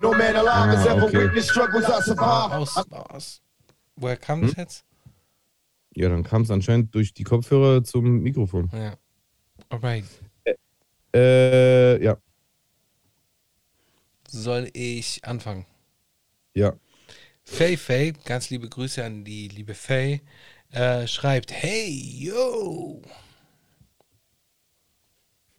[0.00, 2.54] No man alive has ah, ever witnessed struggles I survived.
[2.54, 3.42] Aus, aus.
[3.96, 4.58] Woher kam das hm?
[4.60, 4.84] jetzt?
[5.94, 8.70] Ja, dann kam es anscheinend durch die Kopfhörer zum Mikrofon.
[8.72, 8.96] Ja.
[9.68, 10.04] Alright.
[10.44, 10.54] Äh,
[11.14, 12.16] äh, ja.
[14.28, 15.66] Soll ich anfangen?
[16.54, 16.74] Ja.
[17.42, 20.20] Faye Faye, ganz liebe Grüße an die liebe Faye,
[20.70, 23.02] äh, schreibt: Hey, yo!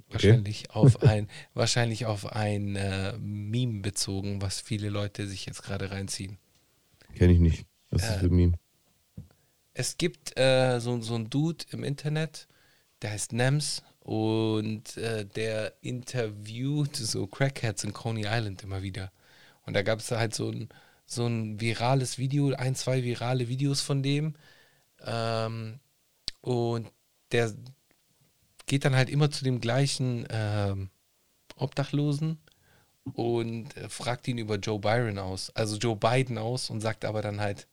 [0.09, 0.79] Wahrscheinlich okay.
[0.79, 6.37] auf ein, wahrscheinlich auf ein äh, Meme bezogen, was viele Leute sich jetzt gerade reinziehen.
[7.15, 7.65] Kenne ich nicht.
[7.89, 8.53] Was ist äh, für ein Meme?
[9.73, 12.47] Es gibt äh, so, so einen Dude im Internet,
[13.01, 19.11] der heißt Nems und äh, der interviewt so Crackheads in Coney Island immer wieder.
[19.65, 20.69] Und da gab es halt so ein,
[21.05, 24.35] so ein virales Video, ein, zwei virale Videos von dem.
[25.05, 25.79] Ähm,
[26.41, 26.91] und
[27.31, 27.53] der,
[28.65, 30.89] geht dann halt immer zu dem gleichen ähm,
[31.55, 32.39] Obdachlosen
[33.13, 37.21] und äh, fragt ihn über Joe Byron aus, also Joe Biden aus und sagt aber
[37.21, 37.67] dann halt,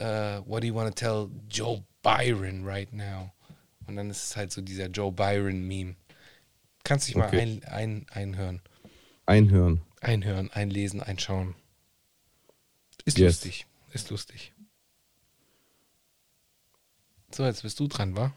[0.00, 3.32] uh, what do you want to tell Joe Byron right now?
[3.86, 5.96] Und dann ist es halt so dieser Joe Byron-Meme.
[6.84, 7.36] Kannst dich okay.
[7.36, 8.62] mal ein, ein, einhören.
[9.26, 9.82] Einhören.
[10.00, 11.54] Einhören, einlesen, einschauen.
[13.04, 13.44] Ist yes.
[13.44, 13.66] lustig.
[13.92, 14.52] Ist lustig.
[17.32, 18.32] So, jetzt bist du dran, wa?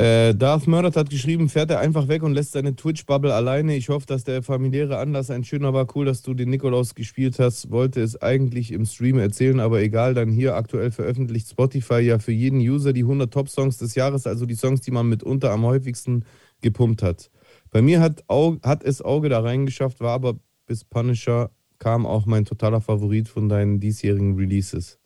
[0.00, 3.76] Äh, Darth Murdoch hat geschrieben, fährt er einfach weg und lässt seine Twitch-Bubble alleine.
[3.76, 5.86] Ich hoffe, dass der familiäre Anlass ein schöner war.
[5.94, 7.70] Cool, dass du den Nikolaus gespielt hast.
[7.70, 10.14] Wollte es eigentlich im Stream erzählen, aber egal.
[10.14, 14.46] Dann hier aktuell veröffentlicht Spotify ja für jeden User die 100 Top-Songs des Jahres, also
[14.46, 16.24] die Songs, die man mitunter am häufigsten
[16.62, 17.30] gepumpt hat.
[17.70, 18.24] Bei mir hat,
[18.62, 20.36] hat es Auge da reingeschafft, war aber
[20.66, 24.99] bis Punisher kam auch mein totaler Favorit von deinen diesjährigen Releases.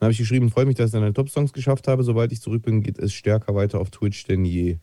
[0.00, 2.02] Dann habe ich geschrieben, freue mich, dass ich deine Top-Songs geschafft habe.
[2.04, 4.78] Sobald ich zurück bin, geht es stärker weiter auf Twitch denn je.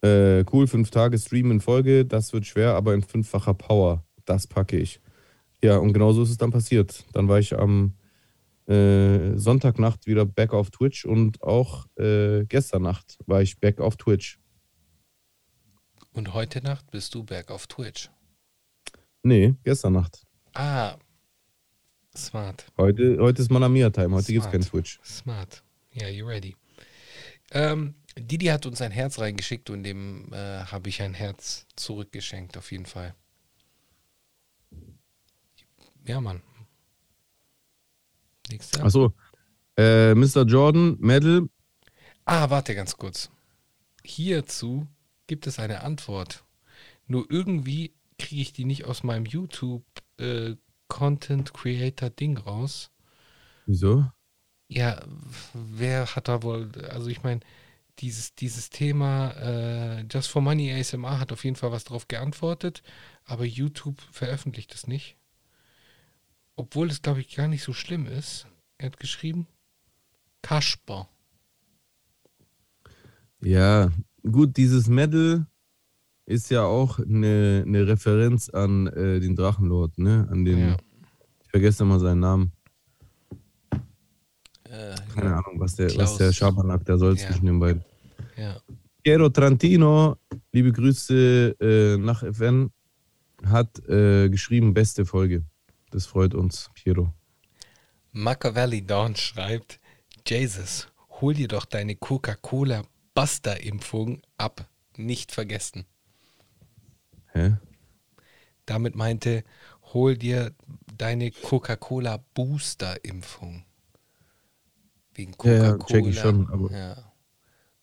[0.00, 2.06] Äh, cool, fünf Tage Stream in Folge.
[2.06, 4.02] Das wird schwer, aber in fünffacher Power.
[4.24, 4.98] Das packe ich.
[5.62, 7.04] Ja, und genau so ist es dann passiert.
[7.12, 7.98] Dann war ich am
[8.66, 13.96] äh, Sonntagnacht wieder back auf Twitch und auch äh, gestern Nacht war ich back auf
[13.96, 14.38] Twitch.
[16.14, 18.10] Und heute Nacht bist du back auf Twitch?
[19.22, 20.24] Nee, gestern Nacht.
[20.54, 20.96] Ah,
[22.16, 22.66] Smart.
[22.76, 25.00] Heute, heute ist Manamia-Time, heute gibt es kein Twitch.
[25.02, 25.62] Smart.
[25.92, 26.56] Ja, yeah, you ready.
[27.52, 32.56] Ähm, Didi hat uns ein Herz reingeschickt und dem äh, habe ich ein Herz zurückgeschenkt,
[32.58, 33.14] auf jeden Fall.
[36.06, 36.42] Ja, Mann.
[38.50, 38.84] Nächster.
[38.84, 39.14] Achso.
[39.76, 40.44] Äh, Mr.
[40.44, 41.48] Jordan, Medal.
[42.24, 43.30] Ah, warte ganz kurz.
[44.04, 44.86] Hierzu
[45.26, 46.44] gibt es eine Antwort.
[47.06, 49.84] Nur irgendwie kriege ich die nicht aus meinem YouTube
[50.18, 50.56] äh,
[50.92, 52.90] Content Creator Ding raus.
[53.64, 54.12] Wieso?
[54.68, 55.02] Ja,
[55.54, 57.40] wer hat da wohl, also ich meine,
[58.00, 62.82] dieses, dieses Thema äh, Just for Money ASMR hat auf jeden Fall was darauf geantwortet,
[63.24, 65.16] aber YouTube veröffentlicht es nicht.
[66.56, 68.46] Obwohl es, glaube ich, gar nicht so schlimm ist.
[68.76, 69.46] Er hat geschrieben,
[70.42, 71.08] Kasper.
[73.40, 73.90] Ja,
[74.22, 75.46] gut, dieses Medal
[76.26, 80.28] ist ja auch eine, eine Referenz an äh, den Drachenlord, ne?
[80.30, 80.76] An den, ja.
[81.42, 82.52] ich vergesse immer seinen Namen.
[84.64, 85.38] Äh, Keine ja.
[85.38, 87.26] Ahnung, was der, was der Schabernack da soll ja.
[87.26, 87.84] zwischen den beiden.
[88.36, 88.56] Ja.
[89.02, 90.16] Piero Trantino,
[90.52, 92.70] liebe Grüße äh, nach FN,
[93.44, 95.44] hat äh, geschrieben, beste Folge.
[95.90, 97.12] Das freut uns, Piero.
[98.12, 99.80] Machiavelli Dawn schreibt,
[100.26, 100.86] Jesus,
[101.20, 102.84] hol dir doch deine Coca-Cola
[103.14, 104.68] Buster-Impfung ab.
[104.96, 105.84] Nicht vergessen.
[107.32, 107.56] Hä?
[108.66, 109.44] Damit meinte,
[109.92, 110.54] hol dir
[110.96, 113.64] deine Coca-Cola Booster-Impfung.
[115.14, 116.08] Wegen Coca-Cola.
[116.08, 117.12] Ja, schon, ja.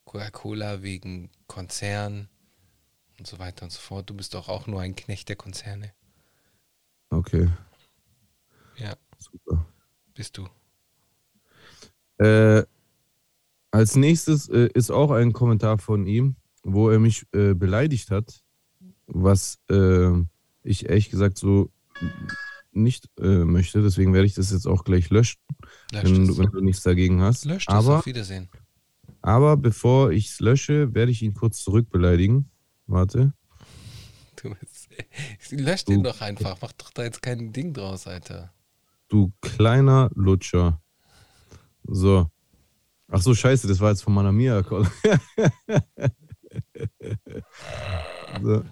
[0.06, 2.30] Coca-Cola wegen Konzern
[3.20, 4.10] und so weiter und so fort.
[4.10, 5.94] Du bist doch auch nur ein Knecht der Konzerne.
[7.10, 7.50] Okay.
[8.78, 8.96] Ja.
[9.18, 9.66] Super.
[10.14, 10.48] Bist du.
[12.18, 12.64] Äh,
[13.72, 18.44] als nächstes äh, ist auch ein Kommentar von ihm, wo er mich äh, beleidigt hat,
[19.10, 20.12] was äh,
[20.64, 21.72] ich ehrlich gesagt so
[22.72, 23.82] nicht äh, möchte.
[23.82, 25.40] Deswegen werde ich das jetzt auch gleich löschen,
[25.92, 27.46] wenn du, wenn, du, nichts dagegen hast.
[27.46, 28.50] Löscht aber, auf Wiedersehen.
[29.22, 32.50] Aber bevor ich es lösche, werde ich ihn kurz zurückbeleidigen.
[32.88, 33.34] Warte.
[34.36, 34.56] Du
[35.52, 36.58] lösch den doch einfach.
[36.62, 38.54] Mach doch da jetzt kein Ding draus, Alter.
[39.10, 40.82] Du kleiner Lutscher.
[41.84, 42.30] So.
[43.12, 44.88] Ach so, scheiße, das war jetzt von meiner Mia-Account.
[48.44, 48.64] so.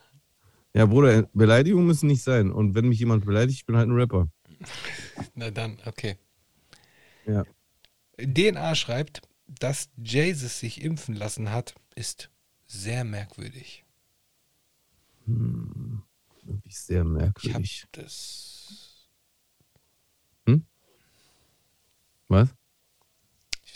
[0.78, 2.52] Ja, Bruder, Beleidigungen müssen nicht sein.
[2.52, 4.30] Und wenn mich jemand beleidigt, ich bin halt ein Rapper.
[5.34, 6.18] Na dann, okay.
[7.26, 7.46] Ja.
[8.20, 12.30] DNA schreibt, dass Jesus sich impfen lassen hat, ist
[12.68, 13.86] sehr merkwürdig.
[15.26, 16.04] Hm,
[16.44, 17.60] wirklich sehr merkwürdig.
[17.60, 19.10] Ich hab das.
[20.46, 20.64] Hm?
[22.28, 22.50] Was?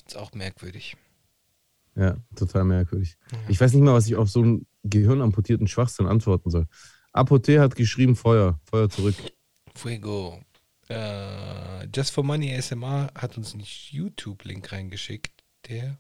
[0.08, 0.98] ist auch merkwürdig.
[1.96, 3.18] Ja, total merkwürdig.
[3.32, 3.38] Ja.
[3.48, 6.68] Ich weiß nicht mal, was ich auf so einen gehirnamputierten Schwachsinn antworten soll.
[7.14, 9.16] Apote hat geschrieben Feuer, Feuer zurück.
[9.76, 10.42] Fuego.
[10.90, 15.44] Uh, Just for Money ASMR hat uns einen YouTube-Link reingeschickt.
[15.68, 15.98] Der.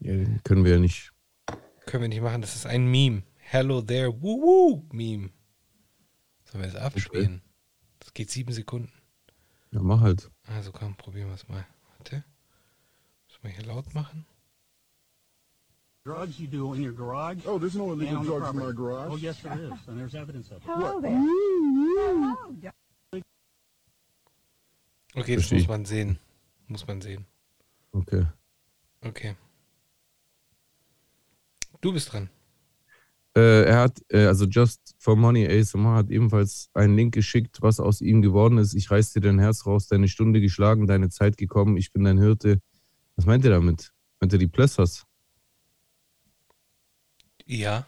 [0.00, 1.12] Ja, den können wir ja nicht.
[1.84, 2.40] Können wir nicht machen.
[2.40, 3.22] Das ist ein Meme.
[3.36, 5.30] Hello there, woo woo Meme.
[6.44, 7.36] Sollen wir das abspielen?
[7.36, 7.42] Okay.
[7.98, 8.92] Das geht sieben Sekunden.
[9.72, 10.30] Ja, mach halt.
[10.44, 11.66] Also komm, probieren wir es mal.
[11.98, 12.24] Warte.
[13.28, 14.26] Müssen wir hier laut machen?
[16.06, 17.38] Drugs you do in your garage.
[17.46, 19.08] Oh, there's no illegal drugs in my garage.
[19.10, 20.62] Oh, yes, there is, and there's evidence of it.
[20.64, 21.20] Hello there.
[25.16, 26.16] Okay, das muss man sehen.
[26.68, 27.26] Muss man sehen.
[27.90, 28.24] Okay.
[29.04, 29.34] Okay.
[31.80, 32.30] Du bist dran.
[33.36, 37.80] Äh, er hat, äh, also Just for Money ASMR hat ebenfalls einen Link geschickt, was
[37.80, 38.74] aus ihm geworden ist.
[38.74, 42.18] Ich reiß dir dein Herz raus, deine Stunde geschlagen, deine Zeit gekommen, ich bin dein
[42.18, 42.60] Hirte.
[43.16, 43.92] Was meint er damit?
[44.20, 45.04] Meint er die Plössers?
[47.46, 47.86] Ja.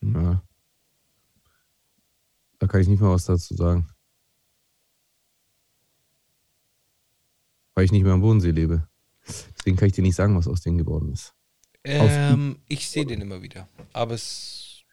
[0.00, 0.42] Na.
[2.58, 3.88] Da kann ich nicht mal was dazu sagen.
[7.74, 8.88] Weil ich nicht mehr am Bodensee lebe.
[9.26, 11.34] Deswegen kann ich dir nicht sagen, was aus denen geworden ist.
[11.84, 13.68] Ähm, ich sehe den immer wieder.
[13.92, 14.84] Aber es.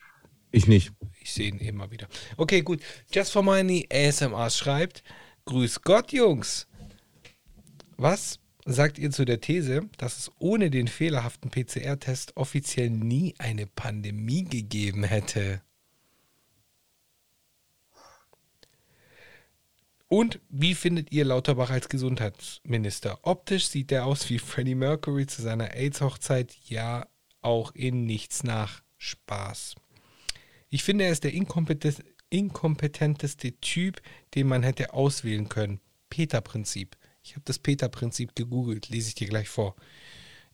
[0.52, 0.92] Ich nicht.
[1.22, 2.08] Ich sehe ihn immer wieder.
[2.38, 2.82] Okay, gut.
[3.12, 5.04] Just for Money ASMR schreibt:
[5.46, 6.68] Grüß Gott, Jungs.
[7.98, 13.68] Was sagt ihr zu der These, dass es ohne den fehlerhaften PCR-Test offiziell nie eine
[13.68, 15.62] Pandemie gegeben hätte?
[20.08, 23.20] Und wie findet ihr Lauterbach als Gesundheitsminister?
[23.24, 27.08] Optisch sieht er aus wie Freddie Mercury zu seiner AIDS-Hochzeit, ja,
[27.42, 29.74] auch in nichts nach Spaß.
[30.70, 34.02] Ich finde, er ist der inkompetenteste Typ,
[34.36, 35.80] den man hätte auswählen können.
[36.10, 36.96] Peter-Prinzip.
[37.24, 39.76] Ich habe das Peter-Prinzip gegoogelt, lese ich dir gleich vor.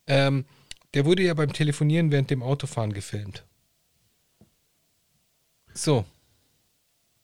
[0.08, 0.46] Ähm,
[0.94, 3.46] der wurde ja beim Telefonieren während dem Autofahren gefilmt.
[5.74, 6.06] So,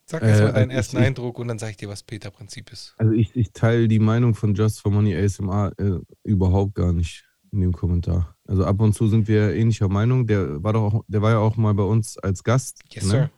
[0.07, 2.72] Sag erstmal äh, deinen also ersten ich, Eindruck und dann sage ich dir, was Peter-Prinzip
[2.72, 2.93] ist.
[2.97, 7.26] Also ich, ich teile die Meinung von Just for Money ASMR äh, überhaupt gar nicht
[7.51, 8.35] in dem Kommentar.
[8.47, 10.27] Also ab und zu sind wir ähnlicher Meinung.
[10.27, 12.84] Der war doch auch, der war ja auch mal bei uns als Gast.
[12.89, 13.31] Yes, ne?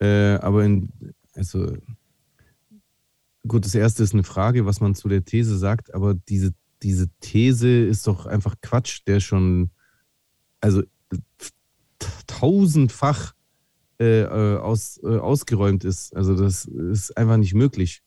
[0.00, 0.06] Sir.
[0.06, 0.90] Äh, aber in,
[1.34, 1.76] also
[3.46, 6.52] gut, das erste ist eine Frage, was man zu der These sagt, aber diese,
[6.82, 9.70] diese These ist doch einfach Quatsch, der schon,
[10.60, 10.82] also
[12.26, 13.34] tausendfach
[14.00, 16.14] äh, äh, aus, äh, ausgeräumt ist.
[16.16, 18.02] Also das ist einfach nicht möglich,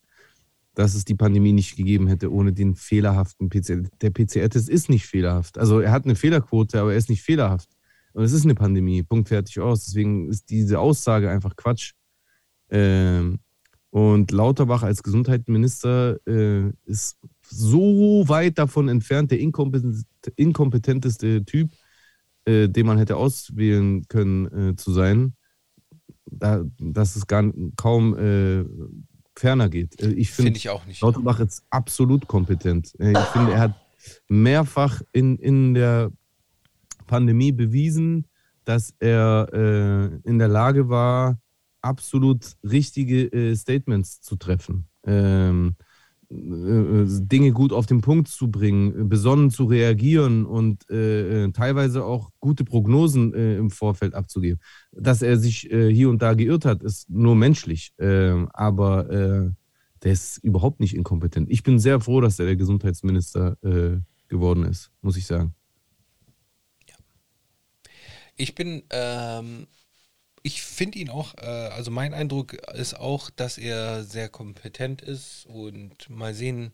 [0.73, 3.83] dass es die Pandemie nicht gegeben hätte ohne den fehlerhaften PCR.
[4.01, 5.57] Der PCR-Test ist nicht fehlerhaft.
[5.57, 7.69] Also er hat eine Fehlerquote, aber er ist nicht fehlerhaft.
[8.13, 9.85] Und es ist eine Pandemie, Punkt fertig aus.
[9.85, 11.93] Deswegen ist diese Aussage einfach Quatsch.
[12.69, 13.39] Ähm,
[13.95, 17.17] und Lauterbach als Gesundheitsminister äh, ist
[17.47, 20.05] so weit davon entfernt, der inkompetent,
[20.35, 21.71] inkompetenteste Typ,
[22.43, 25.33] äh, den man hätte auswählen können äh, zu sein,
[26.25, 28.65] da, dass es gar kaum äh,
[29.33, 29.97] ferner geht.
[30.01, 31.01] Äh, ich finde Finde ich auch nicht.
[31.01, 32.99] Lauterbach ist absolut kompetent.
[32.99, 33.75] Äh, Ich finde, er hat
[34.27, 36.11] mehrfach in, in der
[37.07, 38.27] Pandemie bewiesen,
[38.65, 41.39] dass er in der Lage war,
[41.85, 44.87] absolut richtige äh, Statements zu treffen.
[45.05, 45.75] Ähm,
[46.29, 51.51] äh, äh, Dinge gut auf den Punkt zu bringen, besonnen zu reagieren und äh, äh,
[51.51, 54.59] teilweise auch gute Prognosen äh, im Vorfeld abzugeben.
[54.91, 57.93] Dass er sich hier und da geirrt hat, ist nur menschlich.
[57.99, 59.53] Ähm, aber
[60.03, 61.49] der ist überhaupt nicht inkompetent.
[61.49, 63.57] Ich bin sehr froh, dass er der Gesundheitsminister
[64.27, 65.53] geworden ist, muss ich sagen.
[68.37, 69.67] Ich bin, ähm,
[70.45, 75.47] ich finde ihn auch, äh, also mein Eindruck ist auch, dass er sehr kompetent ist
[75.47, 76.71] und mal sehen,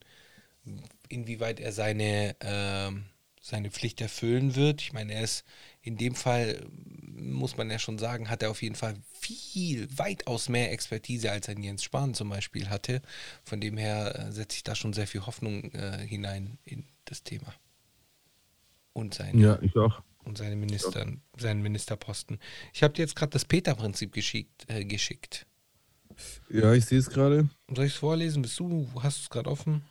[1.07, 3.06] inwieweit er seine, ähm,
[3.39, 4.81] seine Pflicht erfüllen wird.
[4.81, 5.45] Ich meine, er ist
[5.81, 6.68] in dem Fall,
[7.15, 11.48] muss man ja schon sagen, hat er auf jeden Fall viel, weitaus mehr Expertise, als
[11.48, 13.02] ein Jens Spahn zum Beispiel hatte.
[13.45, 17.23] Von dem her äh, setze ich da schon sehr viel Hoffnung äh, hinein in das
[17.23, 17.53] Thema.
[18.91, 20.03] Und seine Ja, ich auch.
[20.23, 21.06] Und seine Minister,
[21.38, 22.39] seinen Ministerposten.
[22.73, 25.45] Ich habe dir jetzt gerade das Peter-Prinzip geschickt, äh, geschickt.
[26.49, 27.49] Ja, ich sehe es gerade.
[27.73, 28.41] Soll ich es vorlesen?
[28.41, 29.84] Bist du, hast du es gerade offen?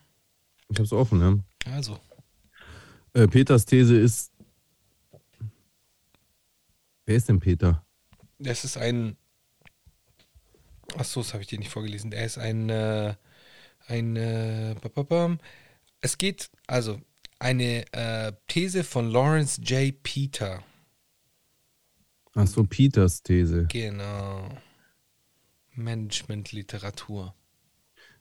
[0.68, 1.72] Ich habe es offen, ja.
[1.72, 1.98] Also,
[3.12, 4.32] Äh, Peters These ist.
[7.06, 7.84] Wer ist denn Peter?
[8.38, 9.16] das ist ein.
[10.96, 12.12] Achso, das habe ich dir nicht vorgelesen.
[12.12, 12.68] Er ist ein.
[12.70, 13.14] Äh,
[13.86, 14.76] ein äh,
[16.00, 17.00] es geht, also,
[17.40, 20.00] eine äh, These von Lawrence J.
[20.02, 20.62] Peter.
[22.34, 23.66] Achso, Peters These.
[23.68, 24.48] Genau.
[25.74, 27.34] Management-Literatur.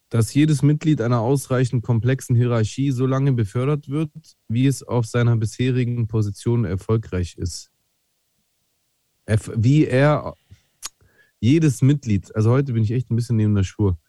[0.09, 4.11] Dass jedes Mitglied einer ausreichend komplexen Hierarchie so lange befördert wird,
[4.47, 7.71] wie es auf seiner bisherigen Position erfolgreich ist.
[9.53, 10.33] Wie er
[11.39, 13.99] jedes Mitglied, also heute bin ich echt ein bisschen neben der Spur,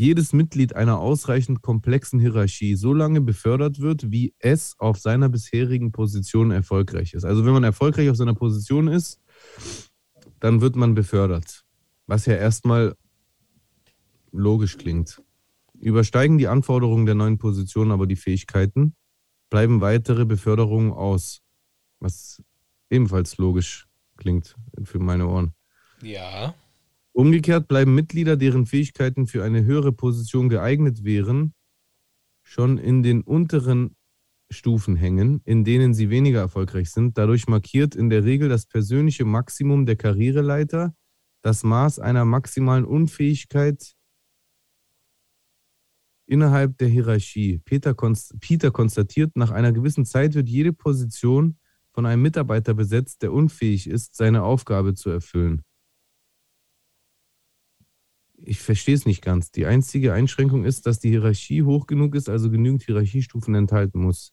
[0.00, 5.92] jedes Mitglied einer ausreichend komplexen Hierarchie so lange befördert wird, wie es auf seiner bisherigen
[5.92, 7.26] Position erfolgreich ist.
[7.26, 9.20] Also wenn man erfolgreich auf seiner Position ist,
[10.40, 11.66] dann wird man befördert.
[12.06, 12.96] Was ja erstmal
[14.32, 15.22] logisch klingt.
[15.78, 18.94] Übersteigen die Anforderungen der neuen Position aber die Fähigkeiten,
[19.50, 21.42] bleiben weitere Beförderungen aus.
[21.98, 22.42] Was
[22.88, 23.86] ebenfalls logisch
[24.16, 25.52] klingt für meine Ohren.
[26.00, 26.54] Ja.
[27.20, 31.52] Umgekehrt bleiben Mitglieder, deren Fähigkeiten für eine höhere Position geeignet wären,
[32.42, 33.94] schon in den unteren
[34.48, 37.18] Stufen hängen, in denen sie weniger erfolgreich sind.
[37.18, 40.94] Dadurch markiert in der Regel das persönliche Maximum der Karriereleiter
[41.42, 43.92] das Maß einer maximalen Unfähigkeit
[46.24, 47.58] innerhalb der Hierarchie.
[47.58, 51.58] Peter, konst Peter konstatiert, nach einer gewissen Zeit wird jede Position
[51.92, 55.60] von einem Mitarbeiter besetzt, der unfähig ist, seine Aufgabe zu erfüllen.
[58.44, 59.50] Ich verstehe es nicht ganz.
[59.50, 64.32] Die einzige Einschränkung ist, dass die Hierarchie hoch genug ist, also genügend Hierarchiestufen enthalten muss.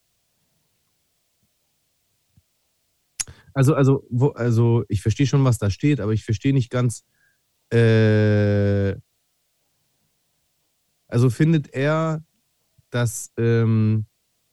[3.53, 7.03] Also, also, wo, also ich verstehe schon, was da steht, aber ich verstehe nicht ganz.
[7.71, 8.95] Äh,
[11.07, 12.23] also findet er,
[12.91, 14.05] dass, ähm,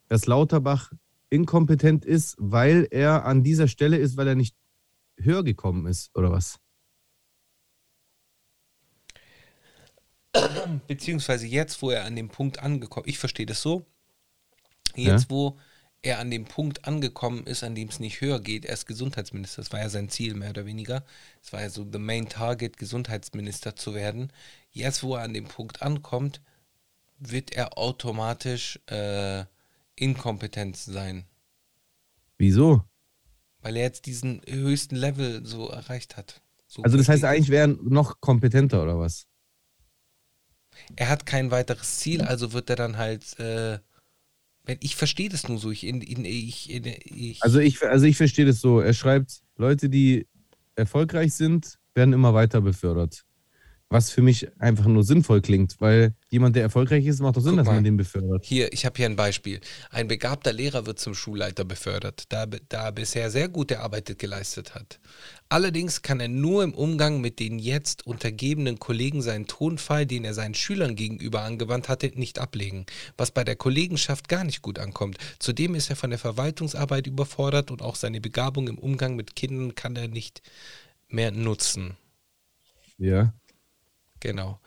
[0.08, 0.92] dass Lauterbach
[1.28, 4.56] inkompetent ist, weil er an dieser Stelle ist, weil er nicht
[5.18, 6.58] höher gekommen ist, oder was?
[10.88, 13.86] Beziehungsweise jetzt, wo er an dem Punkt angekommen ich verstehe das so,
[14.96, 15.30] jetzt, Ja.
[15.30, 15.58] wo
[16.02, 19.62] er an dem Punkt angekommen ist, an dem es nicht höher geht, er ist Gesundheitsminister,
[19.62, 21.02] das war ja sein Ziel, mehr oder weniger.
[21.42, 24.30] Es war ja so the main target, Gesundheitsminister zu werden.
[24.70, 26.42] Jetzt, wo er an dem Punkt ankommt,
[27.18, 29.44] wird er automatisch äh,
[29.96, 31.24] inkompetent sein,
[32.36, 32.82] Wieso?
[33.62, 36.42] weil er jetzt diesen höchsten Level so erreicht hat.
[36.66, 39.26] So Also das heißt eigentlich, wäre er noch kompetenter, oder was?
[40.96, 43.78] Er hat kein weiteres Ziel, also wird er dann halt, äh,
[44.80, 48.16] ich verstehe das nur so, ich, in, in, ich, in, ich Also ich, also ich
[48.16, 48.80] verstehe das so.
[48.80, 50.26] Er schreibt, Leute, die
[50.74, 53.24] erfolgreich sind, werden immer weiter befördert.
[53.90, 57.50] Was für mich einfach nur sinnvoll klingt, weil jemand, der erfolgreich ist, macht doch Sinn,
[57.52, 57.74] Guck dass mal.
[57.74, 58.44] man den befördert.
[58.44, 59.60] hier, ich habe hier ein Beispiel.
[59.90, 64.74] Ein begabter Lehrer wird zum Schulleiter befördert, da, da er bisher sehr gute Arbeit geleistet
[64.74, 64.98] hat.
[65.48, 70.34] Allerdings kann er nur im Umgang mit den jetzt untergebenen Kollegen seinen Tonfall, den er
[70.34, 72.86] seinen Schülern gegenüber angewandt hatte, nicht ablegen,
[73.16, 75.18] was bei der Kollegenschaft gar nicht gut ankommt.
[75.38, 79.74] Zudem ist er von der Verwaltungsarbeit überfordert und auch seine Begabung im Umgang mit Kindern
[79.76, 80.42] kann er nicht
[81.08, 81.96] mehr nutzen.
[82.98, 83.32] Ja.
[84.24, 84.58] Genau.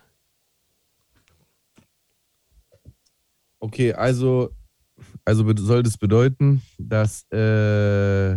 [3.60, 4.52] Okay, also,
[5.26, 8.34] also soll das bedeuten, dass äh,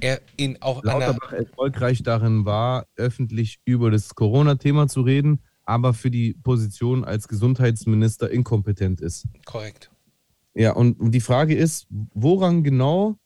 [0.00, 6.10] er in auch Lauterbach erfolgreich darin war, öffentlich über das Corona-Thema zu reden, aber für
[6.10, 9.26] die Position als Gesundheitsminister inkompetent ist.
[9.46, 9.90] Korrekt.
[10.52, 13.16] Ja, und die Frage ist, woran genau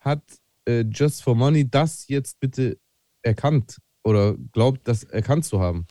[0.00, 0.24] hat
[0.64, 2.76] äh, Just for Money das jetzt bitte
[3.22, 5.86] erkannt oder glaubt, das erkannt zu haben?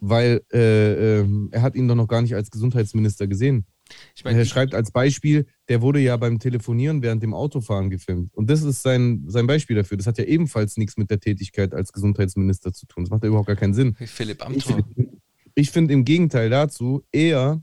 [0.00, 3.66] Weil äh, äh, er hat ihn doch noch gar nicht als Gesundheitsminister gesehen.
[4.14, 8.34] Ich mein, er schreibt als Beispiel, der wurde ja beim Telefonieren während dem Autofahren gefilmt.
[8.34, 9.96] Und das ist sein, sein Beispiel dafür.
[9.96, 13.04] Das hat ja ebenfalls nichts mit der Tätigkeit als Gesundheitsminister zu tun.
[13.04, 13.94] Das macht ja überhaupt gar keinen Sinn.
[13.94, 14.78] Philipp Amthor.
[14.96, 15.06] Ich,
[15.54, 17.62] ich finde im Gegenteil dazu eher,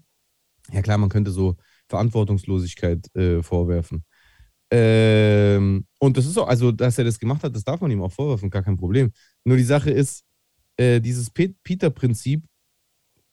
[0.72, 1.56] ja klar, man könnte so
[1.88, 4.04] Verantwortungslosigkeit äh, vorwerfen.
[4.72, 8.02] Ähm, und das ist auch, also, dass er das gemacht hat, das darf man ihm
[8.02, 9.12] auch vorwerfen, gar kein Problem.
[9.44, 10.24] Nur die Sache ist,
[10.78, 12.46] äh, dieses Peter-Prinzip,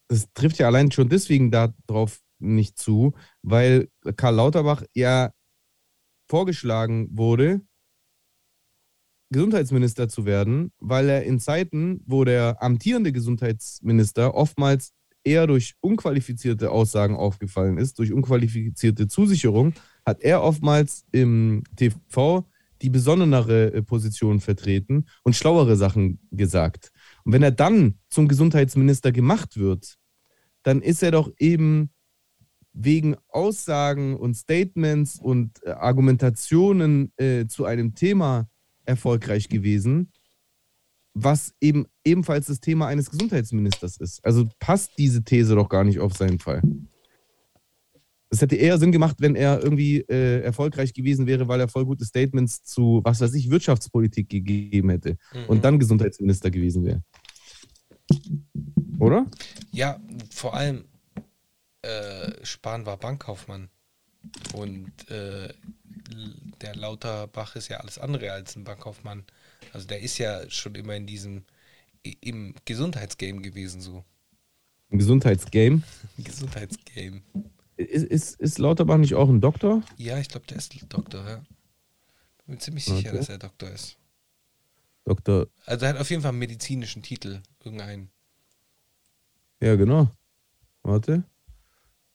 [0.09, 5.33] das trifft ja allein schon deswegen darauf nicht zu, weil Karl Lauterbach ja
[6.29, 7.61] vorgeschlagen wurde,
[9.31, 14.93] Gesundheitsminister zu werden, weil er in Zeiten, wo der amtierende Gesundheitsminister oftmals
[15.25, 19.73] eher durch unqualifizierte Aussagen aufgefallen ist, durch unqualifizierte Zusicherung,
[20.05, 22.47] hat er oftmals im TV
[22.83, 26.92] die besonnenere äh, Position vertreten und schlauere Sachen gesagt.
[27.25, 29.97] Und wenn er dann zum Gesundheitsminister gemacht wird,
[30.63, 31.91] dann ist er doch eben
[32.73, 38.49] wegen Aussagen und Statements und äh, Argumentationen äh, zu einem Thema
[38.85, 40.11] erfolgreich gewesen,
[41.15, 44.25] was eben ebenfalls das Thema eines Gesundheitsministers ist.
[44.25, 46.63] Also passt diese These doch gar nicht auf seinen Fall.
[48.33, 51.85] Es hätte eher Sinn gemacht, wenn er irgendwie äh, erfolgreich gewesen wäre, weil er voll
[51.85, 55.45] gute Statements zu, was weiß ich, Wirtschaftspolitik gegeben hätte mhm.
[55.49, 57.03] und dann Gesundheitsminister gewesen wäre.
[58.99, 59.27] Oder?
[59.71, 60.01] Ja,
[60.31, 60.87] vor allem,
[61.83, 63.69] äh, Spahn war Bankkaufmann.
[64.55, 65.53] Und äh,
[66.63, 69.25] der Lauterbach ist ja alles andere als ein Bankkaufmann.
[69.75, 71.45] Also der ist ja schon immer in diesem,
[72.21, 74.05] im Gesundheitsgame gewesen so.
[74.89, 75.83] Im Gesundheitsgame?
[76.19, 77.23] Gesundheitsgame.
[77.93, 79.83] Ist, ist, ist Lauterbach nicht auch ein Doktor?
[79.99, 81.37] Ja, ich glaube, der ist Doktor, ja.
[82.47, 83.19] Bin mir ziemlich sicher, okay.
[83.19, 83.99] dass er Doktor ist.
[85.05, 85.49] Doktor.
[85.67, 88.11] Also er hat auf jeden Fall einen medizinischen Titel, irgendeinen.
[89.61, 90.11] Ja, genau.
[90.83, 91.25] Warte.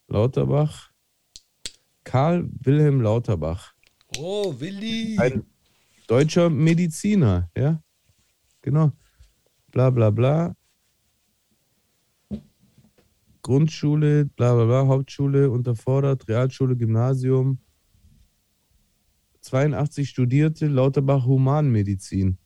[0.08, 0.90] Lauterbach.
[2.02, 3.74] Karl Wilhelm Lauterbach.
[4.16, 5.16] Oh, Willi.
[5.20, 5.46] Ein
[6.08, 7.80] deutscher Mediziner, ja.
[8.62, 8.90] Genau.
[9.68, 10.56] Bla bla bla.
[13.48, 17.58] Grundschule, bla bla bla, Hauptschule unterfordert, Realschule, Gymnasium.
[19.40, 22.36] 82 studierte Lauterbach Humanmedizin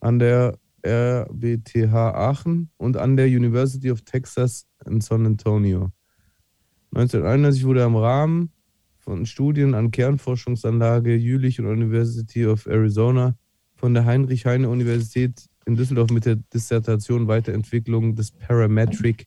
[0.00, 5.92] an der RWTH Aachen und an der University of Texas in San Antonio.
[6.94, 8.50] 1991 wurde er im Rahmen
[8.96, 13.36] von Studien an Kernforschungsanlage Jülich und University of Arizona
[13.74, 19.26] von der Heinrich-Heine-Universität in Düsseldorf mit der Dissertation Weiterentwicklung des Parametric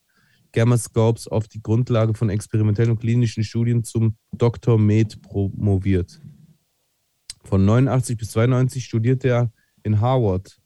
[0.56, 4.80] Gamma Scopes auf die Grundlage von experimentellen und klinischen Studien zum Dr.
[4.80, 6.22] Med promoviert.
[7.44, 9.52] Von 89 bis 92 studierte er
[9.84, 10.58] in Harvard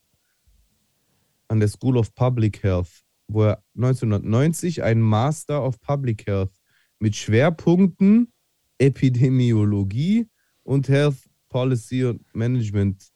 [1.48, 6.52] an der School of Public Health, wo er 1990 einen Master of Public Health
[6.99, 8.32] mit Schwerpunkten
[8.78, 10.30] Epidemiologie
[10.61, 11.18] und Health
[11.49, 13.10] Policy und Management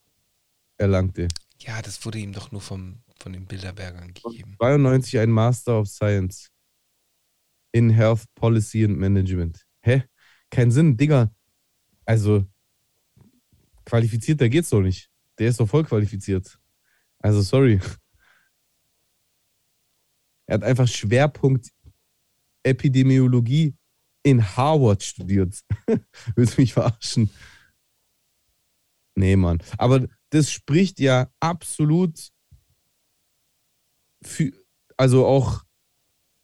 [0.78, 1.28] erlangte.
[1.60, 4.56] Ja, das wurde ihm doch nur vom, von den Bilderbergern gegeben.
[4.58, 6.50] 92 ein Master of Science
[7.74, 9.66] in Health Policy and Management.
[9.82, 10.04] Hä?
[10.50, 11.34] Kein Sinn, Digga.
[12.06, 12.46] Also,
[13.86, 15.10] qualifizierter geht's doch nicht.
[15.40, 16.60] Der ist doch voll qualifiziert.
[17.20, 17.80] Also, sorry.
[20.46, 21.70] Er hat einfach Schwerpunkt
[22.64, 23.74] Epidemiologie
[24.24, 25.64] in Harvard studiert.
[26.36, 27.30] Willst du mich verarschen?
[29.16, 29.64] Nee, Mann.
[29.78, 32.30] Aber das spricht ja absolut
[34.22, 34.52] für,
[34.98, 35.64] also auch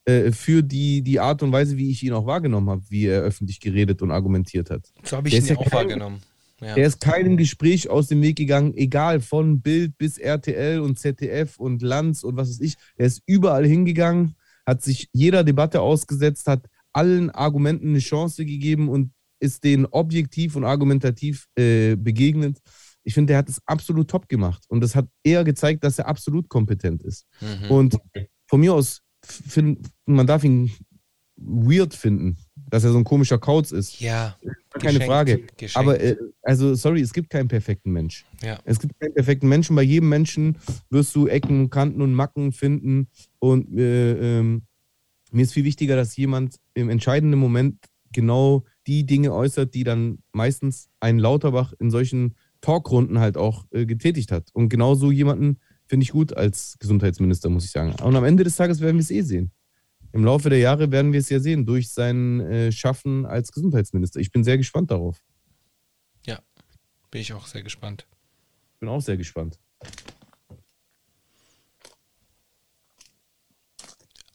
[0.10, 3.22] äh, für die, die Art und Weise, wie ich ihn auch wahrgenommen habe, wie er
[3.22, 4.92] öffentlich geredet und argumentiert hat.
[5.04, 6.22] So habe ich der ihn ja auch kein, wahrgenommen.
[6.62, 6.76] Ja.
[6.76, 11.60] Er ist keinem Gespräch aus dem Weg gegangen, egal von Bild bis RTL und ZDF
[11.60, 12.76] und Lanz und was weiß ich.
[12.98, 18.90] Er ist überall hingegangen, hat sich jeder Debatte ausgesetzt, hat allen Argumenten eine Chance gegeben
[18.90, 22.58] und ist denen objektiv und argumentativ äh, begegnet.
[23.04, 26.08] Ich finde, der hat es absolut top gemacht und das hat eher gezeigt, dass er
[26.08, 27.26] absolut kompetent ist.
[27.40, 27.72] Mhm.
[27.72, 27.98] Und
[28.48, 29.02] von mir aus,
[29.32, 30.72] find, man darf ihn
[31.36, 32.38] weird finden,
[32.70, 34.00] dass er so ein komischer Kauz ist.
[34.00, 34.38] Ja.
[34.72, 35.44] Keine Frage.
[35.58, 35.78] Geschenkt.
[35.78, 38.26] Aber äh, also, sorry, es gibt keinen perfekten Mensch.
[38.44, 38.60] Ja.
[38.66, 39.76] Es gibt keinen perfekten Menschen.
[39.76, 40.58] Bei jedem Menschen
[40.90, 43.08] wirst du Ecken, Kanten und Macken finden.
[43.40, 44.64] Und äh, ähm,
[45.32, 47.78] mir ist viel wichtiger, dass jemand im entscheidenden Moment
[48.12, 53.86] genau die Dinge äußert, die dann meistens ein Lauterbach in solchen Talkrunden halt auch äh,
[53.86, 54.50] getätigt hat.
[54.54, 57.96] Und genau so jemanden finde ich gut als Gesundheitsminister, muss ich sagen.
[58.02, 59.52] Und am Ende des Tages werden wir es eh sehen.
[60.12, 64.20] Im Laufe der Jahre werden wir es ja sehen, durch sein äh, Schaffen als Gesundheitsminister.
[64.20, 65.22] Ich bin sehr gespannt darauf.
[66.26, 66.40] Ja,
[67.12, 68.08] bin ich auch sehr gespannt.
[68.80, 69.60] Bin auch sehr gespannt.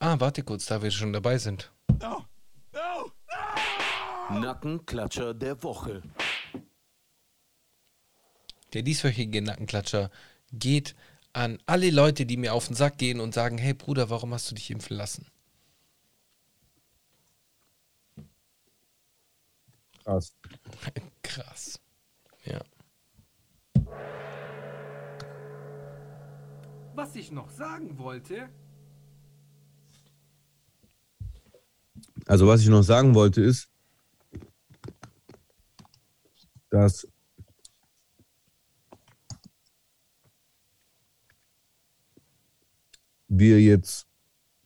[0.01, 1.73] Ah, warte kurz, da wir schon dabei sind.
[2.01, 2.25] No,
[2.73, 3.13] no,
[4.29, 4.41] no!
[4.41, 6.03] Nackenklatscher der Woche.
[8.73, 10.11] Der dieswöchige Nackenklatscher
[10.53, 10.95] geht
[11.35, 14.51] an alle Leute, die mir auf den Sack gehen und sagen, hey Bruder, warum hast
[14.51, 15.27] du dich impfen lassen?
[20.05, 20.35] Krass.
[21.23, 21.81] Krass.
[22.45, 22.61] Ja.
[26.95, 28.49] Was ich noch sagen wollte.
[32.27, 33.69] Also was ich noch sagen wollte ist,
[36.71, 37.09] dass
[43.39, 44.07] wir jetzt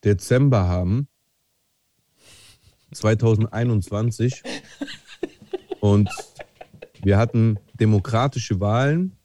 [0.04, 1.08] Dezember haben,
[2.92, 4.42] 2021,
[5.80, 6.08] und
[7.02, 9.16] wir hatten demokratische Wahlen.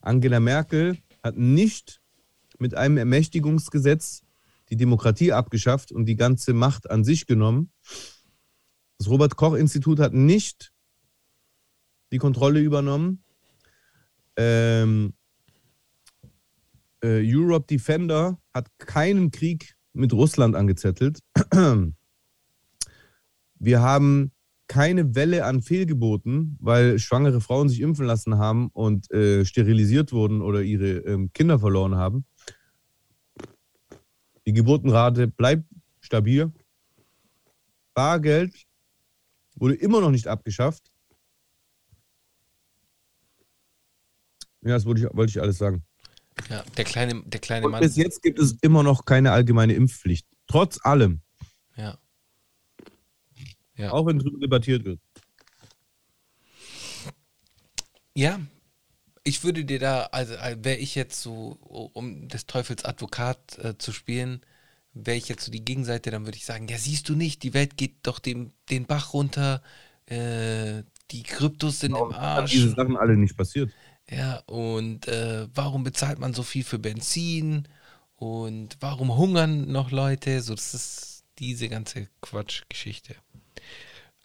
[0.00, 2.00] Angela Merkel hat nicht
[2.58, 4.22] mit einem Ermächtigungsgesetz
[4.70, 7.72] die Demokratie abgeschafft und die ganze Macht an sich genommen.
[8.98, 10.72] Das Robert Koch Institut hat nicht
[12.12, 13.24] die Kontrolle übernommen.
[14.36, 15.14] Ähm,
[17.02, 21.20] äh, Europe Defender hat keinen Krieg mit Russland angezettelt.
[23.58, 24.32] Wir haben
[24.66, 30.40] keine Welle an Fehlgeboten, weil schwangere Frauen sich impfen lassen haben und äh, sterilisiert wurden
[30.40, 32.24] oder ihre ähm, Kinder verloren haben.
[34.46, 35.64] Die Geburtenrate bleibt
[36.00, 36.52] stabil.
[37.94, 38.54] Bargeld
[39.56, 40.90] wurde immer noch nicht abgeschafft.
[44.62, 45.84] Ja, das wollte ich, wollte ich alles sagen.
[46.48, 47.82] Ja, der kleine, der kleine Und Mann.
[47.82, 50.26] bis jetzt gibt es immer noch keine allgemeine Impfpflicht.
[50.46, 51.20] Trotz allem.
[51.76, 51.98] Ja.
[53.76, 53.92] Ja.
[53.92, 55.00] Auch wenn drüber debattiert wird.
[58.14, 58.40] Ja,
[59.22, 61.58] ich würde dir da, also wäre ich jetzt so,
[61.92, 64.40] um des Teufels Advokat äh, zu spielen,
[64.92, 67.54] wäre ich jetzt so die Gegenseite, dann würde ich sagen, ja siehst du nicht, die
[67.54, 69.62] Welt geht doch dem, den Bach runter,
[70.06, 72.50] äh, die Kryptos sind im Arsch.
[72.52, 73.70] Diese Sachen alle nicht passiert.
[74.10, 77.68] Ja, und äh, warum bezahlt man so viel für Benzin?
[78.16, 80.42] Und warum hungern noch Leute?
[80.42, 83.14] So, das ist diese ganze Quatschgeschichte.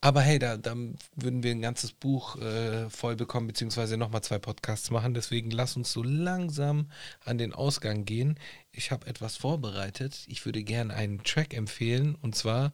[0.02, 0.76] Aber hey, da, da
[1.16, 5.14] würden wir ein ganzes Buch äh, voll bekommen, beziehungsweise nochmal zwei Podcasts machen.
[5.14, 6.92] Deswegen lass uns so langsam
[7.24, 8.40] an den Ausgang gehen.
[8.72, 10.26] Ich habe etwas vorbereitet.
[10.28, 12.74] Ich würde gerne einen Track empfehlen, und zwar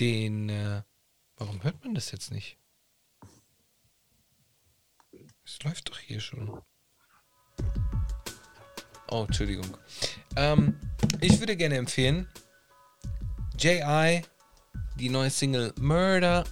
[0.00, 0.48] den.
[0.48, 0.82] Äh,
[1.36, 2.59] warum hört man das jetzt nicht?
[5.50, 6.62] Es läuft doch hier schon.
[9.08, 9.66] Oh, Entschuldigung.
[10.36, 10.78] Ähm,
[11.20, 12.28] ich würde gerne empfehlen
[13.58, 14.22] J.I.,
[14.94, 16.44] die neue Single Murder.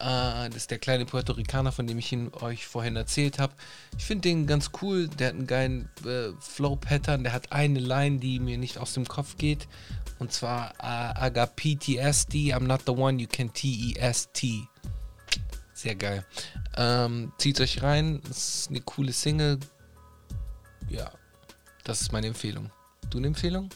[0.00, 3.54] Äh, das ist der kleine Puerto Ricaner, von dem ich ihn euch vorhin erzählt habe.
[3.96, 5.08] Ich finde den ganz cool.
[5.08, 7.22] Der hat einen geilen äh, Flow-Pattern.
[7.24, 9.66] Der hat eine Line, die mir nicht aus dem Kopf geht.
[10.18, 14.68] Und zwar uh, I got PTSD, I'm not the one you can T-E-S-T.
[15.80, 16.26] Sehr geil.
[16.76, 18.20] Ähm, zieht euch rein.
[18.28, 19.58] Ist eine coole Single.
[20.90, 21.10] Ja,
[21.84, 22.70] das ist meine Empfehlung.
[23.08, 23.70] Du eine Empfehlung?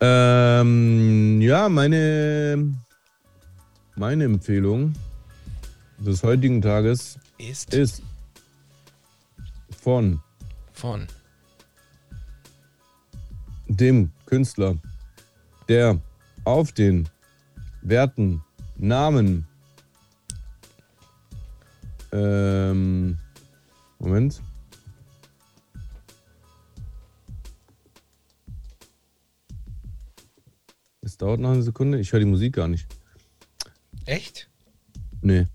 [0.00, 2.74] Ähm, ja, meine,
[3.94, 4.92] meine Empfehlung
[5.98, 8.02] des heutigen Tages Ist ist
[9.80, 10.20] von
[10.72, 11.06] von
[13.68, 14.76] dem Künstler,
[15.68, 16.00] der
[16.42, 17.08] auf den
[17.82, 18.42] Werten,
[18.76, 19.46] Namen,
[22.14, 23.18] ähm,
[23.98, 24.40] Moment.
[31.02, 31.98] Es dauert noch eine Sekunde.
[31.98, 32.86] Ich höre die Musik gar nicht.
[34.06, 34.50] Echt?
[35.22, 35.46] Nee.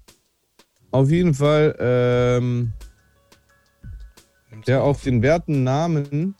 [0.91, 2.73] Auf jeden Fall, ähm,
[4.67, 6.35] der auf den Werten, Namen.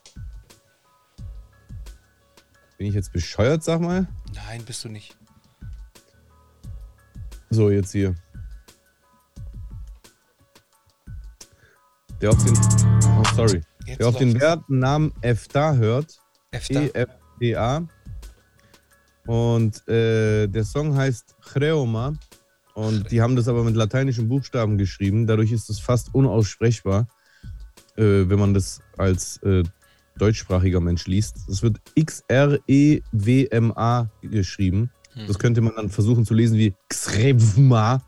[2.77, 4.07] Bin ich jetzt bescheuert, sag mal?
[4.33, 5.18] Nein, bist du nicht.
[7.49, 8.15] So, jetzt hier.
[12.21, 12.53] Der auf den.
[13.17, 13.61] Oh, sorry.
[13.85, 14.39] Jetzt Der auf den.
[14.39, 16.19] Werten Namen EFTA hört.
[16.51, 16.83] Efter.
[16.83, 17.87] E-F-D-A.
[19.25, 22.13] Und äh, der Song heißt Chreoma.
[22.73, 25.27] Und die haben das aber mit lateinischen Buchstaben geschrieben.
[25.27, 27.07] Dadurch ist es fast unaussprechbar,
[27.97, 29.63] äh, wenn man das als äh,
[30.17, 31.49] deutschsprachiger Mensch liest.
[31.49, 32.99] Es wird X-R-E-W-M-A
[34.21, 34.91] geschrieben.
[35.19, 35.27] Hm.
[35.27, 38.01] Das könnte man dann versuchen zu lesen wie Xrevma,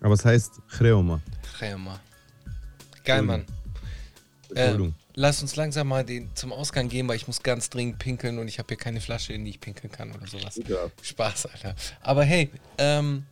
[0.00, 1.20] aber es heißt Chreoma.
[1.56, 2.00] Chreoma.
[3.04, 3.44] Geil, Mann.
[4.54, 4.94] Äh, Entschuldigung.
[5.14, 8.48] lass uns langsam mal den, zum Ausgang gehen, weil ich muss ganz dringend pinkeln und
[8.48, 10.60] ich habe hier keine Flasche, in die ich pinkeln kann oder sowas.
[10.66, 10.90] Ja.
[11.02, 11.74] Spaß, Alter.
[12.00, 13.24] Aber hey, ähm,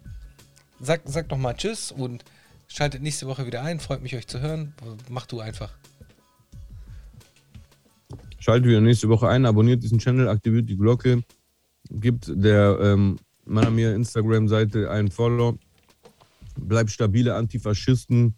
[0.81, 2.25] sag, sag doch mal Tschüss und
[2.69, 3.81] schaltet nächste Woche wieder ein.
[3.81, 4.75] Freut mich, euch zu hören.
[5.09, 5.73] Mach du einfach.
[8.39, 11.23] Schaltet wieder nächste Woche ein, abonniert diesen Channel, aktiviert die Glocke,
[11.91, 15.59] gibt der ähm, Manamir Instagram-Seite einen Follow,
[16.59, 18.35] bleibt stabile Antifaschisten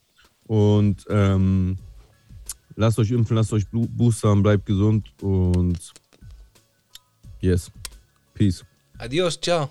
[0.47, 1.77] und ähm,
[2.77, 5.93] lasst euch impfen, lasst euch boostern, bleibt gesund und
[7.41, 7.71] yes,
[8.35, 8.65] peace.
[8.99, 9.71] Adios, ciao.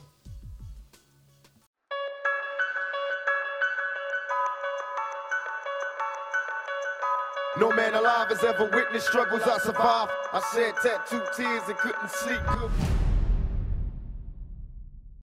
[7.60, 10.12] No man alive has ever witnessed struggles I survived.
[10.32, 12.97] I shed tattooed tears and couldn't sleep good.